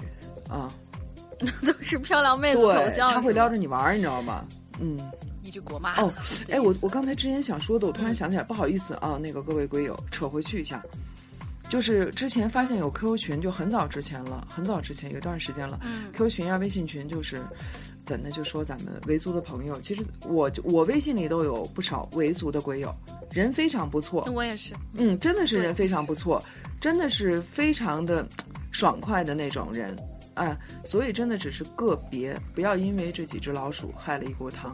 [0.48, 0.68] 啊，
[1.66, 4.44] 都是漂亮妹子头，像，他会撩着你玩儿，你知道吗？
[4.80, 6.00] 嗯，一句国骂。
[6.02, 6.12] 哦，
[6.50, 10.82] 哎，我我我刚才之前想说的，我突然嗯想起来，不好意思啊，那个各位龟友，扯回去一下，
[11.68, 15.78] 就是之前发现有 QQ 群，就很早之前了，很早之前有一段时间了。
[15.82, 16.10] 嗯。
[16.12, 17.40] QQ 群啊、微信群，就是
[18.04, 22.94] 怎的就说咱们维族的朋友，其实我就我微信里都有不少维族的龟友，
[23.30, 26.42] 人非常不错，我也是，嗯，真的是人非常不错，
[26.80, 28.26] 真的是非常的
[28.70, 29.96] 爽快的那种人。
[30.34, 34.72] 啊，所以真的只是个别，不要因为这几只老鼠害了一锅汤，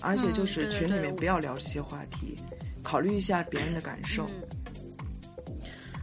[0.00, 2.36] 而且就嗯是群里面不要聊这些话题，
[2.82, 4.24] 考虑一下别人的感受。
[4.26, 5.62] 嗯，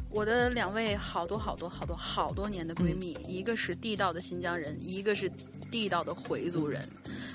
[0.10, 5.32] 我的两位好多好多好多好多年的嗯闺蜜，一个是地道的新疆人，一个是
[5.72, 6.88] 地道的回族人，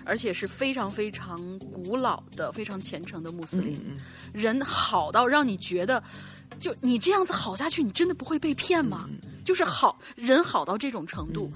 [0.04, 3.78] 而且是非常非常古老的、非常虔诚的穆斯林，
[4.32, 6.02] 人好到让你觉得，
[6.58, 9.08] 就你这样子好下去，你真的不会被骗吗？
[9.10, 11.50] 嗯就是好人好到这种程度，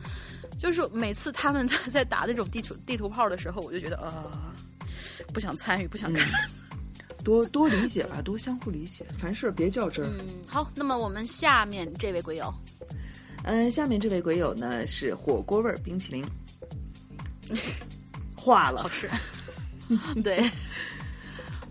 [0.59, 4.53] 就是每次他们在 在打那种地图地图炮的时候，我就觉得啊、
[5.33, 6.29] 不想参与，不想看。
[7.23, 10.11] 多多理解吧，多相互理解，凡事别较真儿。
[10.19, 12.53] 嗯，好，那么我们下面这位鬼友，
[13.45, 16.23] 嗯，下面这位鬼友呢是火锅味儿冰淇淋，
[18.37, 19.09] 化了好，吃。
[20.23, 20.51] 对，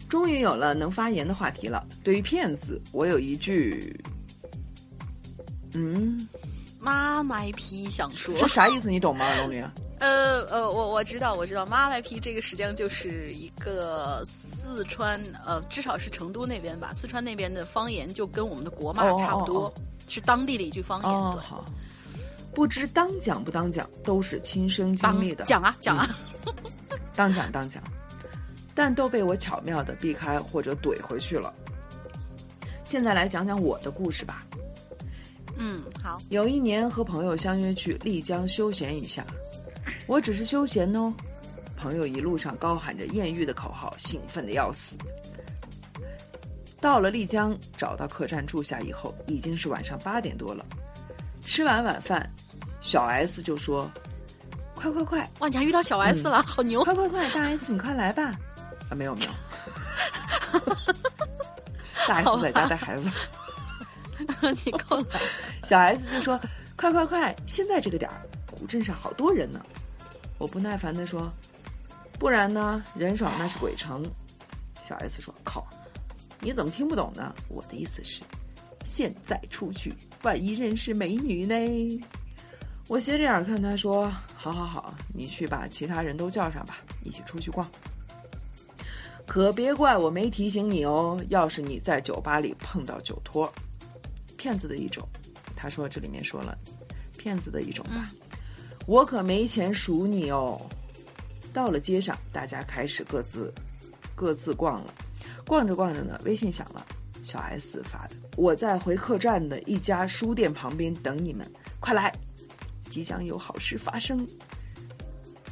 [0.09, 1.85] 终于有了能发言的话题了。
[2.03, 3.95] 对于骗子，我有一句，
[5.75, 6.27] 嗯，
[6.79, 8.89] 妈卖批想说，这啥意思？
[8.89, 9.63] 你懂吗，龙女？
[10.03, 19.73] 呃呃，我我知道，我知道，妈卖批这个实际上就是一个四川，呃，至少是成都那边吧，四川那边的方言就跟我们的国骂差不多，哦
[20.05, 21.09] 是当地的一句方言。
[21.09, 21.63] 哦，对，好。
[22.53, 25.45] 不知当讲不当讲，都是亲身经历的。
[25.45, 26.09] 当讲啊讲啊，
[27.15, 27.81] 当讲当讲，
[28.75, 31.53] 但都被我巧妙的避开或者怼回去了。
[32.83, 34.43] 现在来讲讲我的故事吧。
[35.55, 39.25] 嗯，好，有一年和朋友相约去丽江休闲一下，
[40.07, 41.13] 我只是休闲哦。
[41.77, 44.95] 朋友一路上高喊着艳遇的口号，兴奋的要死。
[46.79, 50.65] 到了丽江，找到客栈住下以后，已经是晚上八点多了。
[51.41, 52.29] 吃完晚饭，
[52.79, 53.89] 小 S 就说
[54.75, 56.83] ：“快快快，哇，你还遇到小 S 了，好牛！
[56.83, 58.33] 快快快，大 S 你快来吧！”
[58.89, 59.31] 啊，没有没有，
[62.07, 63.09] 大 S 在家带孩子。
[64.65, 65.05] 你够了，
[65.63, 66.39] 小 S 就说
[66.77, 69.61] ：“快快快，现在这个点儿，古镇上好多人呢。”
[70.43, 71.31] 我不耐烦地说
[72.19, 72.83] ：“不然呢？
[72.97, 74.03] 人少那是鬼城。”
[74.85, 75.65] 小 S 说：“靠，
[76.41, 77.33] 你怎么听不懂呢？
[77.47, 78.21] 我的意思是，
[78.83, 82.03] 现在出去，万一认识美女呢？”
[82.89, 87.65] 我斜着眼看他说：“好好好，你去把其他人都叫上吧，一起出去逛。
[89.25, 93.49] 可别怪我没提醒你哦，要是你在酒吧里碰到酒托，
[94.35, 95.07] 骗子的一种。”
[95.55, 96.57] 他说这里面说了，
[97.17, 98.09] 骗子的一种吧。
[98.85, 100.61] 我可没钱赎你哦。
[101.53, 103.53] 到了街上，大家开始各自
[104.15, 104.93] 各自逛了。
[105.45, 106.85] 逛着逛着呢，微信响了，
[107.23, 112.13] 小 S 发的，我在回客栈的一家书店旁边等你们，快来，
[112.89, 114.25] 即将有好事发生。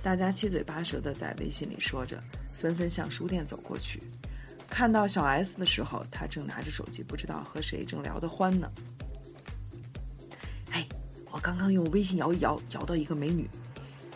[0.02, 2.24] 大家七嘴八舌的在微信里说着，
[2.58, 4.02] 纷纷向书店走过去。
[4.70, 8.72] 看到小 S 的时候，他正拿着手机，不知道和谁正聊得欢呢。
[11.32, 13.50] 哎，我刚刚用微信摇一摇，摇到一个美女，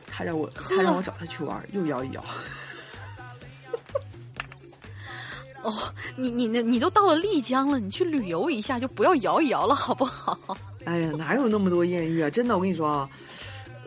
[0.06, 2.24] 她让我她让我找她去玩，又摇一摇。
[5.64, 5.74] 哦，
[6.16, 10.38] 你你你你都到了丽江了，你去旅游一下就不要摇一摇了，好不好？
[10.86, 12.30] 哎呀，哪有那么多艳遇啊！
[12.30, 13.10] 真的，我跟你说啊，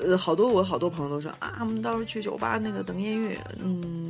[0.00, 4.07] 呃，好多我好多朋友都说啊，我们到时候去酒吧那个等艳遇，嗯，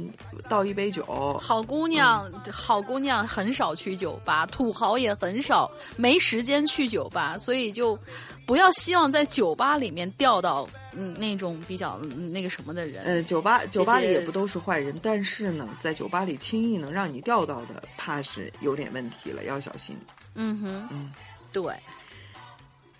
[0.49, 1.05] 倒一杯酒。
[1.41, 7.99] 好姑娘，好姑娘很少去酒吧，土豪也很少，没时间去酒吧，所以就
[8.47, 13.05] 不要希望在酒吧里面钓到嗯那种比较、嗯那个什么的人。
[13.05, 19.97] 呃，酒吧酒吧里也不都是坏人，但是呢，在酒吧里轻易能让你钓到的，怕是有点问题了，要小心。
[20.35, 21.13] 嗯哼，嗯，
[21.53, 21.75] 对，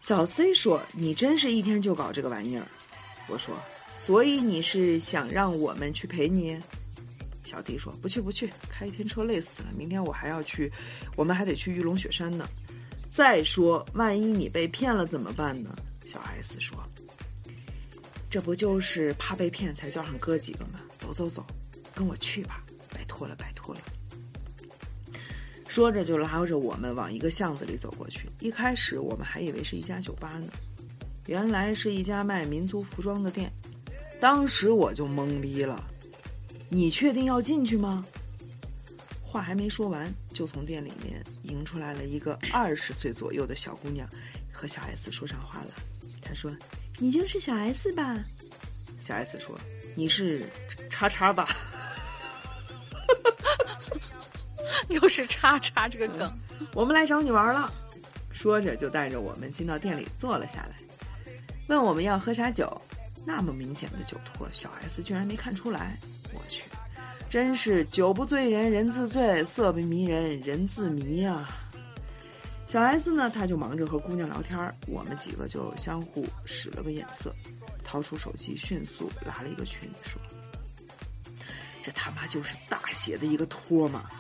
[0.03, 2.67] 小 C 说：“你真是一天就搞这个玩意儿。”
[3.29, 3.55] 我说
[3.93, 6.59] ：“所以你是想让我们去陪你？”
[7.49, 9.69] 小弟说：“不去不去，开一天车累死了。
[9.75, 10.71] 明天我还要去，
[11.17, 12.47] 我们还得去玉龙雪山呢。
[13.11, 15.75] 再说，万一你被骗了怎么办呢？”
[16.07, 16.77] 小 S 说
[18.29, 20.81] ：“这不就是怕被骗才叫上哥几个吗？
[20.99, 21.43] 走走走，
[21.95, 23.81] 跟我去吧，拜托了拜托了。”
[25.67, 28.29] 说着就拉着我们往一个巷子里走过去。
[28.41, 30.49] 一开始我们还以为是一家酒吧呢，
[31.27, 33.51] 原来是一家卖民族服装的店。
[34.21, 35.83] 当时我就懵逼了，
[36.69, 38.05] 你确定要进去吗？
[39.23, 44.09] 话还没说完，就从店里面迎出来了一个二十岁左右的小姑娘，
[44.51, 45.71] 和小 S 说上话了。
[46.23, 46.51] 她说
[46.99, 48.23] ：“你就是小 S 吧？”
[49.05, 49.59] 小 S 说
[49.95, 50.49] ：“你是
[50.89, 51.55] 叉叉吧？”
[54.89, 56.33] 又是叉叉这个梗。
[56.75, 57.73] 我们来找你玩了。
[58.33, 60.77] 说着就带着我们进到店里坐了下来，
[61.69, 62.81] 问我们要喝啥酒。
[63.27, 65.99] 那么明显的酒托，小 S 居然没看出来。
[66.33, 66.65] 我去，
[67.31, 71.49] 真是酒不醉人人自醉，色不迷人人自迷啊！
[72.67, 77.35] 小 S 呢，他就忙着和姑娘聊天儿，我们几个就相互使了个眼色，
[77.83, 80.21] 掏出手机迅速拉了一个群，说
[81.83, 84.11] ：“这他妈就是大写的一个托嘛！”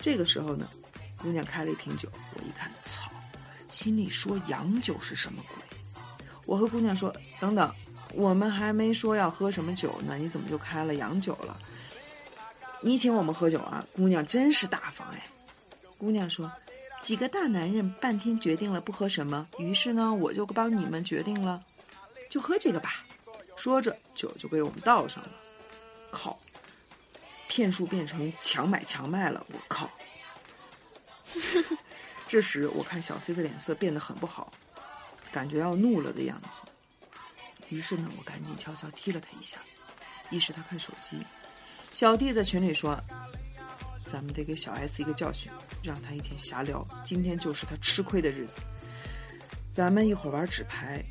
[0.00, 0.68] 这个时候呢，
[1.16, 3.08] 姑娘开了一瓶酒，我一看，操，
[3.70, 5.56] 心里说洋酒是什么鬼？
[6.44, 7.72] 我和姑娘说，等等，
[8.16, 11.56] 我们还没说要喝什么酒呢，你怎么就开了洋酒了？
[12.80, 13.84] 你请我们喝酒啊？
[13.94, 15.26] 姑娘真是大方哎。
[15.98, 16.50] 姑娘说，
[17.02, 21.62] 几个大男人半天决定了不喝什么，于是呢，我就帮你们决定了，
[22.30, 23.04] 就喝这个吧。
[23.56, 25.30] 说着，酒就被我们倒上了。
[26.10, 26.38] 靠！
[27.48, 29.90] 骗术变成强买强卖了，我靠！
[32.28, 34.52] 这时我看小 C 的脸色变得很不好，
[35.30, 36.62] 感觉要怒了的样子。
[37.68, 39.58] 于是呢，我赶紧悄悄踢了他一下，
[40.30, 41.18] 一是他看手机。
[41.92, 42.96] 小弟在群里说
[44.04, 45.50] ：“咱们得给小 S 一个教训，
[45.82, 48.56] 让他一天瞎聊，今天就是他吃亏的日子。
[49.74, 51.04] 咱们一会儿玩纸牌，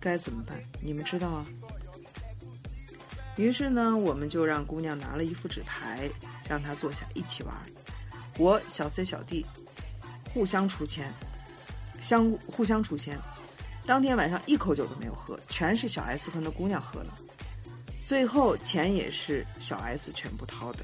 [0.00, 0.58] 该怎么办？
[0.80, 1.46] 你们知道啊？”
[3.36, 6.10] 于是呢，我们就让姑娘拿了一副纸牌，
[6.48, 7.54] 让她坐下一起玩。
[8.38, 9.44] 我小 C 小弟
[10.32, 11.12] 互相出钱，
[12.00, 13.18] 相互相出钱。
[13.86, 17.14] 当天晚上一口酒都没有喝，全是小 S 和那姑娘喝了。
[18.04, 20.80] 最后钱也是小 S 全部掏的。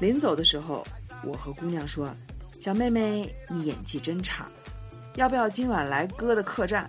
[0.00, 0.86] 临走的时候，
[1.24, 2.14] 我和姑娘说
[2.60, 4.48] ：“小妹妹，你演技真差，
[5.16, 6.88] 要不要今晚来哥的客栈？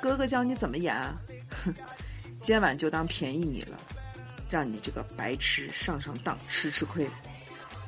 [0.00, 1.16] 哥哥教你怎么演啊？”
[1.64, 1.74] 哼。
[2.42, 3.78] 今晚就当便宜你了，
[4.50, 7.08] 让你这个白痴上上当，吃吃亏。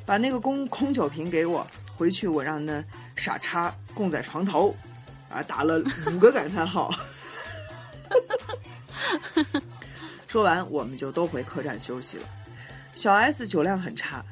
[0.06, 2.82] 把那个空空酒瓶给我，回去我让那
[3.16, 4.74] 傻叉供在床头，
[5.30, 6.90] 啊，打了五个感叹号。
[10.26, 12.24] 说完，我们就都回客栈休息了。
[12.94, 14.24] 小 S 酒量很差，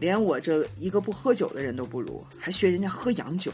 [0.00, 3.52] 连我这一个不喝酒的人都不如，还学人家喝洋酒。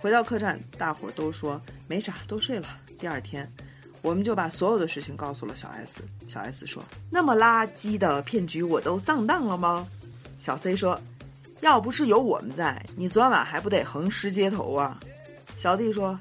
[0.00, 2.68] 回到客栈，大伙都说没啥，都睡了。
[2.98, 3.50] 第二天。
[4.00, 6.02] 我们就把所有的事情告诉了小 S。
[6.24, 9.88] 小 S 说：“那么垃圾的骗局我都上当了吗？”
[10.40, 10.96] 小 C 说
[11.62, 15.00] ：“要不是有我们在，你昨晚还不得横尸街头啊？”
[15.58, 16.16] 小弟说：“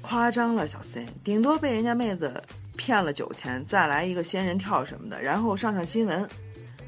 [0.00, 2.40] 夸张了，小 C，顶多被人家妹子
[2.76, 6.26] 骗了酒钱，再来一个仙人跳什么的，然后上上新闻。”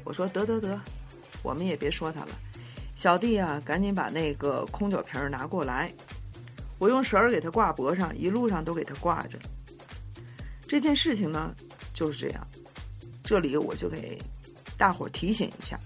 [0.05, 0.79] 我说：“得得得，
[1.43, 2.29] 我们也别说他了。”
[2.95, 5.91] 小弟啊，赶紧把那个空酒瓶拿过来，
[6.79, 9.37] 我用绳儿给他挂脖上，一路上都给他挂着。
[10.67, 11.53] 这件事情呢，
[11.93, 12.47] 就是这样。
[13.23, 14.17] 这里我就给
[14.77, 15.77] 大伙儿提醒一下：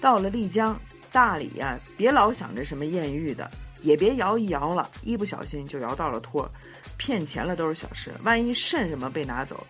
[0.00, 0.78] 到了丽江、
[1.10, 3.50] 大理呀、啊，别老想着什么艳遇的，
[3.82, 6.50] 也别摇一摇了，一不小心就摇到了托，
[6.96, 9.66] 骗钱了都是小事，万一肾什么被拿走，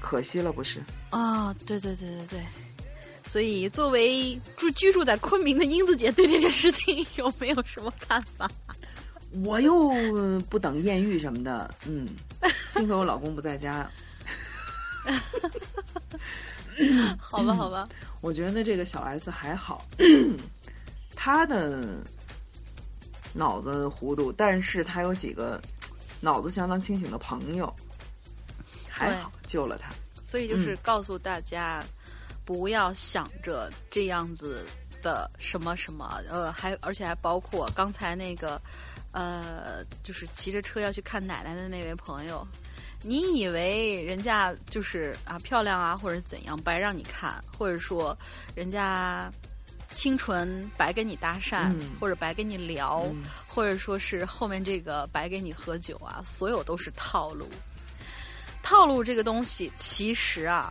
[0.00, 0.78] 可惜了不是？
[1.10, 2.40] 啊、哦，对对对对对。
[3.26, 8.48] 所以，作为住居住在昆明的英子姐，对这件事情有没有什么看法？
[9.44, 9.90] 我又
[10.48, 12.06] 不等艳遇什么的，嗯，
[12.72, 13.90] 幸亏我老公不在家。
[17.18, 17.88] 好吧，好吧，
[18.20, 19.84] 我觉得这个小 S 还好，
[21.16, 21.96] 他的
[23.36, 25.60] 脑子糊涂，但是他有几个
[26.20, 27.72] 脑子相当清醒的朋友，
[28.88, 29.92] 还好救了他。
[30.22, 31.84] 所以就是告诉大家，
[32.44, 34.64] 不要想着这样子
[35.02, 38.60] 的什么什么，呃，还而且还包括刚才那个，
[39.12, 42.44] 呃，就是骑着车要去看奶奶的那位朋友，
[43.02, 48.16] 你以为人家就是啊漂亮啊，或者怎样白让你看，或者说
[48.54, 49.30] 人家
[49.96, 57.48] 清纯白跟你搭讪，嗯或者白跟你聊，嗯或者说是后面这个白给你喝酒啊，所有都是套路。
[58.62, 60.70] 套路这个东西，其实啊，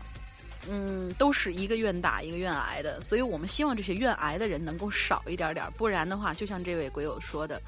[0.70, 7.60] 嗯，都是一个愿打一个愿挨的，所以我们希望这些愿挨的人能够少一点点儿，不然的话，就像这位鬼友说的，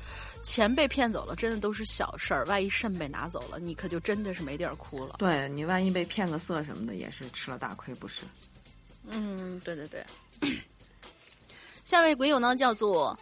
[0.44, 5.16] 钱被骗走了，真的都是小事儿，万一肾被拿走了，你可就真的是没地儿哭了。
[5.18, 8.22] 对你万一被骗个色什么的，也是吃了大亏，不是？
[9.08, 10.06] 嗯，对对对。
[11.88, 13.18] 下位鬼友呢叫做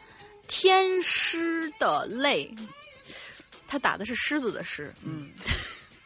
[0.47, 2.49] 天狮的泪，
[3.67, 5.29] 他打的是狮子的狮，嗯。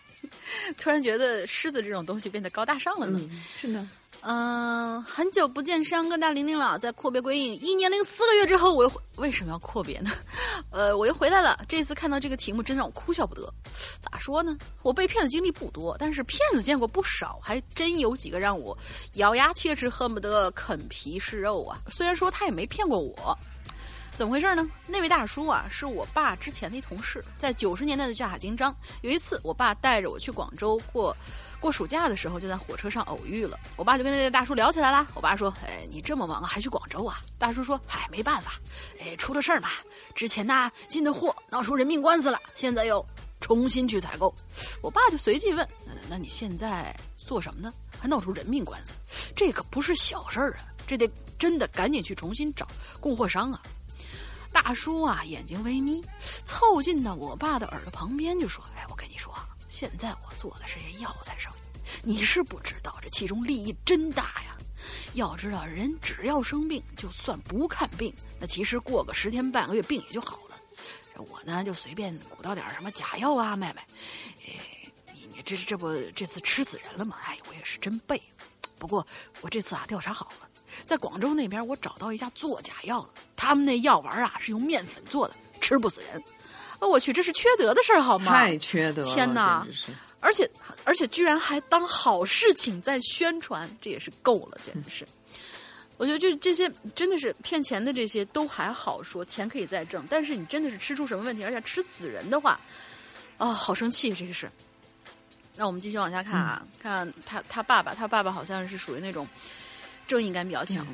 [0.78, 3.18] 突然觉得狮子这种东西变得高大上了呢。
[3.24, 3.88] 嗯，是的。
[4.22, 10.12] 嗯，很久不见山哥大玲玲了，在阔别归隐一年零四个月之后，我又回为什么要阔别呢？
[10.72, 11.58] 呃，我又回来了。
[11.68, 13.52] 这次看到这个题目，真让我哭笑不得。
[14.02, 14.58] 咋说呢？
[14.82, 18.78] 我被骗的经历不多，但是骗子见过不少，还真有几个让我
[19.14, 21.80] 咬牙切齿，恨不得啃皮是肉啊。
[21.88, 23.38] 虽然说他也没骗过我。
[24.16, 24.70] 怎么回事呢？
[24.86, 28.76] 那位大叔啊，是我爸之前的一同事，在九十年代的叫海金章。
[29.02, 31.16] 有一次，我爸带着我去广州过
[31.60, 33.60] 过暑假的时候，就在火车上偶遇了。
[33.76, 35.08] 我爸就跟那个大叔聊起来了。
[35.14, 38.54] 我爸说：“哎，你这么忙还去广州啊？”大叔说：“哎，没办法，
[39.02, 39.70] 哎，出了事儿嘛。
[40.16, 43.06] 之前呢进的货闹出人命官司了，现在又
[43.42, 44.34] 重新去采购。”
[44.82, 47.74] 我爸就随即问：“那那你现在做什么呢？
[48.00, 48.94] 还闹出人命官司？
[49.36, 50.64] 这可不是小事儿啊！
[50.88, 52.66] 这得真的赶紧去重新找
[53.02, 53.62] 供货商啊！”
[54.52, 56.04] 大叔啊，眼睛微眯，
[56.46, 59.32] 凑近到我爸的耳朵旁边就说：“哎，我跟你说，
[59.70, 64.58] 现在我做的是些药材生意，你是不知道这其中利益真大呀。
[65.14, 70.60] 要知道，人只要生病，就算不看病，那其实过个十天半个月病也就好了。
[71.18, 73.86] 我呢，就随便鼓捣点什么假药啊卖卖。
[74.48, 77.18] 哎，你你这这不这次吃死人了吗？
[77.22, 78.22] 哎，我也是真背。
[78.78, 79.06] 不过
[79.42, 80.50] 我这次啊调查好了。”
[80.86, 86.24] 在广州那边，我找到一家做假药的，他们那药丸啊是用面粉做的，吃不死人。
[86.80, 88.32] 哦，我去，这是缺德的事儿好吗？
[88.32, 89.14] 太缺德了！
[89.14, 89.92] 天哪简直是！
[90.20, 90.50] 而且
[90.84, 95.08] 而且居然还当好事情在宣传，这也是够了，简直是。
[95.98, 100.06] 我觉得这这些真的是骗钱的，这些都还好说，钱可以再挣。
[100.10, 102.60] 但是你真的是吃出什么问题，而且吃死人的话，
[103.38, 104.50] 啊、好生气，这个是。
[105.56, 109.28] 那我们继续往下看啊，看他他爸爸，他爸爸好像是属于那种。
[110.08, 110.94] 正义感比较强的，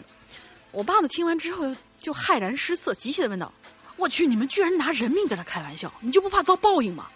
[0.71, 3.49] 我爸呢听完之后就骇然失色，急切的问道
[3.97, 7.09] ：“我去，你们居然拿人命在那开玩笑，你就不怕遭报应吗？”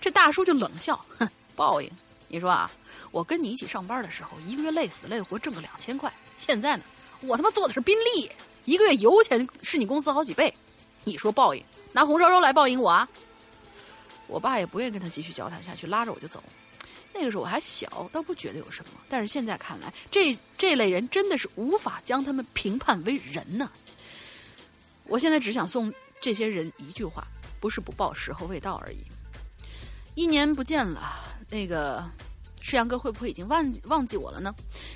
[0.00, 1.90] 这大叔就冷笑：“哼，报应？
[2.28, 2.70] 你说啊，
[3.10, 6.82] 我跟你一起上班的时候，一个月累死累活挣个两千块，现在呢，
[7.20, 8.30] 我他妈坐的是宾利，
[8.64, 10.52] 一个月油钱是你公司好几倍，
[11.04, 11.62] 你说报应？
[11.92, 13.08] 拿红烧肉来报应我啊？”
[14.26, 16.42] 我爸也不愿意跟他继续交谈下去，拉着我就走。
[17.12, 18.92] 那个时候我还小，倒不觉得有什么。
[19.06, 23.70] 但是现在看来，这这类人真的是无法将他们评判为人呢、
[25.04, 25.92] 我现在只想送
[26.22, 27.26] 这些人一句话：
[27.60, 29.04] 不是不报，时候未到而已。
[30.14, 31.20] 一年不见了，
[31.50, 32.08] 那个
[32.60, 34.54] 世阳哥会不会已经忘记忘记我了呢？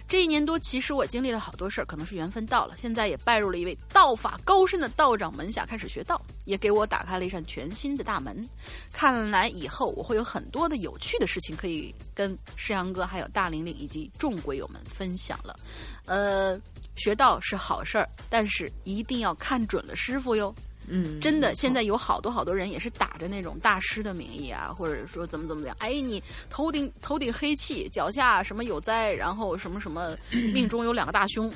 [0.09, 2.77] 这一年多，其实我经历了好多事儿，可能是缘分到了。
[2.77, 8.49] 现在也拜入了一位道法高深的道长门下，开始学道，也给我打开了一扇全新的大门。
[8.93, 15.59] 看来以后我会有很多的有趣的事情可以跟世阳哥、还有大玲玲以及众鬼友们分享了。
[16.05, 16.57] 呃，
[16.95, 20.55] 学道是好事儿，但是一定要看准了师傅哟。
[20.89, 31.53] 嗯，真的，现在有好多好多人也是打着那种大师的名义啊，或者说怎么怎么样，哎，你头顶头顶黑气，脚下什么有灾，然后什么什么 命中有两个大凶，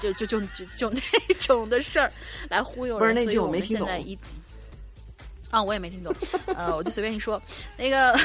[0.00, 1.00] 就就就就就那
[1.40, 2.12] 种的事儿
[2.48, 4.18] 来忽悠人，不是那句所以我们现在一
[5.50, 6.14] 啊，我也没听懂，
[6.56, 7.40] 呃，我就随便一说，
[7.76, 8.18] 那个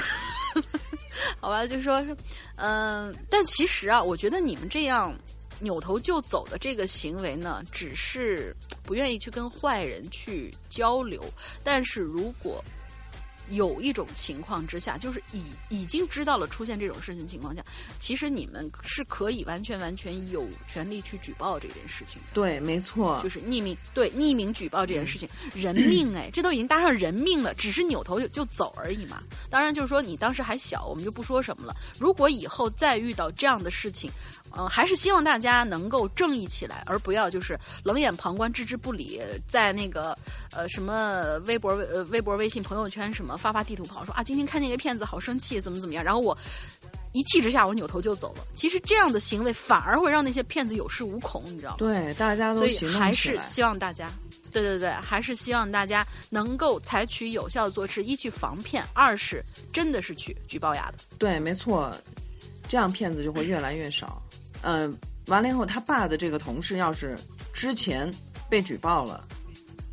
[1.40, 2.16] 好吧，就说是，
[2.56, 5.14] 嗯、但其实啊，我觉得你们这样。
[5.60, 11.24] 扭头就走的这个行为呢，只是不愿意去跟坏人去交流。
[11.64, 12.64] 但是如果
[13.50, 17.64] 有一种情况之下，就是已已经知道了出现这种事情情况下，
[17.98, 22.28] 其实你们是可以完全完全有权利去举报这件事情的。
[22.34, 29.24] 对，没错，就是匿名对匿名举报这件事情，人命哎，这都已经搭上人命了，只是扭头就就走而已嘛。
[29.50, 31.74] 当然，就是说你当时还小，我们就不说什么了。
[31.98, 34.12] 如果以后再遇到这样的事情，
[34.52, 40.18] 嗯、还是希望大家能够正义起来，而不要就是冷眼旁观、置之不理，在那个
[40.52, 46.38] 呃什么微博、呃微博、微信、朋友圈什么发发地图炮，说啊今天看见一个骗子好生气，怎么怎么样，然后我。
[47.14, 48.46] 一气之下我扭头就走了。
[48.54, 51.78] 其实这样的行为反而会让那些骗子有恃无恐，你知道吗？
[51.80, 54.12] 对，大家都所以还是希望大家，
[54.52, 59.42] 对对对，还是希望大家能够采取有效的措施：一去防骗，二是
[59.74, 61.04] 真的是去举报呀的。
[61.18, 61.92] 对，没错，
[62.68, 64.22] 这样骗子就会越来越少。
[64.70, 64.94] 嗯、
[65.28, 67.18] 完了以后，他爸的这个同事要是
[67.54, 68.14] 之前
[68.50, 69.26] 被举报了，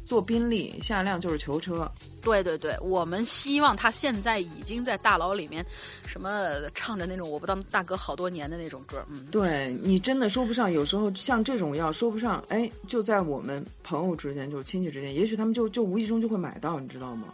[0.05, 1.89] 坐宾利下辆就是囚车。
[2.21, 5.65] 对对对，我们希望他现在已经在大牢里面，
[6.07, 17.29] 什么唱着那种我不当大哥好多年的那种歌，嗯，对你真的说不上，有时候像这种药说不上，哎，就在我们朋友之间，就是亲戚之间，也许他们就就无意中就会买到，你知道吗？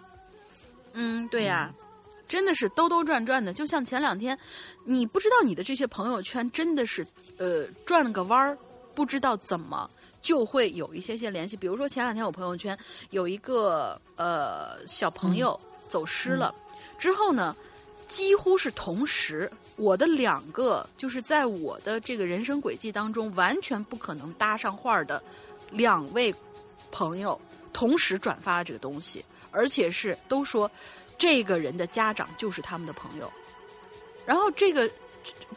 [0.92, 1.72] 嗯，对呀、
[2.30, 3.52] 真的是兜兜转转的。
[3.52, 4.38] 就像前两天，
[4.84, 7.04] 你不知道你的这些朋友圈真的是
[7.36, 8.56] 呃转了个弯儿，
[8.94, 9.90] 不知道怎么
[10.22, 11.56] 就会有一些些联系。
[11.56, 12.78] 比如说前两天我朋友圈
[13.10, 15.58] 有一个呃小朋友
[15.88, 16.54] 走失了，
[17.00, 17.56] 之后呢，
[18.06, 19.50] 几乎是同时。
[19.76, 25.22] 我的两个就是在我的这个人生轨迹当中完全不可能搭上话儿的
[25.70, 26.34] 两位
[26.90, 27.40] 朋友，
[27.72, 30.70] 同时转发了这个东西，而且是都说
[31.20, 33.32] 这个人的家长就是他们的朋友。
[34.26, 34.90] 然后这个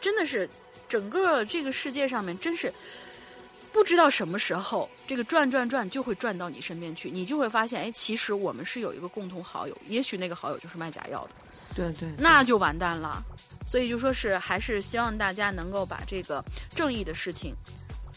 [0.00, 0.48] 真的是
[0.88, 2.72] 整个这个世界上面，真是
[3.72, 11.30] 不知道什么时候这个转转转就会转到你身边去，你就会发现，哎，其实我们是有一个共同好友，也许那个好友就是卖假药的。
[11.74, 13.22] 对对，那就完蛋了。
[13.66, 16.44] 所以就说是还是希望大家能够把这个
[16.76, 17.54] 正义的事情，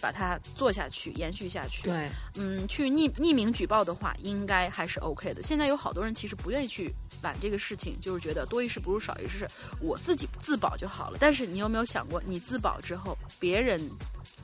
[0.01, 1.87] 把它做下去，延续下去。
[1.87, 5.43] 对嗯，去匿匿名举报的话，应该还是 OK 的。
[5.43, 9.47] 现在有好多人其实不愿意去揽这个事情，就是觉得多一事不如少一事，
[9.79, 11.17] 我自己自保就好了。
[11.19, 13.79] 但是你有没有想过，你自保之后，别人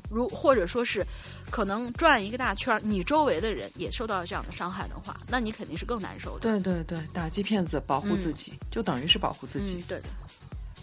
[0.09, 1.05] 如或者说是
[1.49, 6.41] 可能转一个大圈儿，你周围的人也受到了这样的伤害的话，那你肯定是更难受的。
[6.41, 9.75] 对对对，打击骗子，保护自己，就等于是保护自己。
[9.77, 10.05] 嗯，对的，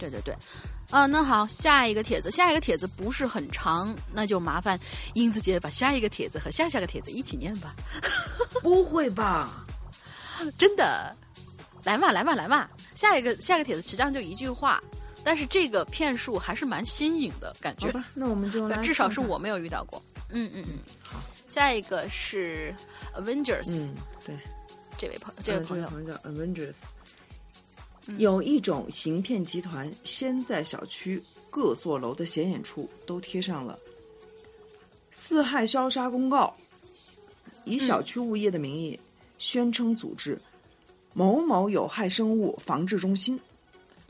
[0.00, 0.34] 对对对。
[0.90, 4.76] 啊，那好，下一个帖子，下一个帖子不是很长，那就麻烦
[5.14, 7.76] 英子姐把下一个帖子和下下个帖子一起念吧。
[8.62, 9.64] 不会吧？
[10.58, 11.14] 真的，
[11.84, 14.82] 来嘛来嘛来嘛，下一个下一个帖子实际上就一句话，
[15.22, 20.02] 但是这个骗术还是蛮新颖的感觉，那我们就至少是我没有遇到过。
[20.30, 21.20] 嗯嗯嗯，好。
[21.46, 22.74] 下一个是
[23.14, 23.94] Avengers、嗯，
[24.24, 24.36] 对，
[24.96, 26.76] 这位朋这位呃朋友，朋友叫 Avengers。
[28.06, 33.78] 嗯有一种行骗集团，先在小区各座楼的显眼处都贴上了
[35.12, 36.54] 四害消杀公告，
[37.64, 38.98] 以小区物业的名义
[39.38, 40.40] 宣称组织
[41.12, 43.38] 某某有害生物防治中心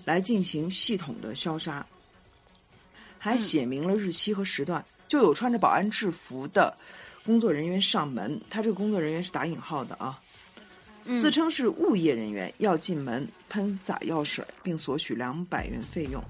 [0.04, 1.84] 来进行系统的消杀，
[3.18, 6.76] 还写明了日期和时段，就有穿着保安制服的
[7.24, 10.20] 工作人员上门，他这个工作人员是打引号的啊。
[11.12, 16.22] 嗯自称是物业人员，要进门喷洒药水，并索取两百元费用。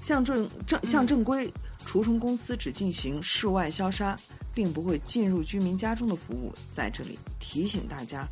[0.00, 1.52] 像正正像正规
[1.84, 4.16] 除虫公司只进行室外消杀，
[4.54, 6.52] 并不会进入居民家中的服务。
[6.72, 8.24] 在这里提醒大家，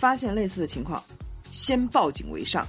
[0.00, 1.00] 发现类似的情况，
[1.52, 2.66] 先报警为上。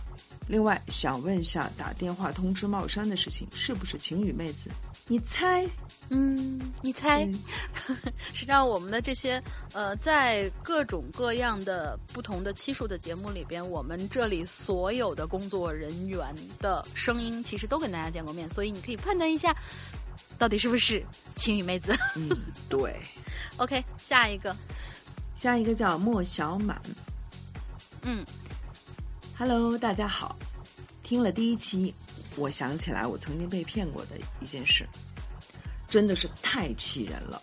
[0.48, 4.70] 另外，想问一下打电话通知茂山的事情，是不是晴雨妹子？
[5.08, 5.66] 你猜？
[6.10, 7.24] 嗯，你猜？
[7.26, 7.40] 嗯
[8.34, 19.56] 实际上，我们的这些呃，在各种各样的不同的期数的节目里边，我们这里所有的工作人员的声音，其实都跟大家见过面，所以你可以判断一下，
[20.38, 21.02] 到底是不是
[21.36, 21.96] 晴雨妹子。
[22.18, 22.30] 嗯，
[22.68, 23.00] 对。
[23.56, 24.54] OK，下一个，
[25.38, 26.82] 下一个叫莫小满。
[28.04, 28.26] 嗯
[29.44, 30.38] Hello，大家好。
[31.02, 31.92] 听了第一期，
[32.36, 34.88] 我想起来我曾经被骗过的一件事，
[35.88, 37.42] 真的是太气人了，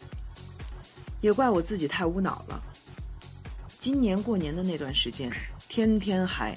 [1.20, 2.62] 也怪我自己太无脑了。
[3.80, 5.28] 今年过年的那段时间，
[5.68, 6.56] 天天嗨，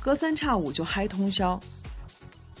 [0.00, 1.56] 隔三差五就嗨通宵，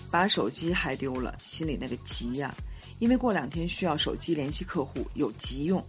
[0.08, 2.54] 把手机嗨丢了，心里那个急呀、
[3.00, 5.84] 因为过两天需要手机联系客户，有急用。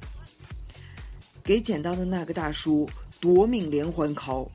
[1.43, 2.89] 给捡到的那个大叔
[3.19, 4.49] 夺命连环 call，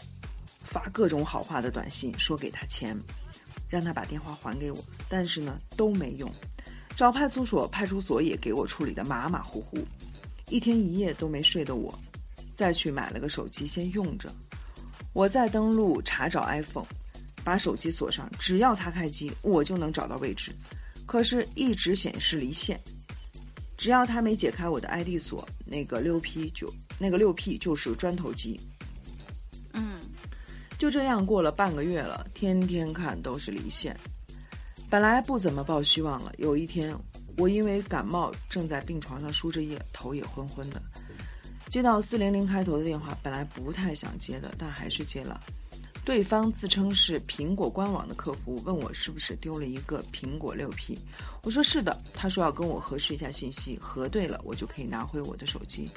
[0.72, 2.96] 发各种好话的短信，说给他钱，
[3.68, 6.28] 让他把电话还给我，但是呢都没用。
[6.96, 9.86] 找派出所，派出所也给我处理的马马虎虎，
[10.48, 11.96] 一天一夜都没睡的我，
[12.56, 14.32] 再去买了个手机先用着。
[15.12, 16.86] 我再登录查找 iPhone，
[17.44, 20.50] 把手机锁上，只要它开机，我就能找到位置。
[21.04, 22.80] 可是，一直显示离线。
[23.76, 28.58] 只要他没解开我的 ID 锁，那个六 P 就那个六 P 就是砖头机。
[30.82, 33.96] 就这样过了半个月了，天天看都是离线。
[34.90, 36.92] 本来不怎么抱希望了，有一天
[37.38, 40.82] 我因为感冒正在病床上输着液，头也昏昏的，
[41.70, 45.40] 接到四零零开头的电话，本来不太想接的，但还是接了。
[46.04, 50.98] 对方自称是苹果官网的客服，问我是不是丢了一个苹果六 P。
[51.44, 55.88] 我说是的，他说要跟我核实一下信息，核对了我就可以拿回我的手机。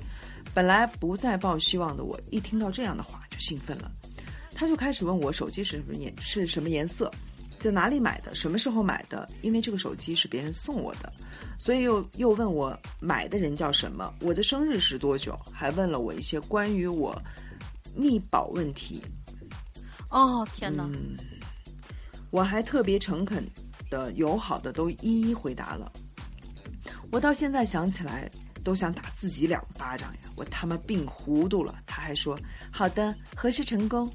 [0.54, 3.92] 本来不再抱希望的我，一听到这样的话就兴奋了。
[4.56, 7.12] 他就开始问我手机是什么颜是什么颜色，
[7.60, 9.30] 在哪里买的，什么时候买的？
[9.42, 11.12] 因为这个手机是别人送我的，
[11.60, 17.22] 所以又又问我买的人叫什么，我的生日是多久，还问了我一些关于我
[17.94, 19.04] 密保问题。
[20.10, 20.90] 哦天哪！
[20.94, 21.18] 嗯，
[22.32, 23.44] 我还特别诚恳
[23.90, 25.92] 的、友好的都一一回答了。
[27.12, 28.30] 我到现在想起来
[28.64, 30.20] 都想打自己两巴掌呀！
[30.36, 31.76] 我他妈病糊涂了。
[31.86, 32.40] 他还说
[32.72, 34.10] ：“好的，核实成功，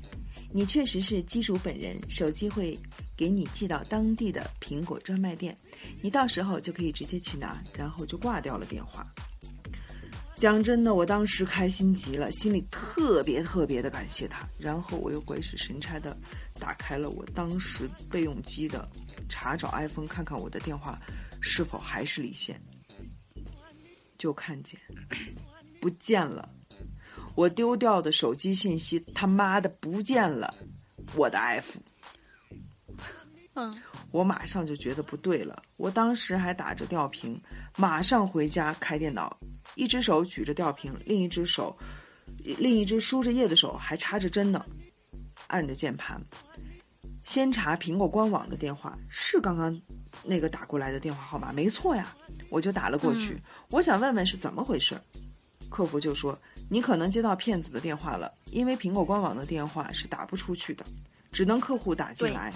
[0.53, 2.79] 你确实是机主本人，手机会
[3.17, 5.57] 给你寄到当地的苹果专卖店，
[6.01, 9.07] 你到时候就可以直接去拿。”然后就挂掉了电话。
[10.37, 14.49] 讲真的，我当时开心极了，心里特别特别的感谢他。
[14.59, 16.17] 然后我又鬼使神差的
[16.59, 18.89] 打开了我当时备用机的
[19.29, 20.99] 查找 iPhone，看看我的电话
[21.43, 22.59] 是否还是离线，
[24.17, 24.81] 就看见
[25.79, 26.49] 不见了，
[27.41, 30.55] 我丢掉的手机信息他妈的不见了，
[31.17, 31.79] 我的 F。
[33.57, 33.81] 嗯，
[34.11, 35.63] 我马上就觉得不对了。
[35.79, 37.41] 我当时还打着吊瓶，
[37.79, 39.35] 马上回家开电脑，
[39.75, 41.75] 一只手举着吊瓶，另一只手，
[42.45, 44.63] 另一只输着液的手还插着针呢，
[45.47, 46.21] 按着键盘。
[47.25, 49.81] 先查苹果官网的电话，是刚刚
[50.27, 52.15] 那个打过来的电话号码，没错呀，
[52.51, 53.41] 我就打了过去。
[53.71, 54.95] 我想问问是怎么回事，
[55.71, 60.85] 客服就说你可能接到骗子的电话了，因为苹果官网的电话是打不出去的，
[61.33, 62.53] 只能客户打进来。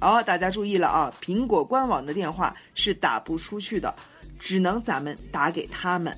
[0.00, 1.12] 哦，大家注意了啊！
[1.20, 3.94] 苹果官网的电话是打不出去的，
[4.38, 6.16] 只能咱们打给他们，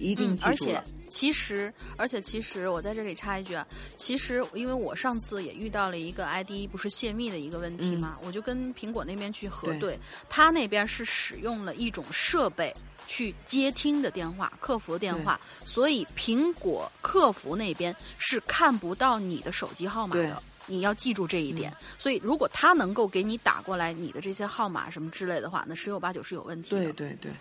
[0.00, 0.84] 一定嗯，而且记住了。
[1.08, 3.64] 其实，而且其实，我在这里插一句啊，
[3.94, 9.96] 其实因为我上次也遇到了一个 ID 不是泄密的一个问题嘛，我就跟苹果那边去核对，
[10.28, 12.74] 他那边是使用了一种设备
[13.06, 20.42] 去接听的电话，客服电话，所以苹果客服那边是看不到你的手机号码的。
[20.68, 26.84] 你要记住这一点，嗯所以如果他能够给你打过来你的这些号码什么之类的话，那十有八九是有问题的。
[26.84, 27.32] 对对对，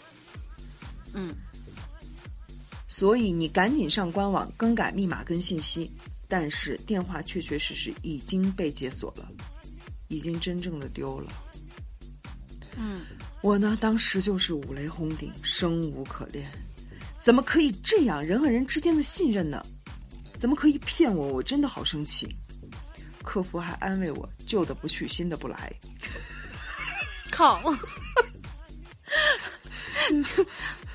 [1.14, 1.34] 嗯，
[2.88, 5.90] 所以你赶紧上官网更改密码跟信息，
[6.28, 9.30] 但是电话确确实实已经被解锁了，
[10.08, 11.32] 已经真正的丢了。
[12.76, 13.02] 嗯，
[13.42, 16.50] 我呢，当时就是五雷轰顶，生无可恋。
[17.24, 18.24] 怎么可以这样？
[18.24, 19.62] 人和人之间的信任呢？
[20.40, 21.28] 怎么可以骗我？
[21.28, 22.28] 我真的好生气。
[23.24, 25.72] 客服还安慰我：旧的不去，新的不来。
[27.32, 27.62] 靠。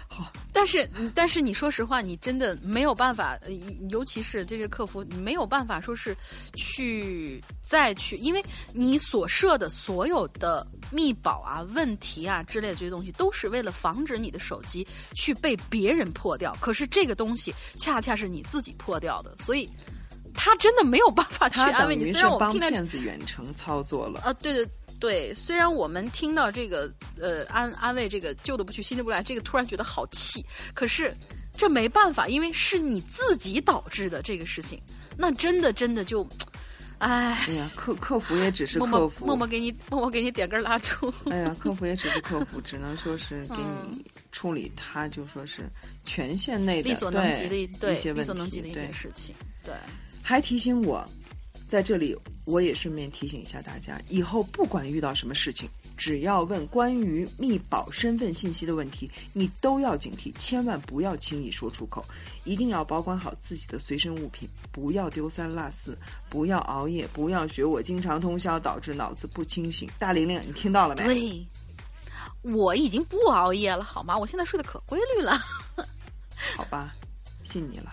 [0.08, 3.50] 好，但是，但是你说实话，你真的没有办法，呃
[3.90, 6.16] 尤其是这个客服，你没有办法说是
[6.54, 16.56] 去再去，因为你所设的所有的密保啊、问题啊之类的这些东西，都是为了防止你的手机去被别人破掉。
[16.60, 19.68] 可是这个东西恰恰是你自己破掉的，所以
[20.34, 22.12] 他真的没有办法去安慰你。
[22.12, 24.20] 虽然我们帮听到骗子远程操作了。
[24.20, 24.68] 啊，对对
[24.98, 31.14] 对，虽然我们听到这个呃安安慰这个旧的不去新的不来，这个突然觉得好气，可是
[31.56, 34.80] 这没办法，因为是你自己导致的这个事情，
[35.16, 36.26] 那真的真的就，
[36.98, 43.88] 唉，哎呀，客客服也只是客服，默默给你默默给你点根蜡烛，哎呀，客服也只是客服，只能说是 给嗯。
[43.92, 45.68] 你处理他，就说是
[46.04, 49.34] 权限内的力所能及的一对一些力所能及的一题对些事情，
[49.64, 49.74] 对，
[50.22, 51.04] 还提醒我，
[51.68, 62.04] 在这里我也顺便提醒一下大家，以后不管遇到什么事情，只要问关于密保身份信息的问题，你都要警惕，千万不要轻易说出口，
[62.44, 69.88] 一定要保管好自己的随身物品，不要丢三落四，不要熬夜，不要学我经常通宵导致脑子不清醒。
[69.98, 71.04] 大玲玲，你听到了没？
[71.04, 71.46] 对。
[72.42, 74.16] 我已经不熬夜了，好吗？
[74.16, 75.36] 我现在睡得可规律了。
[76.56, 76.92] 好吧，
[77.42, 77.92] 信你了。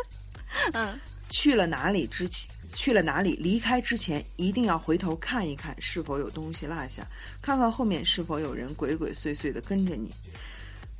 [0.74, 1.00] 嗯，
[1.30, 7.06] 去了哪里之前，去了哪里离开之前，一定要回头看一看是否有东西落下，
[7.40, 10.10] 看看后面是否有人鬼鬼祟祟的跟着你。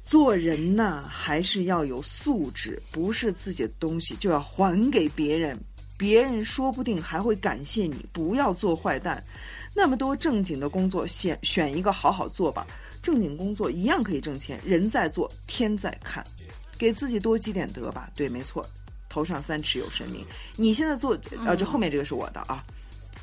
[0.01, 5.59] 做人呐，还是要有素质，不是自己的东西就要还给别人，
[5.99, 8.07] 别人说不定还会感谢你。
[8.13, 9.23] 不要做坏蛋。
[9.75, 12.67] 那么多正经的工作，选选一个好好做吧。
[13.03, 16.25] 正经工作一样可以挣钱，人在做，天在看，
[16.79, 18.11] 给自己多积点德吧。
[18.17, 18.67] 对，没错，
[19.09, 20.25] 头上三尺有神明。
[20.57, 22.63] 你现在做，呃，这后面这个是我的啊。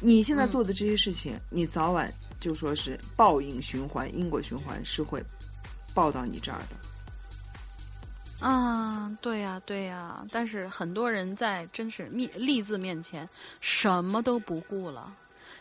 [0.02, 5.24] 你现在做的这些事情，你早晚就说是报应循环，因果循环是会
[5.94, 8.46] 报到你这儿的。
[8.46, 13.28] 啊，对呀、对呀、但是很多人在真是面利字面前
[13.62, 15.16] 什么都不顾了。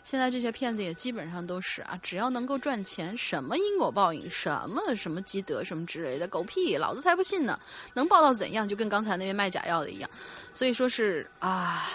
[0.05, 7.59] 现在这些骗子也基本上都是啊，只要能够赚钱，什么因果报应，什么什么积德什么之类的，狗屁，老子才不信呢！
[7.95, 8.67] 能报到怎样？
[8.67, 10.07] 就跟刚才那位卖假药的一样。
[10.53, 11.89] 所以说是啊，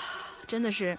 [0.49, 0.99] 真的是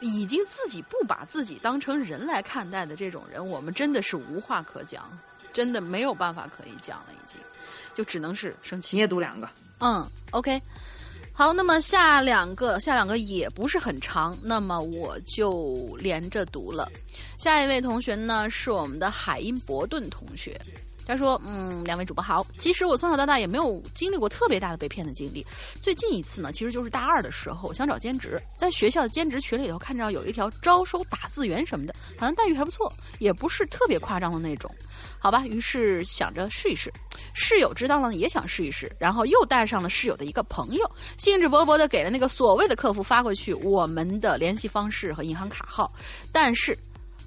[0.00, 5.06] 已经自己不把自己当成人来看待的这种人，我们真的是无话可讲，
[5.52, 7.38] 真的没有办法可以讲了，已经
[7.94, 9.00] 就只能是生气你。
[9.02, 9.46] 也读两个，
[9.80, 10.62] 嗯，OK，
[11.40, 16.92] 好，那么下两个下两个也不是很长，那么我就连着读了。
[17.38, 20.60] 下一位同学呢是我们的海因伯顿同学。
[21.06, 22.46] 他说：“嗯，两位主播好。
[22.58, 25.44] 其实我从小到大也没有经历过特别大的被骗的经历。
[25.80, 34.70] 最近一次呢，其实就是大二的时候，想找兼职，在学校的兼职群里头看到有一条招收打字员什么的，好像待遇还不错，也不是特别夸张的那种。
[35.22, 36.90] 好吧，于是想着试一试。
[37.34, 45.92] 室友知道了也想试一试，然后又带上了室友的一个朋友，兴致勃勃的给了那个所谓的客服发过去我们的联系方式和银行卡号，
[46.32, 46.76] 但是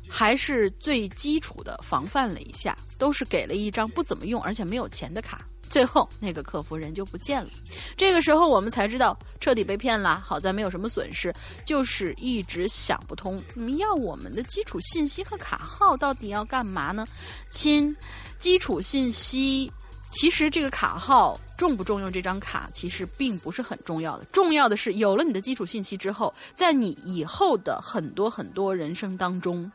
[0.10, 5.46] 还是最基础的防范了一下，都是给了一张不怎么用而且没有钱的卡。
[5.74, 7.50] 最后那个客服人就不见了，
[7.98, 10.22] 这个时候我们才知道彻底被骗了。
[10.24, 11.34] 好在没有什么损失，
[11.66, 17.08] 就是一直想不通，你们要我们的基础信息和卡号到底要干嘛呢？
[17.50, 17.96] 亲，
[18.38, 19.72] 基础信息
[20.12, 24.26] 其实这个卡号重不重用这张卡，其实并不是很重要的。
[24.26, 29.72] 重要的是，有了你的基础信息之后，在你以后的很多很多人生当中，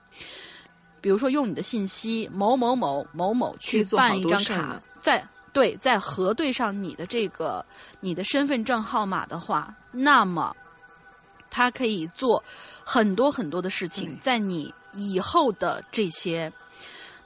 [1.01, 5.29] 比如说用你的信息某某某某某去办一张卡多事儿呢，再
[5.59, 7.65] 对再核对上你的这个
[7.99, 10.57] 你的身份证号码的话，那么
[11.51, 12.45] 它可以做
[12.85, 16.53] 很多很多的事情，在你以后的这些。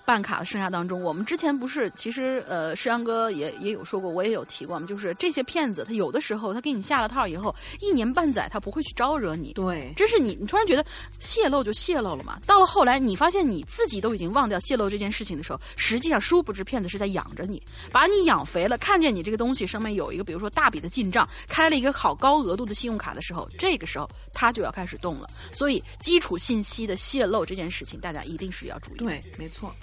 [0.05, 10.85] 办卡的生涯当中，我们之前不是，其实呃，石阳哥也也有说过，我也有提过嘛，就是这些骗子，他有的时候他给你下了套以后，一年半载他不会去招惹你，对，真是你，你突然觉得
[11.21, 12.41] 泄露就泄露了嘛。
[12.47, 18.77] 到了后来，你发现你自己都已经忘掉泄露这件事情的时候，实际上殊不知骗子是在养着你，把你养肥了。
[18.79, 25.31] 看见你这个东西上面有一个，比如说大笔的进账，开了一个好高额度的信用卡的时候，这个时候他就要开始动了。
[25.53, 29.05] 所以，基础信息的泄露这件事情，大家一定是要注意的。
[29.05, 29.75] 对，没错，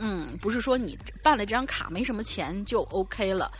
[0.00, 3.52] 嗯，不是说你办了这张卡没什么钱就 OK 了，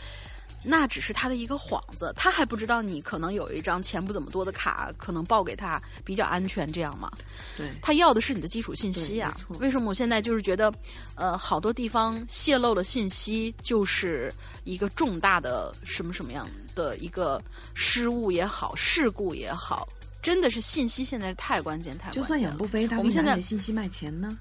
[0.64, 7.10] 那只是他的一个幌子，他还不知道你可能有一张钱不怎么多的卡，可能报给他比较安全，这样嘛？
[7.56, 10.72] 对，他要的是你的基础信息啊为什么我现在就是觉得，
[11.14, 14.32] 呃，好多地方泄露了信息，就是
[14.64, 17.42] 一个重大的什么什么样的一个
[17.74, 19.88] 失误也好，事故也好，
[20.22, 22.54] 真的是信息现在是太关键，太关键了。
[22.54, 24.36] 养不肥，他我们现在信息卖钱呢。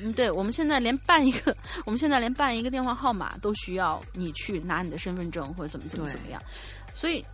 [0.00, 6.42] 嗯，对，我们现在连办一个，我们现在连办一个电话号码都需要你去拿你的身份证或者怎么怎么怎么样，
[6.94, 7.24] 所以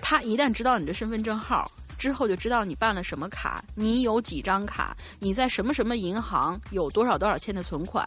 [0.00, 8.06] 他一旦知道你的身份证号之后，就知道你办了什么卡，你有几张卡，你在什么什么银行有多少多少钱的存款。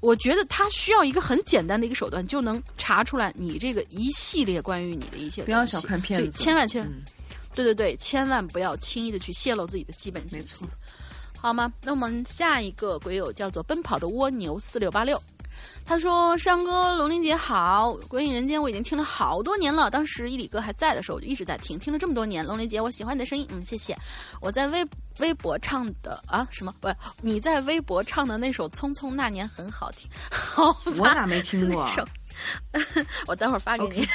[0.00, 7.02] 我觉得他需要一个很简单的一个手段，就能查出来你这个一系列关于你的一切不要小看骗子，所以千万千万嗯。
[7.52, 10.64] 对对对，千万不要轻易的去泄露自己的基本信息
[11.40, 11.72] 好吗？
[11.82, 15.20] 那我们下一个鬼友叫做奔跑的蜗牛四六八六。
[15.86, 19.90] 他说：“山哥，龙玲姐好，《鬼影人间》我已经听了好多年了。
[19.90, 22.44] 当时伊里哥还在的时候，我就一直在听，听了这么多年。
[22.44, 23.96] 龙玲姐，我喜欢你的声音，嗯，谢谢。
[24.40, 24.86] 我在微
[25.18, 26.72] 微博唱的啊什么？
[26.78, 31.88] 不是你在微博唱的那首《匆匆那年》很好听，好我咋没听过
[33.26, 34.06] 我待会儿发给你。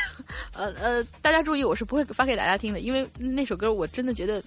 [0.54, 4.42] 呃呃，大家注意，我是不会发给大家听的，因为那首歌我真的觉得，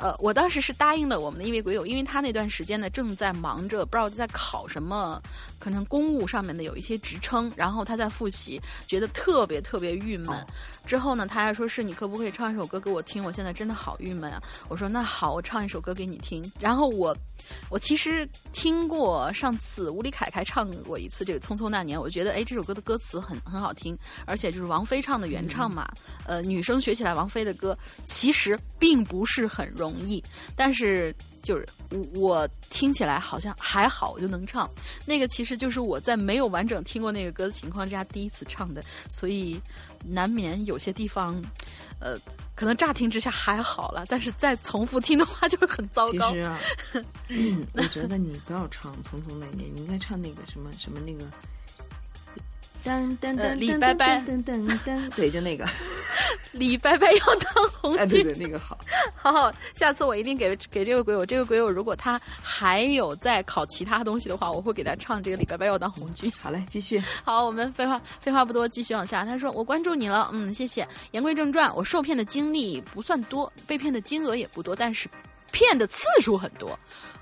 [0.00, 5.20] 呃，我当时是答应了我们的一位鬼友，因为他那段时间呢正在忙着，不知道在考什么，
[5.58, 10.30] 可能公务上面的有一些职称，然后他在复习，觉得特别特别郁闷。
[10.30, 10.46] 哦
[10.86, 13.22] 之后呢，他还说是你可不可以唱一首歌给我听？
[13.22, 14.42] 我现在真的好郁闷啊！
[14.68, 16.50] 我说那好，我唱一首歌给你听。
[16.58, 17.16] 然后我。
[17.68, 23.96] 我其实听过上次吴李凯凯唱过一次这个《匆匆那年》，我觉得哎这首歌的歌词很很好听，
[24.26, 25.88] 而且就是王菲唱的原唱嘛，
[26.26, 30.22] 呃女生学起来王菲的歌其实并不是很容易，
[30.56, 34.70] 但是就是我我听起来好像还好，我就能唱。
[35.06, 39.60] 那个其实就是我在没有完整听过那个歌的情况之下第一次唱的，所以
[40.04, 41.40] 难免有些地方，
[41.98, 42.18] 呃，
[42.60, 46.28] 可能乍听之下还好了，但是再重复听的话就会很糟糕。
[46.30, 46.58] 其实啊，
[47.28, 51.24] 嗯我觉得你不要唱《匆匆那年》，你应该唱那个什么什么那个。
[52.84, 55.66] 噔噔呃噔噔李白白噔噔噔噔，对，就那个。
[56.52, 58.34] 李白白要当红哎，对军。
[58.34, 58.78] 对，那个好。
[59.14, 66.30] 好好，下次我一定给给这个鬼友，这个鬼友如果他还有在考其他东西的话，我会给他唱这个李白白要当红军。
[66.40, 67.00] 好嘞，继续。
[67.22, 69.24] 好，我们废话废话不多，继续往下。
[69.24, 70.86] 他说：“我关注你了，嗯，谢谢。
[71.12, 75.08] 言归正传，我受骗的经历不算多，被骗的金额也不多，但是
[75.52, 76.78] 骗的次数很多。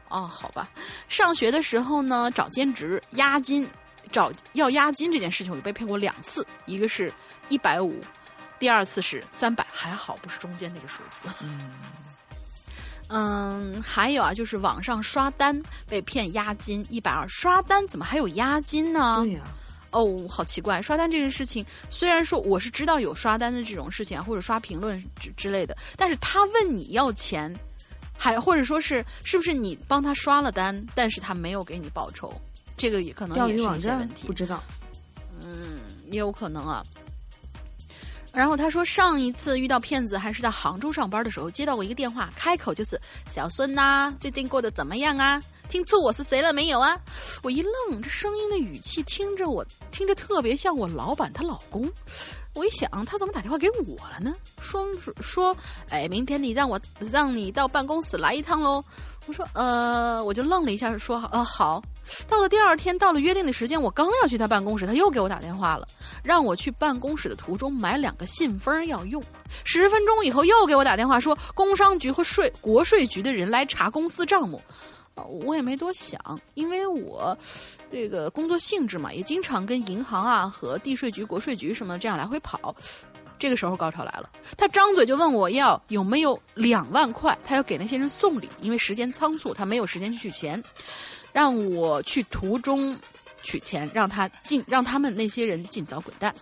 [0.09, 0.71] 哦，好吧。
[1.09, 3.69] 上学的时候呢，找兼职押金，
[4.09, 7.13] 找要押金这件事情，我就被骗过两次，一个是
[7.49, 7.95] 一百五，
[8.59, 11.29] 第二次是三百，还好不是中间那个数字。
[13.11, 15.59] 嗯，还有啊，就是网上刷单
[15.89, 19.23] 被骗押金一百二，刷单怎么还有押金呢？
[19.25, 19.41] 对呀、
[19.93, 20.83] 哦，好奇怪！
[20.83, 27.51] 刷单这件事情，虽然说我是知道有刷单的这种事情啊，或者刷评论之之类的，但是他问你要钱，
[28.15, 32.39] 还或者说是是不是你帮他刷了单，但是他没有给你报酬，
[32.79, 34.33] 这个也可能钓也是一些问题不。
[34.33, 34.63] 知道。
[35.43, 35.81] 嗯，
[36.11, 36.83] 也有可能啊。
[38.33, 45.43] 然后他说，上一次遇到骗子还是在杭州上班的时候，接到过一个电话，开口就是“小孙呐、最近过得怎么样啊？
[45.69, 46.97] 听出我是谁了没有啊？”
[47.43, 51.91] 我一愣，这声音的语气听着我听着特别像我老板她老公。
[52.55, 54.35] 我一想，他怎么打电话给我了呢？
[54.61, 54.85] 说
[55.21, 55.57] 说，
[55.91, 56.81] 哎，明天你让我
[57.11, 58.85] 让你到办公室来一趟喽。
[59.27, 61.83] 我说，呃，我就愣了一下，说，呃，好。
[62.27, 65.87] 到了第二天，到了约定的时间，我刚要去他办公室，他又给我打电话了，
[66.23, 69.23] 让我去办公室的途中买两个信封要用。
[69.65, 74.61] 十分钟以后，又给我打电话说，工商局和税国税局的人来查公司账目。
[75.25, 76.19] 我也没多想，
[76.55, 77.37] 因为我
[77.91, 82.75] 这个工作性质嘛，也经常跟银行啊和地税局、国税局什么这样来回跑。
[83.39, 90.61] 这个时候高潮来了，他张嘴就问我要有没有两万块，他要给那些人送礼，因为时间仓促，他没有时间去取钱，
[91.33, 92.99] 让我去途中
[93.45, 96.35] 取钱，让他尽让他们那些人尽早滚蛋。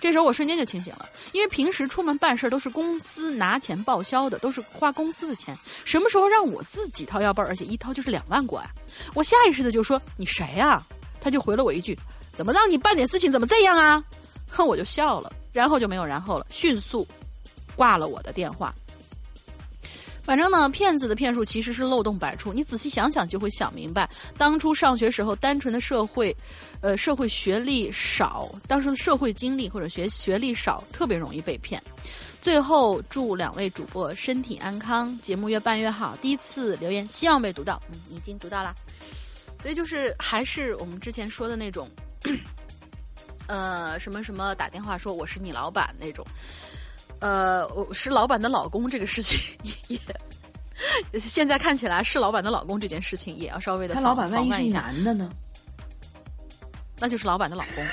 [0.00, 8.70] 这时候我瞬间就清醒了，因为平时出门办事都是公司拿钱报销的，都是花公司的钱，什么时候让我自己掏腰包，而且一掏就是两万过啊？
[9.14, 10.82] 我下意识的就说：“你谁呀、
[11.20, 11.98] 他就回了我一句
[12.32, 14.02] ：“怎么让你办点事情，怎么这样啊？”
[14.48, 17.06] 哼， 我就笑了，然后就没有然后了，迅速
[17.74, 18.74] 挂了我的电话。
[20.28, 24.06] 反正呢，骗子的骗术其实是漏洞百出，你仔细想想就会想明白。
[24.36, 26.36] 当初上学时候，单纯的社会，
[26.82, 31.82] 呃，社会学历少，当时的社会经历或者学学历少，特别容易被骗。
[32.42, 36.14] 最后祝两位主播身体安康，节目越办越好。
[36.20, 38.76] 第一次留言，希望被读到，嗯，已经读到了。
[39.62, 41.88] 所以就是还是我们之前说的那种，
[43.48, 46.22] 呃，什么什么打电话说我是你老板那种，
[47.20, 49.38] 呃，我是老板的老公这个事情
[49.88, 49.98] 也。
[51.12, 55.28] 也现在看起来是老板的老公这件事情也要稍微的他老板万一是男的呢？
[57.00, 57.84] 那就是老板的老公，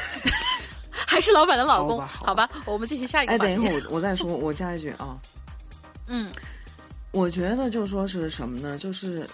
[0.92, 1.98] 还是老板的老公？
[2.00, 5.20] 好吧好好吧，我们进行下一个哎，等一会儿我我再说，我加一句啊，
[6.08, 6.32] 嗯
[7.12, 8.78] 我觉得就说是什么呢？
[8.78, 9.28] 就是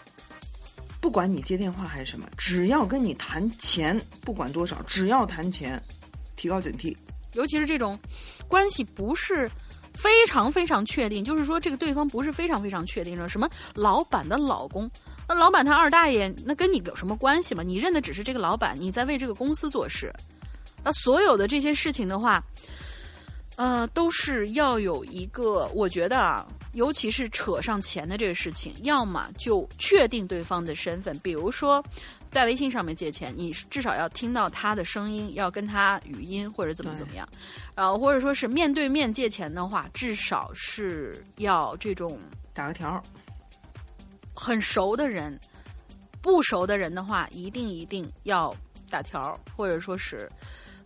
[1.01, 5.81] 不管你接电话还是什么，只要跟你谈钱，不管多少，只要谈钱，
[6.37, 6.95] 提高警惕。
[7.33, 7.97] 尤其是这种
[8.47, 9.49] 关系不是
[9.93, 14.89] 非常非常确定，就是说这个对方不是非常非常确定的，什么老板的老公，
[15.27, 17.61] 那老板他二大爷，那跟你有什么关系吗？
[17.61, 20.13] 你认的只是这个老板，你在为这个公司做事，
[20.83, 22.43] 那所有的这些事情的话，
[23.57, 31.83] 呃，都是要有一个，我觉得啊，尤其是扯上钱的这个事情，要么就确定对方的身份，比如说
[32.29, 37.27] 在微信上面借钱，你至少要听到他的声音，要跟他语音或者怎么怎么样，
[37.75, 42.17] 呃，或者说是面对面借钱的话，至少是要这种
[42.53, 43.03] 打个条儿，
[44.33, 45.37] 很熟的人，
[46.21, 48.55] 不熟的人的话，一定一定要
[48.89, 50.31] 打条儿，或者说是，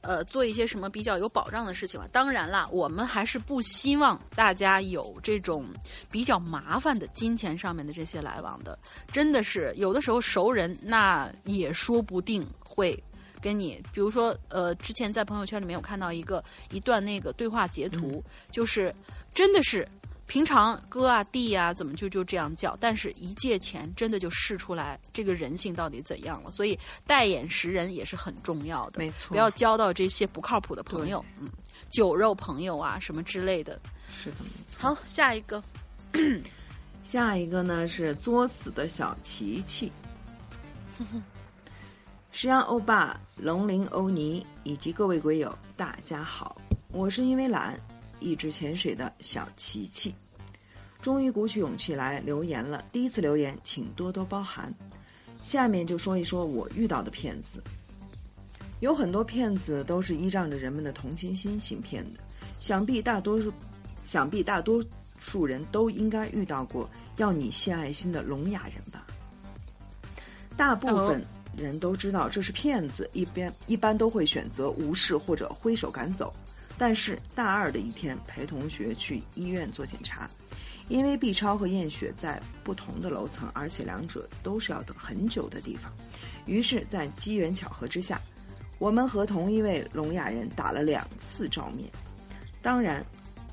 [0.06, 2.07] 呃，做一些什么比较有保障的事情吧。
[2.11, 5.65] 当然啦，我们还是不希望大家有这种
[6.11, 8.77] 比较麻烦的金钱上面的这些来往的。
[9.11, 13.02] 真的是有的时候熟人那也说不定会。
[13.41, 18.95] 跟你，比如说，呃，之前在朋友圈里面有看到一个一段那个对话截图，就是
[19.36, 19.88] 真的是
[20.28, 26.52] 平常哥啊弟啊怎么就就这样叫，但是一借钱真的就试出来这个人性到底怎样了。
[26.52, 31.48] 所以带眼识人也是很重要的，没错，不要交到这些不靠谱的朋友，嗯，
[31.92, 33.80] 酒肉朋友啊什么之类的。
[34.16, 34.36] 是的，
[34.78, 35.64] 好，下一个，
[37.06, 39.92] 下一个呢是作死的小琪琪，
[42.32, 46.60] 石羊欧巴、龙鳞欧尼以及各位鬼友，大家好，
[46.92, 47.80] 我是因为懒
[48.26, 50.12] 一直潜水的小琪琪，
[51.00, 52.84] 终于鼓起勇气来留言了。
[52.92, 54.74] 第一次留言，请多多包涵。
[55.44, 57.64] 下面就说一说我遇到的骗子。
[58.80, 62.20] 有很多骗子都是依仗着人们的同情心行骗的，
[62.56, 63.54] 想必大多数，
[64.08, 64.84] 想必大多
[65.20, 69.06] 数人都应该遇到过要你献爱心的聋哑人吧。
[70.58, 71.24] 大部分
[71.56, 76.34] 人都知道这是骗子，一边一般都会选择无视或者挥手赶走。
[76.78, 80.30] 但是大二的一天，陪同学去医院做检查，
[80.90, 85.92] 因为 B 超和验血在不同的楼层，而且两者都是要等很久的地方。
[86.46, 88.20] 于是，在机缘巧合之下，
[88.78, 91.90] 我们和同一位聋哑人打了两次照面。
[92.62, 93.04] 当然，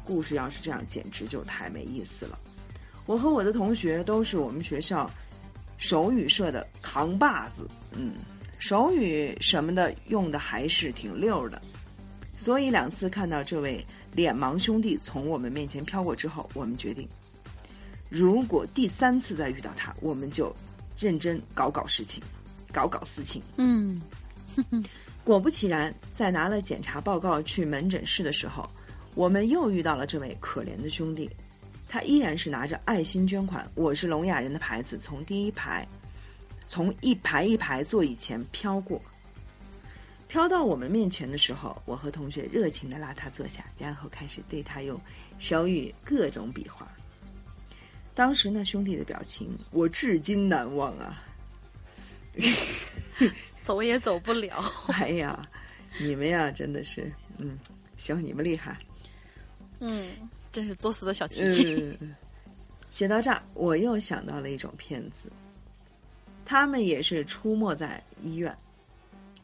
[0.05, 2.39] 故事要是这样，简直就太没意思了。
[3.07, 5.11] 我和我的同学都是我们学校
[5.77, 8.15] 手语社的扛把子，嗯，
[8.59, 11.62] 手语什么的用的还是挺溜的。
[12.43, 17.09] 所以两次看到这位脸盲兄弟从我们面前飘过之后，我们决定，
[18.10, 20.52] 如果第三次再遇到他，我们就
[20.98, 22.20] 认真搞搞事情，
[22.73, 23.40] 搞搞事情。
[23.59, 24.02] 嗯，
[25.23, 28.69] 果不其然，在拿了检查报告去门诊室的时候，
[29.14, 31.31] 我们又遇到了这位可怜的兄弟。
[31.89, 35.86] 他依然是拿着爱心捐款，我是聋哑人的牌子，从第一排，
[36.66, 39.01] 从一排一排座椅前飘过。
[40.32, 44.98] 飘到我们面前的时候，我和同学热情地拉他坐下，然后开始对他用
[45.38, 46.90] 手语各种比划。
[48.14, 51.22] 当时那兄弟的表情，我至今难忘啊！
[53.62, 54.64] 走也走不了。
[54.94, 55.46] 哎呀，
[56.00, 57.59] 你们呀，真的是，嗯，
[57.98, 58.78] 行，你们厉害。
[59.80, 60.12] 嗯，
[60.50, 61.94] 真是作死的小琪琪。
[62.00, 62.16] 嗯，
[62.90, 65.30] 写到这儿，我又想到了一种骗子，
[66.46, 68.56] 他们也是出没在医院，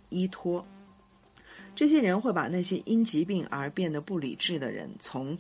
[0.09, 0.66] 医托。
[1.79, 5.39] 这些人会把那些因疾病而变得不理智的人，从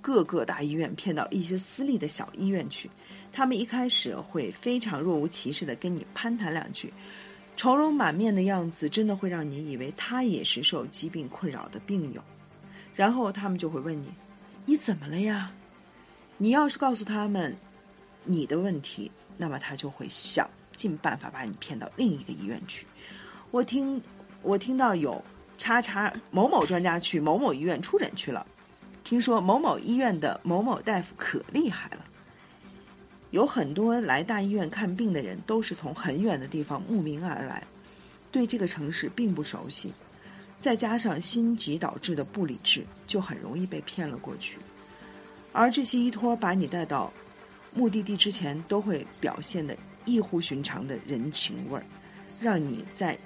[0.00, 2.88] 各个大医院骗到一些私立的小医院去。
[3.34, 6.90] 他们一开始会非常若无其事的跟你攀谈两句，
[7.54, 12.22] 愁容满面的样子，真的会让你以为他也是受疾病困扰的病友。
[12.94, 14.08] 然后他们就会问你
[14.64, 15.52] ：“你怎么了呀？”
[16.38, 17.54] 你要是告诉他们
[18.24, 22.86] 你的问题，那么他就会想尽办法把你骗到另一个医院去。
[23.50, 24.00] 我听
[24.40, 25.22] 我听到有。
[25.58, 28.46] 叉叉某某专家去某某医院出诊去了，
[29.04, 32.04] 听说某某医院的某某大夫可厉害了。
[33.30, 37.62] 有很多来大医院看病的人都是从很远的地方慕名而来，
[38.30, 39.92] 对这个城市并不熟悉，
[40.60, 44.58] 再加上心急导致的不理智，就很容易被骗了过去。
[45.52, 47.12] 而这些医托把你带到
[47.74, 51.84] 目的地之前，都会表现的异乎寻常的人情味儿，
[52.40, 53.18] 让你在。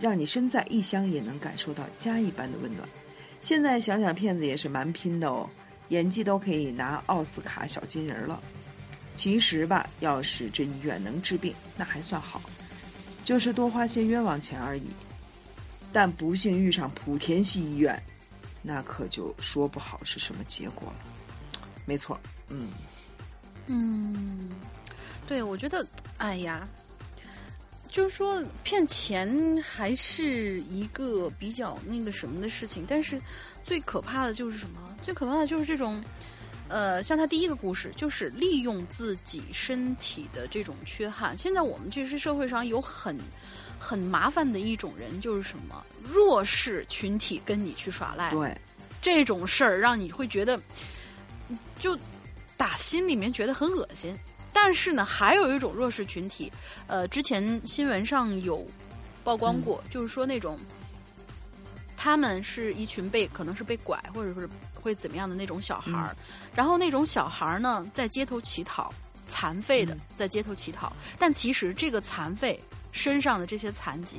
[0.00, 2.88] 让你身在异乡也能感受到家一般的温暖。
[3.40, 5.48] 现在想想，骗子也是蛮拼的哦，
[5.88, 8.40] 演技都可以拿奥斯卡小金人了。
[9.16, 12.40] 其实吧，要是这医院能治病，那还算好，
[13.24, 14.90] 就是多花些冤枉钱而已。
[15.92, 18.02] 但不幸遇上莆田系医院，
[18.62, 20.98] 那可就说不好是什么结果了。
[21.84, 22.68] 没错，嗯，
[23.66, 24.48] 嗯，
[25.26, 25.86] 对，我觉得，
[26.18, 26.66] 哎呀。
[27.92, 33.20] 就是说骗钱还是一个比较那个什么的事情，但是
[33.62, 34.80] 最可怕的就是什么？
[35.02, 36.02] 最可怕的就是这种，
[36.68, 41.36] 呃，像他第一个故事，就是利用自己身体的这种缺憾。
[41.36, 43.18] 现在我们其实社会上有很
[43.78, 48.56] 很麻烦的一种人，就是什么弱势群体跟你去耍赖，对
[49.02, 50.58] 这种事儿让你会觉得
[51.78, 51.94] 就
[52.56, 54.18] 打心里面觉得很恶心。
[54.64, 56.52] 但是呢，还有一种弱势群体，
[56.86, 58.64] 呃，之前新闻上有
[59.24, 60.56] 曝光过，就是说那种
[61.96, 66.16] 他们是一群被可能是被拐或者是会怎么样的那种小孩儿，
[66.54, 68.94] 然后那种小孩儿呢在街头乞讨，
[69.26, 72.62] 残废的在街头乞讨，但其实这个残废
[72.92, 74.18] 身上的这些残疾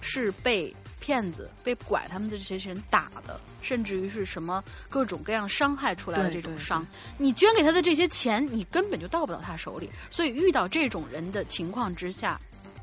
[0.00, 0.72] 是被。
[1.00, 6.86] 骗子被拐他们的这些人打的，甚至于是什么各种各样伤害出来的这种伤，
[7.18, 9.90] 你捐给他的这些钱，你根本就到不到他手里。
[10.10, 12.38] 所以遇到这种人的情况之下，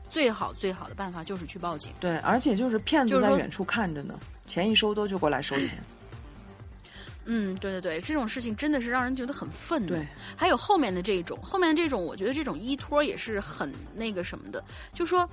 [0.10, 1.94] 最好最好的办法就是去报警。
[1.99, 5.81] 对，而且就是骗子在远处看着呢，钱一收多就过来收钱。
[7.30, 9.95] 嗯，对对对，这种事情真的是让人觉得很愤怒。
[10.35, 14.64] 还有后面的这种，后面的这种，我觉得这种依托也是很那个什么的，
[14.94, 15.30] 就说。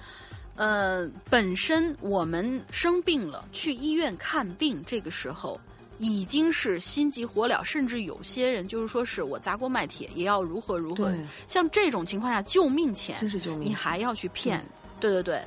[0.56, 5.60] 呃，本身我们生病了去医院看病，这个时候
[5.98, 11.12] 已经是心急火燎，甚至有些人就是说是我砸锅卖铁也要如何如何。
[11.48, 13.16] 像这种情况下，救命钱
[13.60, 14.64] 你还要去骗？
[15.01, 15.40] 对对对。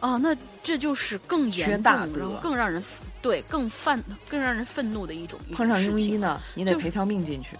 [0.00, 2.82] 哦，那这就是更严重，然后更让人
[3.20, 7.50] 对更犯更让人愤怒的一种碰上庸医呢，你得赔条命进去。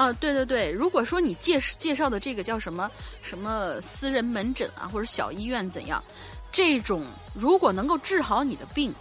[0.00, 2.90] 啊，对对对，如果说你介介绍的这个叫什么
[3.20, 6.02] 什么私人门诊啊，或者小医院怎样，
[6.50, 7.04] 这种
[7.34, 8.94] 如果能够治好你的病，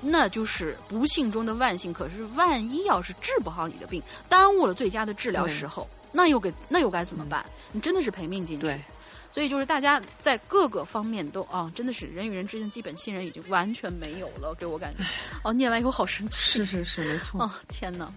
[0.00, 1.92] 那就是不幸中的万幸。
[1.92, 7.46] 可是万一要是治不好你的病，耽误了最佳的治疗时候，那又给那又该怎么办？
[7.70, 8.62] 你真的是赔命进去。
[8.62, 8.84] 对，
[9.30, 15.04] 所以就是大家在各个方面都啊，真的是人与人之间基本信任已经完全没有了，给我感觉。
[15.44, 16.58] 哦，念完以后好生气。
[16.58, 17.44] 是是是，没错。
[17.44, 18.12] 哦，天哪！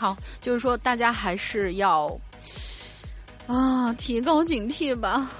[0.00, 2.18] 好，就是说大家还是要
[3.46, 5.30] 啊提高警惕吧。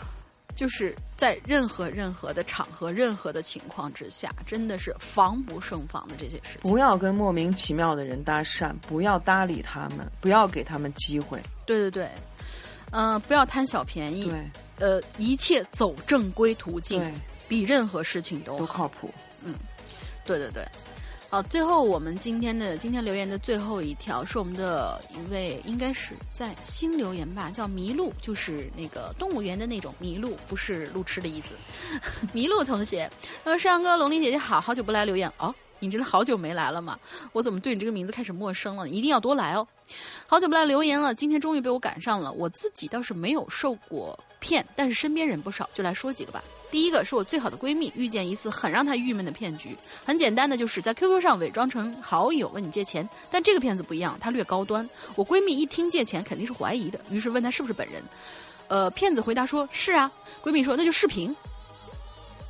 [0.55, 6.71] 就是在任何任何的场合、任何的情况之下，真的是防不胜防的这些事情。
[6.71, 11.41] 不要跟莫名其妙的人搭讪，不要搭理他们，不要给他们机会。
[11.65, 12.11] 对对对，
[12.91, 14.25] 嗯、不要贪小便宜。
[14.29, 14.51] 对，
[14.87, 17.15] 呃，一切走正规途径对，
[17.49, 18.59] 比任何事情都。
[18.59, 19.11] 都靠谱。
[19.43, 19.55] 嗯
[20.27, 20.63] 对对对，
[21.31, 31.55] 好，最后我们今天的今天留言的最后一条是我们的一位，应该是在新留言吧，叫麋鹿，就是那个动物园的那种麋鹿，不是路痴的意思。
[32.35, 33.09] 麋鹿同学，
[33.45, 36.99] 他说：“山羊哥、龙鳞姐姐好，好久不来留言哦。”你真的好久没来了吗？
[37.33, 38.89] 我怎么对你这个名字开始陌生了？
[38.89, 39.65] 一定要多来哦！
[40.27, 42.33] 好久不来留言了，今天终于被我赶上了。
[42.33, 46.43] 我自己倒是没有受过骗，但是身边人不少，就来说几个吧。
[46.71, 54.89] 第一个是我最好的闺蜜遇见一次很让她郁闷的骗局，很简单的就是在 QQ 上伪装成好友问你借钱，但这个骗子不一样，他略高端。
[55.17, 58.03] 我闺蜜一听借钱肯定是怀疑的，于是问他是不是本人。
[58.69, 60.11] 呃，骗子回答说是啊，
[60.43, 61.35] 闺蜜说那就视频。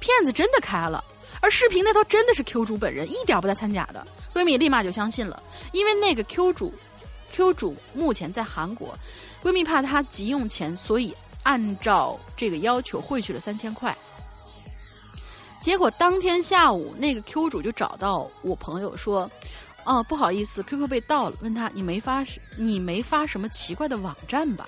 [0.01, 1.03] 骗子真的开了，
[1.41, 4.07] 而视频那头真的是 Q 主本人，一点不带掺假的。
[4.35, 5.43] 闺蜜立马就相信了，
[5.73, 6.73] 因为那个 Q 主
[7.31, 8.95] ，Q 主目前在韩国，
[9.43, 13.97] 闺蜜怕他急用钱，所以按照这个要求汇去了三千块。
[15.61, 19.31] 结果当天下午，那个 Q 主就找到我朋友说
[19.85, 22.25] ：“哦，不好意思，QQ 被盗了。”问他：“你没发
[22.57, 24.67] 你没发什么奇怪的网站吧？”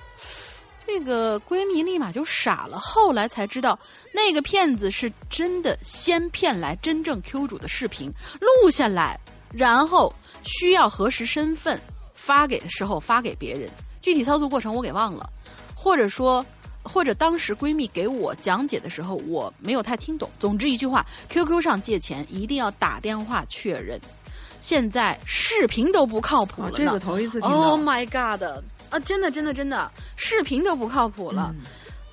[0.86, 3.78] 这个闺蜜立马就傻了，后来才知道，
[4.12, 9.19] 那个骗子是真的先骗来真正 Q 主的视频，录下来，
[9.51, 10.12] 然后
[10.43, 11.81] 需要核实身份，
[12.12, 13.70] 发给的时候发给别人。
[14.02, 15.27] 具体操作过程我给忘了，
[15.74, 16.44] 或者说，
[16.83, 20.31] 或者当时闺蜜给我讲解的时候，我没有太听懂。
[20.39, 24.01] 总之一句话，QQ 上借钱一定要打电话确认。
[24.61, 26.99] 现在视频都不靠谱啊，了呢这个。
[26.99, 27.81] 头一次听，Oh。
[27.81, 28.43] my god！
[28.91, 31.55] 啊，真的，真的，真的，视频都不靠谱了。
[31.59, 31.65] 嗯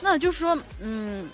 [0.02, 1.30] 那就是说，嗯，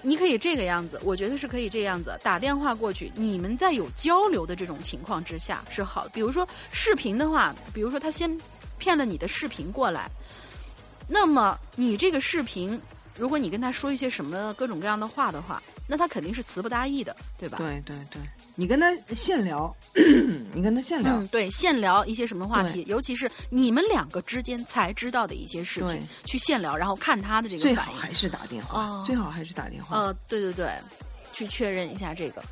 [0.00, 6.10] 你可以这个样子，我觉得是可以这样子，打电话过去，你们在有交流的这种情况之下是好的。
[6.14, 8.34] 比如说视频的话，比如说他先
[8.78, 10.10] 骗了你的视频过来，
[11.06, 12.80] 那么你这个视频，
[13.16, 17.58] 如果你跟他说一些什么各种各样的话的话，那他肯定是词不达意的，对吧？
[17.58, 18.22] 对对对，
[18.54, 19.74] 你跟他现聊，
[20.54, 27.96] 你跟他现聊，嗯，对，现聊一些什么话题，尤其是你们两个之间才知道的一些事情，去现聊，然后看他的这个反应。
[27.96, 29.96] 好还是打电话，哦最好还是打电话。
[29.98, 30.70] 呃，对对对，
[31.34, 32.42] 去确认一下这个。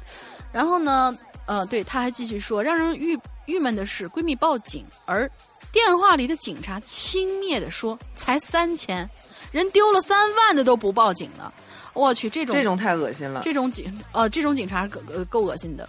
[0.52, 1.16] 然后呢，
[1.46, 5.28] 呃，对，他还继续说，让人郁郁闷的是，闺蜜报警，而
[5.72, 9.08] 电话里的警察轻蔑地说，才三千，
[9.50, 11.50] 人丢了三万的都不报警呢。
[11.94, 13.40] 我去，这种这种太恶心了。
[13.42, 15.88] 这种警呃，这种警察够呃够恶心的，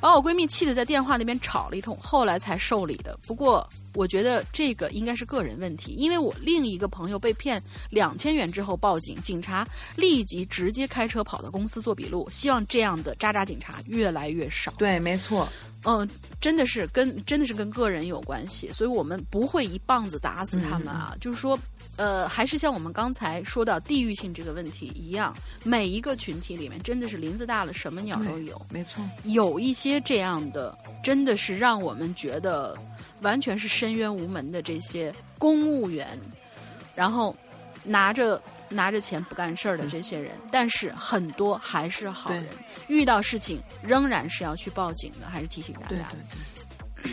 [0.00, 3.18] 把我闺蜜气得在电话那边吵了一通，后来才受理的。
[3.26, 12.28] 不过我觉得这个应该是个人问题，因为我另一个朋友被骗两千元之后报警，警察立即直接开车跑到公司做笔录。
[12.30, 14.70] 希望这样的渣渣警察越来越少。
[14.76, 15.48] 对，没错，
[15.84, 16.08] 嗯，
[16.40, 21.16] 真的是跟真的是跟个人有关系，所以我们不会一棒子打死他们啊。
[21.20, 21.58] 就是说，
[21.96, 28.60] 呃，还是像我们刚才说到地域性这个问题一样，每一个群体里面真的是林子大了，什么鸟都有。
[28.70, 29.02] 没错。
[29.24, 32.76] 有一些这样的，真的是让我们觉得
[33.22, 36.18] 完全是深渊无门的这些公务员，
[36.94, 37.34] 然后
[37.88, 42.46] 拿着拿着钱不干事儿的这些人，但是很多还是好人，
[42.86, 46.04] 遇到事情仍然是要去报警的，还是提醒大对家。
[47.02, 47.12] 对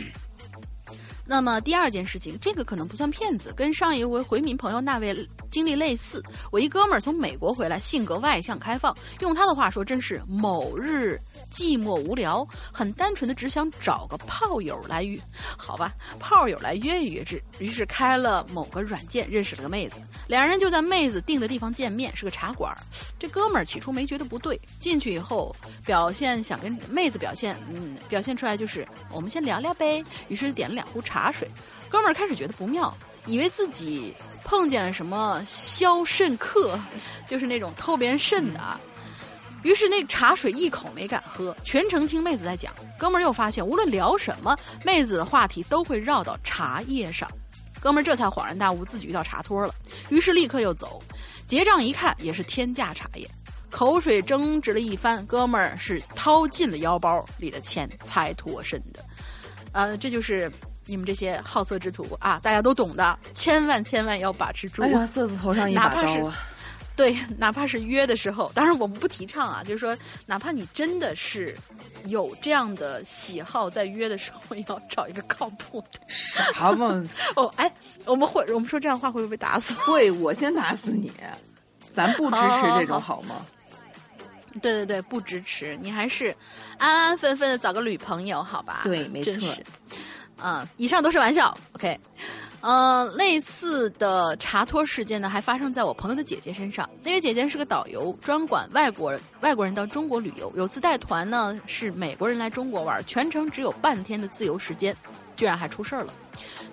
[1.26, 6.22] 那么第二件事情，这个可能不算骗子，跟上一回回民朋友那位经历类似。
[6.52, 11.20] 我一哥们儿从美国回来，性格外向开放，用他的话说，真是某日
[11.50, 15.18] 寂寞无聊，很单纯的只想找个炮友来约，
[15.58, 17.42] 好吧，炮友来约一约之。
[17.58, 22.72] 于是开了某个软件，认识了个妹子，两人就在妹子定的地方见面，是个茶馆。
[23.18, 25.54] 这哥们儿起初没觉得不对，进去以后
[25.84, 30.04] 表现想跟妹子表现，嗯，表现出来就是我们先聊聊呗。
[30.28, 31.50] 于是点了两壶茶茶水，
[31.88, 32.94] 哥们儿开始觉得不妙，
[33.24, 34.14] 以为自己
[34.44, 36.78] 碰见了什么消肾客，
[37.26, 38.78] 就是那种偷别人肾的啊。
[39.62, 42.70] 于是那茶水一口没敢喝，全程听妹子在讲。
[42.98, 47.26] 哥们儿又发现，无论聊什么，妹子的话题都会绕到茶叶上。
[47.80, 49.74] 哥们儿这才恍然大悟，自己遇到茶托了，
[50.10, 51.02] 于是立刻又走。
[51.46, 53.26] 结账一看，也是天价茶叶。
[53.70, 59.02] 口水争执了一番，哥们儿是掏尽了腰包里的钱才脱身的。
[59.72, 60.50] 呃，这就是
[60.86, 64.82] 你们这些好色之徒啊，大家都懂的，千万千万要把持住。
[64.82, 66.38] 哎呀，色字头上一把哪怕是刀啊！
[66.96, 69.94] 对，哪怕是约的时候，当然我们不提倡啊，就是说，
[70.24, 71.54] 哪怕你真的是
[72.06, 76.00] 有这样的喜好，在约的时候要找一个靠谱的。
[76.08, 77.02] 啥嘛？
[77.36, 77.70] 哦，哎，
[78.06, 79.74] 我们会我们说这样话会不会被打死？
[79.74, 81.12] 会，我先打死你！
[81.94, 83.44] 咱不支持这种好吗？
[84.62, 86.34] 对对对，不支持，你还是
[86.78, 88.80] 安安分分的找个女朋友，好吧？
[88.84, 89.62] 对没错真是，
[90.42, 91.98] 嗯，以上都是玩笑，OK。
[92.62, 96.88] 呃，类似的茶托事件呢，还发生在我朋友的姐姐身上。
[97.04, 100.52] 那位姐姐是个导游，专管外国外国人到中国旅游。
[100.56, 104.96] 有次带团呢，是美国人来中国玩，全程只有半天的自由时间，
[105.36, 106.12] 居然还出事儿了。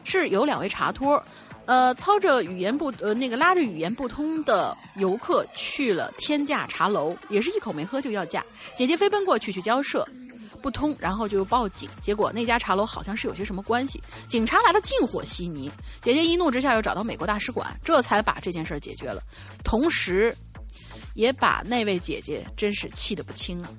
[0.04, 1.24] 是有两位茶托，
[1.66, 8.44] 呃，操着语言不呃那个拉着语言不通的游客去了天价茶楼，也是一口没喝就要价。
[8.76, 10.08] 姐姐飞奔过去去交涉，
[10.64, 11.90] 不通，然后就报警。
[12.02, 15.70] 结果那家茶楼好像是有些什么关系，警察来了禁火悉尼。
[16.02, 19.22] 姐姐一怒之下又找到美国大使馆，这才把这件事儿解决了，
[19.64, 20.34] 同时
[21.14, 23.70] 也把那位姐姐真是气得不轻啊。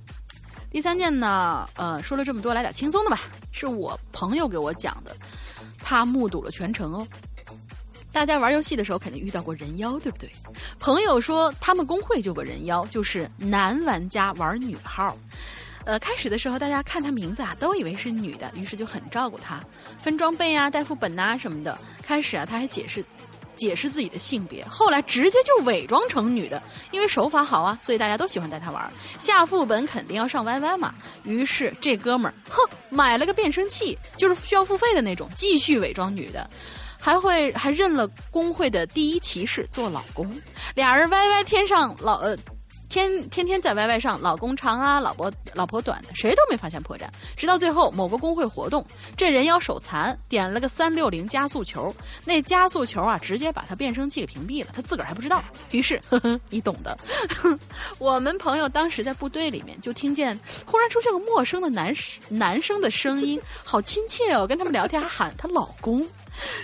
[0.71, 3.21] 第三件呢，呃，说了这么多，来点轻松的吧，
[3.51, 5.17] 是我朋友给我讲的，
[5.79, 7.07] 他目睹了全程哦。
[8.13, 10.31] 大家玩游戏的时候肯定遇到过人妖，对不对？
[10.79, 15.17] 朋友说他们公会就个人妖，就是男玩家玩女号。
[15.85, 19.63] 呃，开始的时候大家看她名字啊，都以为是女的，于是就很照顾她，
[20.01, 21.79] 分装备啊、带副本呐、什么的。
[22.03, 23.05] 开始啊，他还解释
[23.55, 28.93] 解释自己的性别，后来直接就伪装成女的，因为手法好啊，所以大家都喜欢带她玩。
[29.19, 32.59] 下副本肯定要上 YY 嘛，于是这哥们儿哼
[32.89, 36.49] 买了个变声器，就是需要付费的那种，继续伪装女的。
[36.99, 40.27] 还会还认了工会的第一骑士做老公，
[40.75, 42.35] 俩人 YY 天上老呃
[42.95, 47.09] 天天天在 YY 上，老公长啊，老婆老婆短的，谁都没发现破绽。
[47.37, 51.93] 直到最后某个工会活动，这人妖手残，点了个三六零加速球，
[52.25, 55.43] 那加速球啊，直接把他变声器给屏蔽了，他自个儿还不知道。
[55.73, 56.97] 于是，呵呵，你懂的。
[57.99, 61.93] 我们朋友当时在部队里面，就听见忽然出现个陌生的男
[62.29, 66.07] 男生的声音，好亲切哦，跟他们聊天还喊她老公。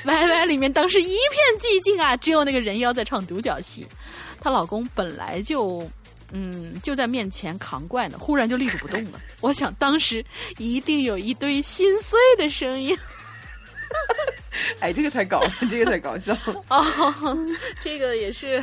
[0.05, 3.85] Y Y 里面当时一片寂静啊，只有那个人妖在唱独角戏。
[4.41, 5.87] 她老公本来就，
[6.33, 9.21] 嗯，就在面前扛怪呢，忽然就立住不动了。
[9.41, 10.25] 我想当时
[10.59, 12.97] 一定有一堆心碎的声音。
[14.79, 16.37] 哎，这个才搞，这个才搞笑。
[16.69, 17.37] 哦，
[17.81, 18.63] 这个也是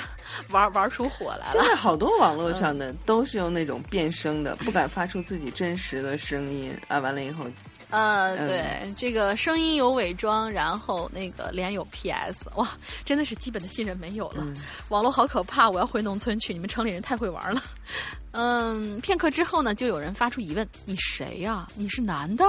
[0.49, 1.51] 玩玩出火来了。
[1.51, 6.99] 现在好多网络上的都是用那种变声的，不敢发出自己真实的声音啊。
[6.99, 7.45] 完了以后，
[7.89, 12.67] 呃，对，这个声音有伪装，然后那个脸有 PS，哇，
[13.05, 14.45] 真的是基本的信任没有了。
[14.89, 17.63] 网络好可怕，我要回农村去，你们城里人太会玩了。
[18.31, 21.65] 嗯，片刻之后呢，就有人发出疑问：“你谁呀？
[21.75, 22.43] 你是男的？”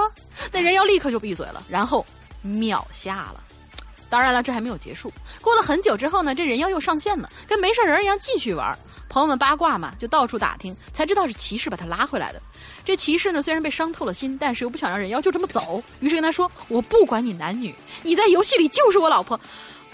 [0.51, 2.05] 那人妖立刻就闭嘴了，然后
[2.41, 3.43] 秒下了。
[4.09, 5.13] 当然了，这还没有结束。
[5.39, 8.77] 过了很久之后呢，这人妖又上线了，跟没事人一样继续玩。
[9.07, 12.41] 朋友们八卦嘛，就到处打听，才知道是骑士把他拉回来的。
[12.89, 17.71] 这骑士呢，虽然被伤透了心，但是又不想让人妖就这么走，于是跟他说：“我不管你男女，
[18.01, 19.39] 你在游戏里就是我老婆。”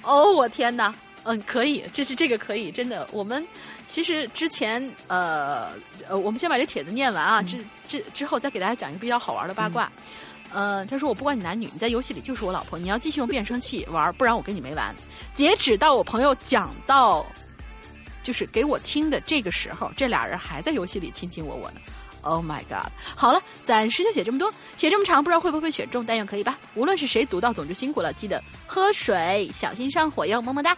[0.02, 0.96] 哦，我天哪！
[1.24, 3.06] 嗯，可以，这是这个可以，真的。
[3.12, 3.46] 我们
[3.86, 5.72] 其实之前呃
[6.08, 7.58] 呃，我们先把这帖子念完啊，之
[7.90, 9.92] 之之后再给大家讲一个比较好玩的八卦。
[10.54, 14.96] 呃，他说我不管你男女，你在游戏里就是我老婆，你要继续用变声器玩，不然我跟你没完。
[15.34, 17.26] 截止到我朋友讲到，
[18.24, 21.82] 就是给我听的这个时候，这俩人还在游戏里卿卿我我呢。
[22.26, 22.92] Oh my god！
[23.16, 26.58] 好了，暂时就写这么多，写这么长，不知道会不会选中，但愿可以吧。
[26.74, 30.76] 无论是谁读到，总之辛苦了，记得喝水，小心上火哟，么么哒。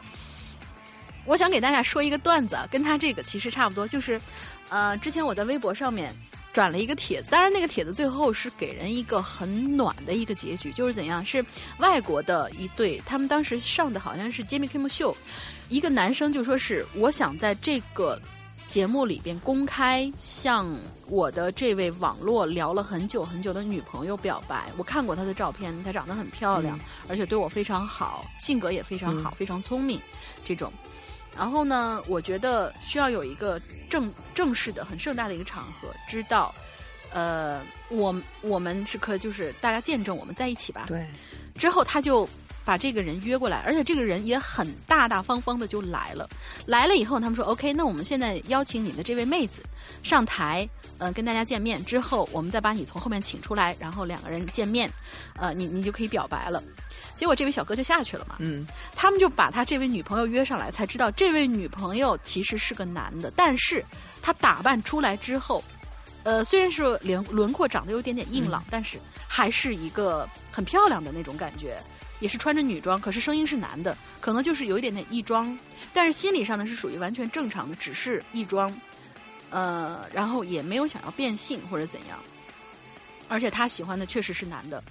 [1.23, 4.19] 我想给大家说一个段子，跟他这个其实差不多，就是，
[4.67, 6.13] 呃，之前我在微博上面
[6.51, 11.25] 转了一个帖子，当然那个帖子最后是给人一个很暖的一个结局，就是怎样？
[11.25, 11.43] 是
[11.77, 15.15] 外国的一对，他们当时上的好像是 Jimmy Kimmel 秀，
[15.69, 18.19] 一个男生就说是我想在这个。
[18.67, 20.67] 节目里边公开向
[21.09, 30.01] 我的这位网络聊了很久很久的女朋友表白，我看过她的照片，她长得很漂亮，而且对我非常好，性格也非常好，非常聪明，
[30.43, 30.71] 这种。
[31.35, 36.53] 然后呢，我觉得需要有一个正正式的、很盛大的一个场合，知道，
[37.11, 40.85] 呃，我我们是可就是大家见证我们在一起吧。
[40.87, 41.07] 对。
[41.55, 42.27] 之后他就。
[42.67, 46.29] 把这个人约过来，而且这个人也很大大方方的就来了。
[46.65, 49.63] 来了以后，他们说：“OK，那我们现在邀请你的这位妹子
[50.03, 50.67] 上台，
[50.97, 51.83] 呃，跟大家见面。
[51.85, 54.91] 之后，我们再把你从后面请出来，然后两个人见面，
[55.37, 56.61] 呃，你你就可以表白了。”
[57.15, 58.35] 结果这位小哥就下去了嘛。
[58.39, 58.67] 嗯，
[58.97, 63.81] 他们就把他这位女朋友约上来，才知道这位女朋友其实是个男的，但是
[64.21, 65.63] 他打扮出来之后，
[66.23, 71.79] 呃，虽然是轮轮廓长得有点点硬朗，但是还是一个很漂亮的那种感觉。
[72.19, 75.57] 也是穿着女装，可是声音是男的，可能就是有一点点异装，
[75.93, 78.73] 但是心理上呢是属于完全正常的，只是异装，
[79.49, 82.19] 呃，然后也没有想要变性或者怎样，
[83.27, 84.83] 而且他喜欢的确实是男的。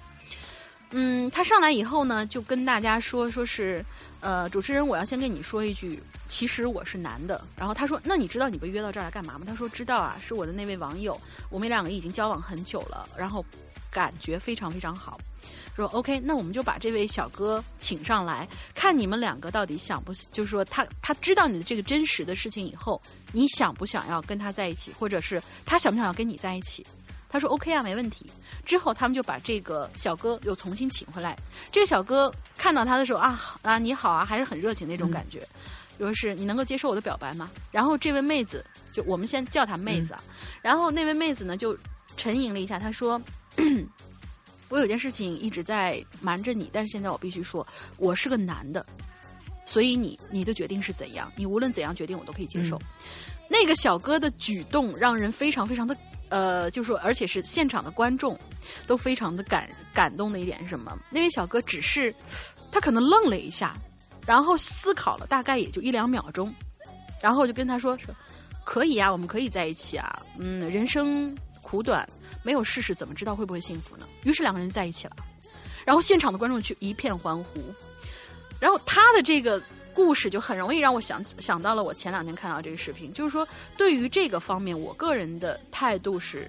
[0.90, 3.84] 嗯，他上来以后呢，就跟大家说，说是，
[4.20, 7.44] 呃，主持人，我要先跟你说一句，其实我是男的。
[7.56, 9.40] 然后他说，那你知道你被约到这儿来干嘛吗？
[9.44, 11.20] 他说知道啊，是我的那位网友，
[11.50, 13.44] 我们两个已经交往很久了，然后
[13.90, 15.18] 感觉非常非常好。
[15.76, 23.00] 说 OK，那我们就把这位小哥请上来，看你们两个到底想不，就是说他他知道你的这个真实的事情以后，
[23.30, 26.84] 你想不想要跟他在一起，或者是他想不想要跟你在一起？
[27.28, 28.24] 他说 OK 啊，没问题。
[28.64, 31.36] 之后他们就把这个小哥又重新请回来。
[31.70, 35.46] 这个小哥看到他的时候啊啊你好啊，还是很热情那种感觉，
[35.98, 37.50] 就是你能够接受我的表白吗？
[37.70, 40.22] 然后这位妹子就我们先叫她妹子啊，
[40.62, 41.76] 然后那位妹子呢就
[42.16, 43.20] 沉吟了一下，她说。
[44.68, 47.66] 我有件事情一直在瞒着你，但是现在我必须说，
[47.96, 48.84] 我是个男的，
[49.64, 51.32] 所以你你的决定是怎样？
[51.36, 52.80] 你无论怎样决定，我都可以接受。
[53.48, 55.96] 那个小哥的举动让人非常非常的
[56.30, 58.36] 呃，就说而且是现场的观众
[58.88, 60.98] 都非常的感感动的一点是什么？
[61.10, 62.12] 那位小哥只是
[62.72, 63.76] 他可能愣了一下，
[64.26, 66.52] 然后思考了大概也就一两秒钟，
[67.22, 68.12] 然后就跟他说说
[68.64, 71.32] 可以啊，我们可以在一起啊，嗯，人生。
[71.66, 72.08] 苦短，
[72.44, 74.06] 没有试试怎么知道会不会幸福呢？
[74.22, 75.16] 于是两个人在一起了，
[75.84, 77.60] 然后现场的观众去一片欢呼，
[78.60, 79.60] 然后他的这个
[79.92, 86.48] 故事就很容易让我想想到了我前两天看到这个视频，就是说对于这个方面，我个人的态度是，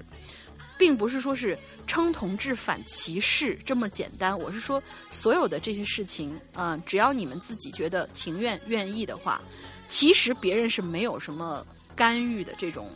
[0.77, 1.57] 并不是说是
[1.87, 4.79] 称同志反歧视这么简单，我是说
[5.09, 9.41] 所有的这些事情，嗯，只要你们自己觉得情愿愿意的话，
[9.87, 11.65] 其实别人是没有什么
[11.95, 12.87] 干预的这种。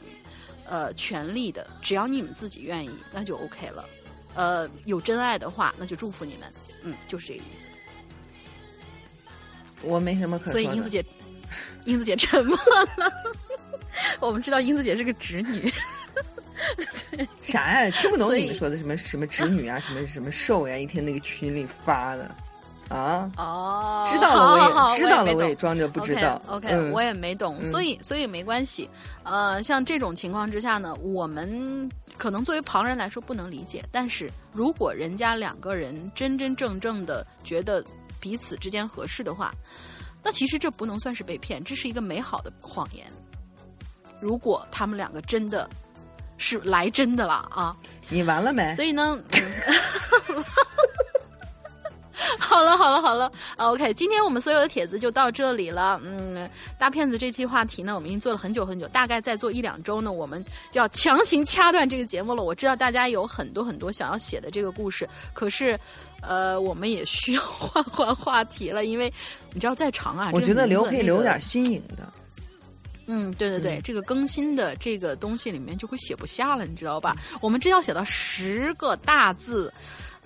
[0.71, 3.83] 呃，权利的，只要你们自己愿意，那就 OK 了。
[4.33, 6.49] 呃，有真爱的话，那就祝福你们。
[6.83, 7.67] 嗯，就是这个意思。
[9.81, 11.03] 我没什么可说所以英子姐，
[11.83, 13.11] 英子姐沉默了。
[14.21, 15.69] 我们知道英子姐是个直女。
[17.43, 17.91] 啥呀？
[17.91, 20.77] 听不懂你们说的什么什么直女啊，什么什么瘦呀？
[20.77, 22.33] 一天那个群里发的。
[22.91, 26.41] 啊哦，知道了，我也知道了，我也装着不知道。
[26.47, 28.89] OK，我也没懂，所以所以没关系。
[29.23, 37.81] 呃，像这种情况之下呢，我们可能作为旁人来说不能理解，但是如果人家两个人真真正正的觉得
[38.19, 39.53] 彼此之间合适的话，
[40.21, 43.05] 那其实这不能算是被骗，这是一个美好的谎言。
[44.19, 45.69] 如果他们两个真的
[46.37, 47.75] 是来真的了啊，
[48.09, 48.73] 你完了没？
[48.75, 49.17] 所以呢。
[52.39, 55.99] 好了好了好了，OK，今天我们所有的帖子就到这里了。
[56.03, 62.43] 嗯，大骗子这期话题呢，我们已经做了很久很久，大概再做一两周呢，我们就要强行掐断这个节目了。
[62.43, 65.79] 我知道大家有很多很多想要写的这个故事，可是，
[66.21, 69.11] 呃，我们也需要换换话题了，因为
[69.53, 72.07] 你知道再长啊，我觉得留可以留点新颖的。
[73.07, 77.15] 嗯，对对对，这个更新的这个东西里面就会写不下了，你知道吧？
[77.41, 79.73] 我们真要写到十个大字。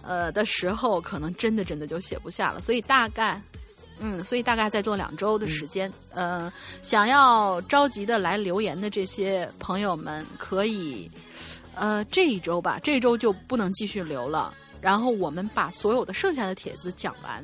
[0.05, 3.41] 呃的时候，可能真的真的就写不下了，所以大概，
[3.99, 6.51] 嗯，所以大概再做两周的时间，呃，
[6.81, 11.09] 想要着急的来留言的这些朋友们，可以，
[11.73, 17.43] 呃，这一周吧，这周就不能继续留了，然后我们把所有的剩下的帖子讲完，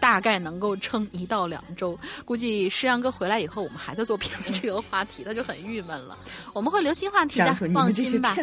[0.00, 1.98] 大概能够撑一到两周。
[2.24, 6.18] 估计诗阳哥回来以后，我们还在做骗子这个话题，他就很郁闷了。
[6.52, 8.36] 我们会留新话题的，放心吧。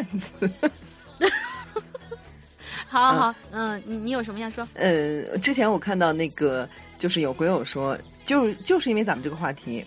[2.92, 4.68] 好好，嗯，你你有什么要说？
[4.74, 7.96] 呃，之前我看到那个，就是有鬼友说，
[8.26, 9.82] 就是就是因为咱们这个话题，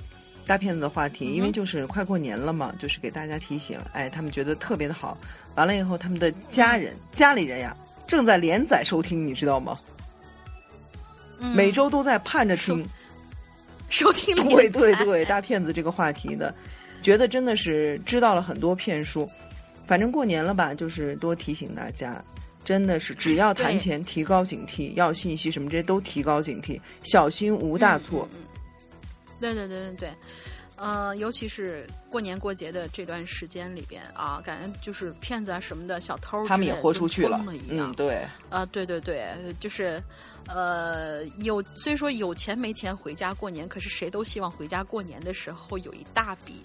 [0.47, 5.15] 大骗子的话题，因为就是快过年了嘛，就是给大家提醒，哎，他们觉得特别的好。
[5.53, 7.77] 完了以后，他们的家人、家里人呀，
[8.07, 9.77] 正在连载收听，你知道吗？
[11.53, 12.83] 每周都在盼着听，
[13.87, 16.51] 收听对对对，大骗子这个话题的，
[17.03, 19.29] 觉得真的是知道了很多骗术。
[19.85, 22.11] 反正过年了吧，就是多提醒大家。
[22.65, 28.27] 真的是，只要谈钱提高警惕，要信息什么这些都提高警惕，小心无大错。
[29.39, 30.09] 对对对对对，
[30.77, 37.39] 呃，尤其是过年过节的这段时间里边啊，感觉就是骗子啊什么的小偷，他们也豁出去了，
[37.69, 39.27] 嗯，对，呃，对对对，
[39.59, 40.01] 就是
[40.47, 46.63] 呃，有虽说有钱没钱回家过年，可是谁都希望回家过年的时候有一大笔，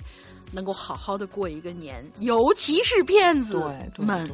[0.51, 3.57] 能够好好的过一个年，尤其是骗子
[3.99, 4.31] 们。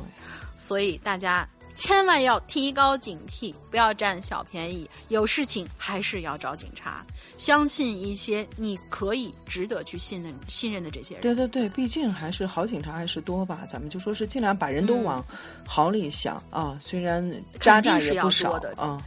[0.58, 1.46] 所以大家
[1.76, 4.88] 千万要提高警惕，不要占小便宜。
[5.08, 11.22] 有事情还是要找警察，相信一些你可以值得去信任信任的这些人。
[11.22, 15.24] 对对对，毕竟还是好警察还是多吧，咱们就说是尽量把人都嗯往
[15.66, 17.30] 好里想、啊，虽然
[17.60, 19.00] 渣渣肯定是要也不少多的啊。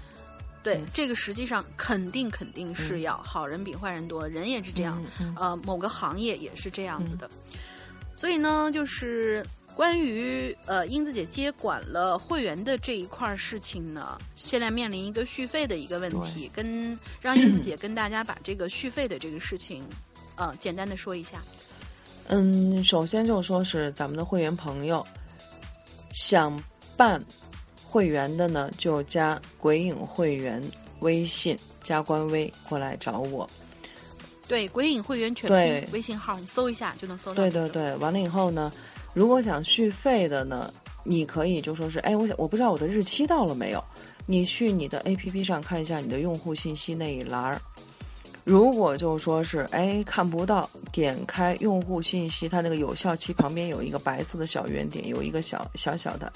[0.61, 5.03] 对，嗯这个实际上肯定肯定是嗯要、好人比坏人多，人也是这样。
[5.35, 7.27] 呃，某个行业也是这样子的。
[8.13, 9.43] 所以呢，就是
[9.79, 19.85] 关于呃英子姐接管了会员的这一块儿事情呢， 现在面临一个续费的一个问题，跟让英子姐跟大家把这个续费的这个事情，
[20.35, 21.41] 呃，简单的说一下。
[22.27, 25.07] 嗯，首先就说是咱们的会员朋友
[26.13, 26.61] 想
[26.97, 27.23] 办
[27.81, 30.61] 会员的呢，就加鬼影会员
[30.99, 33.49] 微信，加官微过来找我。
[34.45, 37.35] 对，鬼影会员全对拼微信号，你搜一下就能搜到。
[37.35, 37.69] 对对。
[37.69, 38.73] 对，完了以后呢，
[39.13, 40.73] 如果想续费的呢，
[41.03, 43.83] 你可以就说是，哎，我想我不知道我的日期到了没有，
[44.25, 47.59] 你去你的 APP 上看一下你的用户信息那一栏儿。
[48.45, 56.31] 如果就说是哎看不到，点开用户信息，它那个有效期旁边有一个白色的小圆点，有一个小小小的，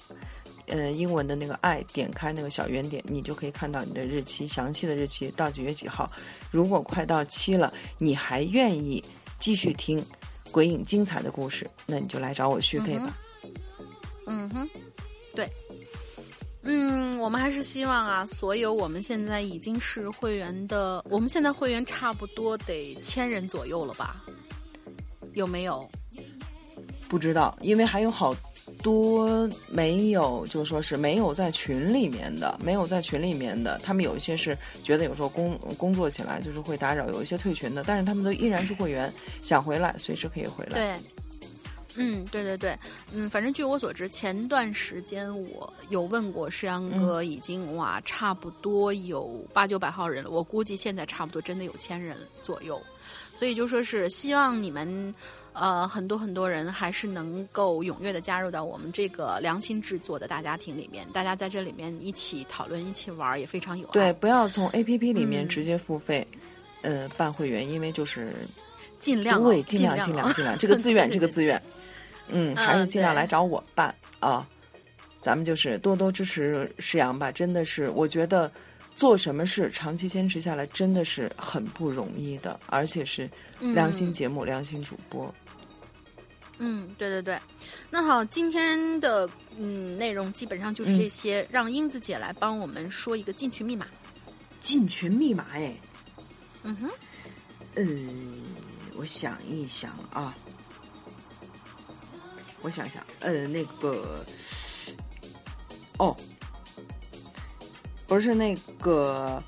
[0.67, 6.07] 呃，英文的那个 i，点开那个小圆点，你就可以看到你的日期，详细的日期到几月几号。
[6.51, 9.03] 如果快到期了，你还愿意
[9.39, 10.03] 继续听
[10.53, 13.17] 鬼影精彩的故事，那你就来找我续费吧。
[14.27, 14.69] 嗯哼，
[15.35, 15.49] 对。
[16.61, 24.23] 嗯，我们还是希望啊，所有我们现在已经是会员的，我们现在会员差不多得千人左右了吧？
[25.34, 25.89] 有没有？
[27.09, 28.34] 不知道，因为还有好
[28.81, 39.13] 多没有，就说是没有在群里面的，没有在群里面的，他们有一些是觉得有时候工工作起来就是会打扰，有一些退群的，但是他们都依然是会员，
[39.43, 40.73] 想回来随时可以回来。
[40.73, 40.93] 对，
[41.95, 42.77] 嗯，对对对，
[43.13, 52.81] 嗯，反正据我所知，前段时间我有问过世阳哥，已经、哇，差不多有八九百号人了，我估计现在差不多真的有千人左右，
[53.35, 55.13] 所以就说是希望你们。
[55.53, 63.91] 呃，很多很多人还是能够踊跃的加入到我们这个良心制作的大家庭里面，大家在这里面一起讨论、一起玩儿，也非常有爱。
[63.91, 66.27] 对，不要从 A P P 里面嗯直接付费，
[66.81, 68.34] 呃，办会员，因为就是
[68.99, 71.61] 尽量、哦、对，尽量、量尽哦、量尽量，这个资源 对对对这个自愿，
[72.30, 74.47] 嗯，还是尽量来找我办啊。
[75.21, 78.51] 咱们就是多多支持石阳吧，真的是，我觉得
[78.93, 85.34] 做什么事长期坚持下来真的是很不容易的，而且是良心嗯节目、良心主播。
[86.59, 87.39] 嗯，对对对，
[87.89, 93.85] 那好，今天的嗯内容基本上就是这些，让英子姐来帮我们说一个进群密码。
[94.61, 95.73] 进群密码哎，
[96.63, 96.89] 嗯哼，
[97.75, 98.43] 嗯，
[98.95, 100.34] 我想一想啊，
[102.61, 104.23] 我想想，呃，那个，
[105.97, 106.15] 哦，
[108.07, 109.43] 不是那个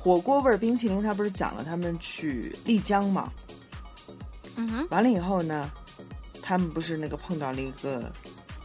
[0.00, 3.30] 火锅味儿冰淇淋，他不是讲了他们去丽江吗？
[4.56, 5.70] 嗯哼，完了以后呢，
[6.52, 8.12] 他们不是那个碰到了一个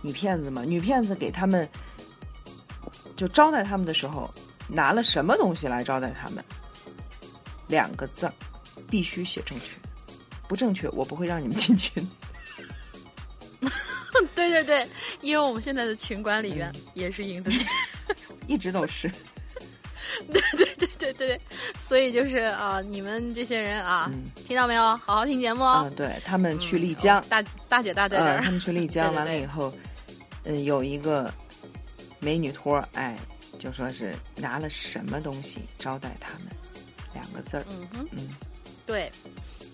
[0.01, 0.61] 女骗子嘛？
[0.65, 1.65] 女骗子给他们
[3.15, 4.29] 就招待他们的时候，
[4.67, 6.43] 拿了什么东西来招待他们？
[7.69, 8.33] 两个字儿，
[8.89, 9.73] 必须写正确，
[10.49, 12.05] 不正确我不会让你们进群。
[14.35, 14.85] 对对对，
[15.21, 17.65] 因为我们现在的群管理员也是银子姐，
[18.47, 19.09] 一直都是。
[20.33, 21.41] 对对对对对，
[21.87, 24.83] 所以就是啊、你们这些人啊，嗯听到没有？
[24.97, 25.83] 好好听节目哦。
[25.85, 25.95] 嗯。
[25.95, 29.73] 对他们去嗯丽江哦，大大姐大在这呃，儿他，们去丽江 完了以后，
[30.43, 31.33] 嗯，有一个
[32.19, 33.17] 美女托儿，哎，
[33.57, 36.49] 就说是拿了什么东西招待他们，
[37.13, 38.35] 两个字儿，嗯哼，嗯，
[38.85, 39.09] 对。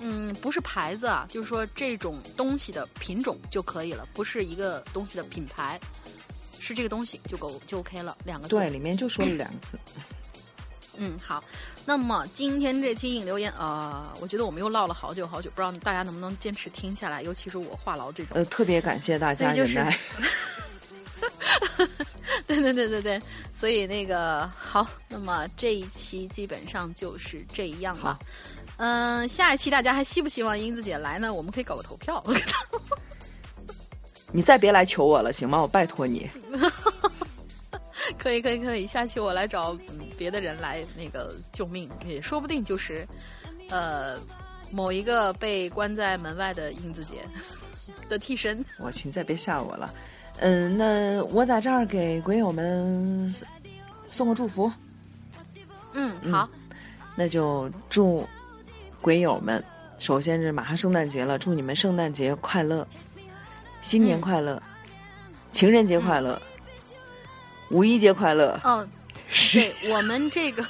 [0.06, 5.80] 嗯，不是牌子啊，就是说这种东西的品种就可以了，不是一个东西的品牌，
[6.60, 8.56] 是这个东西就够就 OK 了，两个字。
[8.56, 10.02] 对，里面就说了两个字，嗯，
[11.22, 11.44] 好。
[11.86, 18.38] 那么今天这期引留言，呃，我觉得我们又唠了好久好久，不知道大家能不能坚持听下来，尤其是我话痨这种。
[18.38, 20.00] 呃，特别感谢大家就是忍耐。
[22.46, 23.22] 对对对对对，
[23.52, 28.20] 所以那个好，那么这一期基本上就是这样了好。
[28.78, 31.34] 嗯、下一期大家还希不希望英子姐来呢？
[31.34, 32.24] 我们可以搞个投票。
[34.32, 35.62] 你再别来求我了，行吗？
[35.62, 36.30] 我拜托你。
[38.18, 43.08] 可以可以可以，下期我来找嗯别的人来那个救命，也说不定就是，
[43.70, 44.18] 呃，
[44.72, 47.24] 某一个被关在门外的英子姐
[48.10, 48.64] 的替身。
[48.80, 49.94] 我去，你再别吓我了。
[50.40, 53.34] 嗯，那我在这儿给鬼友们
[54.10, 54.72] 送个祝福，
[55.94, 56.32] 嗯，嗯。
[56.32, 56.50] 好，
[57.16, 58.28] 那就祝
[59.00, 59.64] 鬼友们，
[60.00, 62.88] 首先是马上圣诞节了，祝你们圣诞节快乐，
[63.84, 64.22] 新年嗯。
[64.22, 64.62] 快乐，
[65.52, 66.42] 情人节快乐，
[67.74, 68.60] 五一节快乐。
[68.64, 68.88] 哦，
[69.52, 70.64] 对我们这个，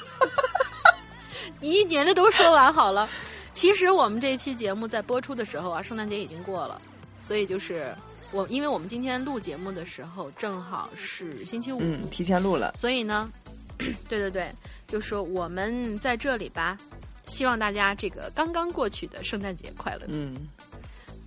[1.60, 3.08] 你一年的都说完好了。
[3.52, 6.80] 其实我们这期节目在播出的时候啊，圣诞节已经过了，
[7.20, 7.94] 所以就是
[8.32, 12.72] 我，因为我们今天录节目的时候正好是星期五，嗯，提前录了。
[12.74, 13.30] 所以呢，
[13.78, 14.50] 对对对，
[14.88, 16.76] 就说我们在这里吧，
[17.26, 20.48] 希望大家这个刚刚过去的圣诞节快乐，嗯，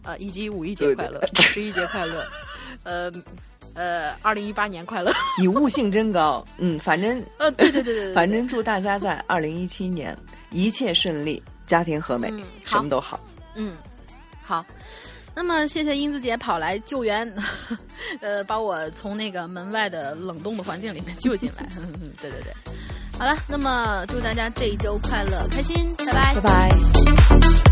[0.04, 2.28] 呃，以及五一节快乐，十一节快乐，
[2.84, 3.10] 呃
[3.78, 5.12] 呃，二零一八年快乐。
[5.40, 6.46] 你悟性真高。
[6.58, 10.18] 嗯，反正呃，对对对对对， 反正祝大家在二零一七年
[10.50, 11.42] 一切顺利。
[11.68, 13.20] 家庭和美，嗯什么都好。
[13.56, 13.76] 嗯，
[14.42, 14.66] 好。
[15.36, 17.30] 那么，谢谢英子姐跑来救援，
[18.22, 21.68] 呃，把我从那个门外的冷冻的环境里面救进来。
[22.22, 22.54] 对对对，
[23.20, 27.67] 好了，那么祝大家这一周快乐开心，拜拜，拜拜。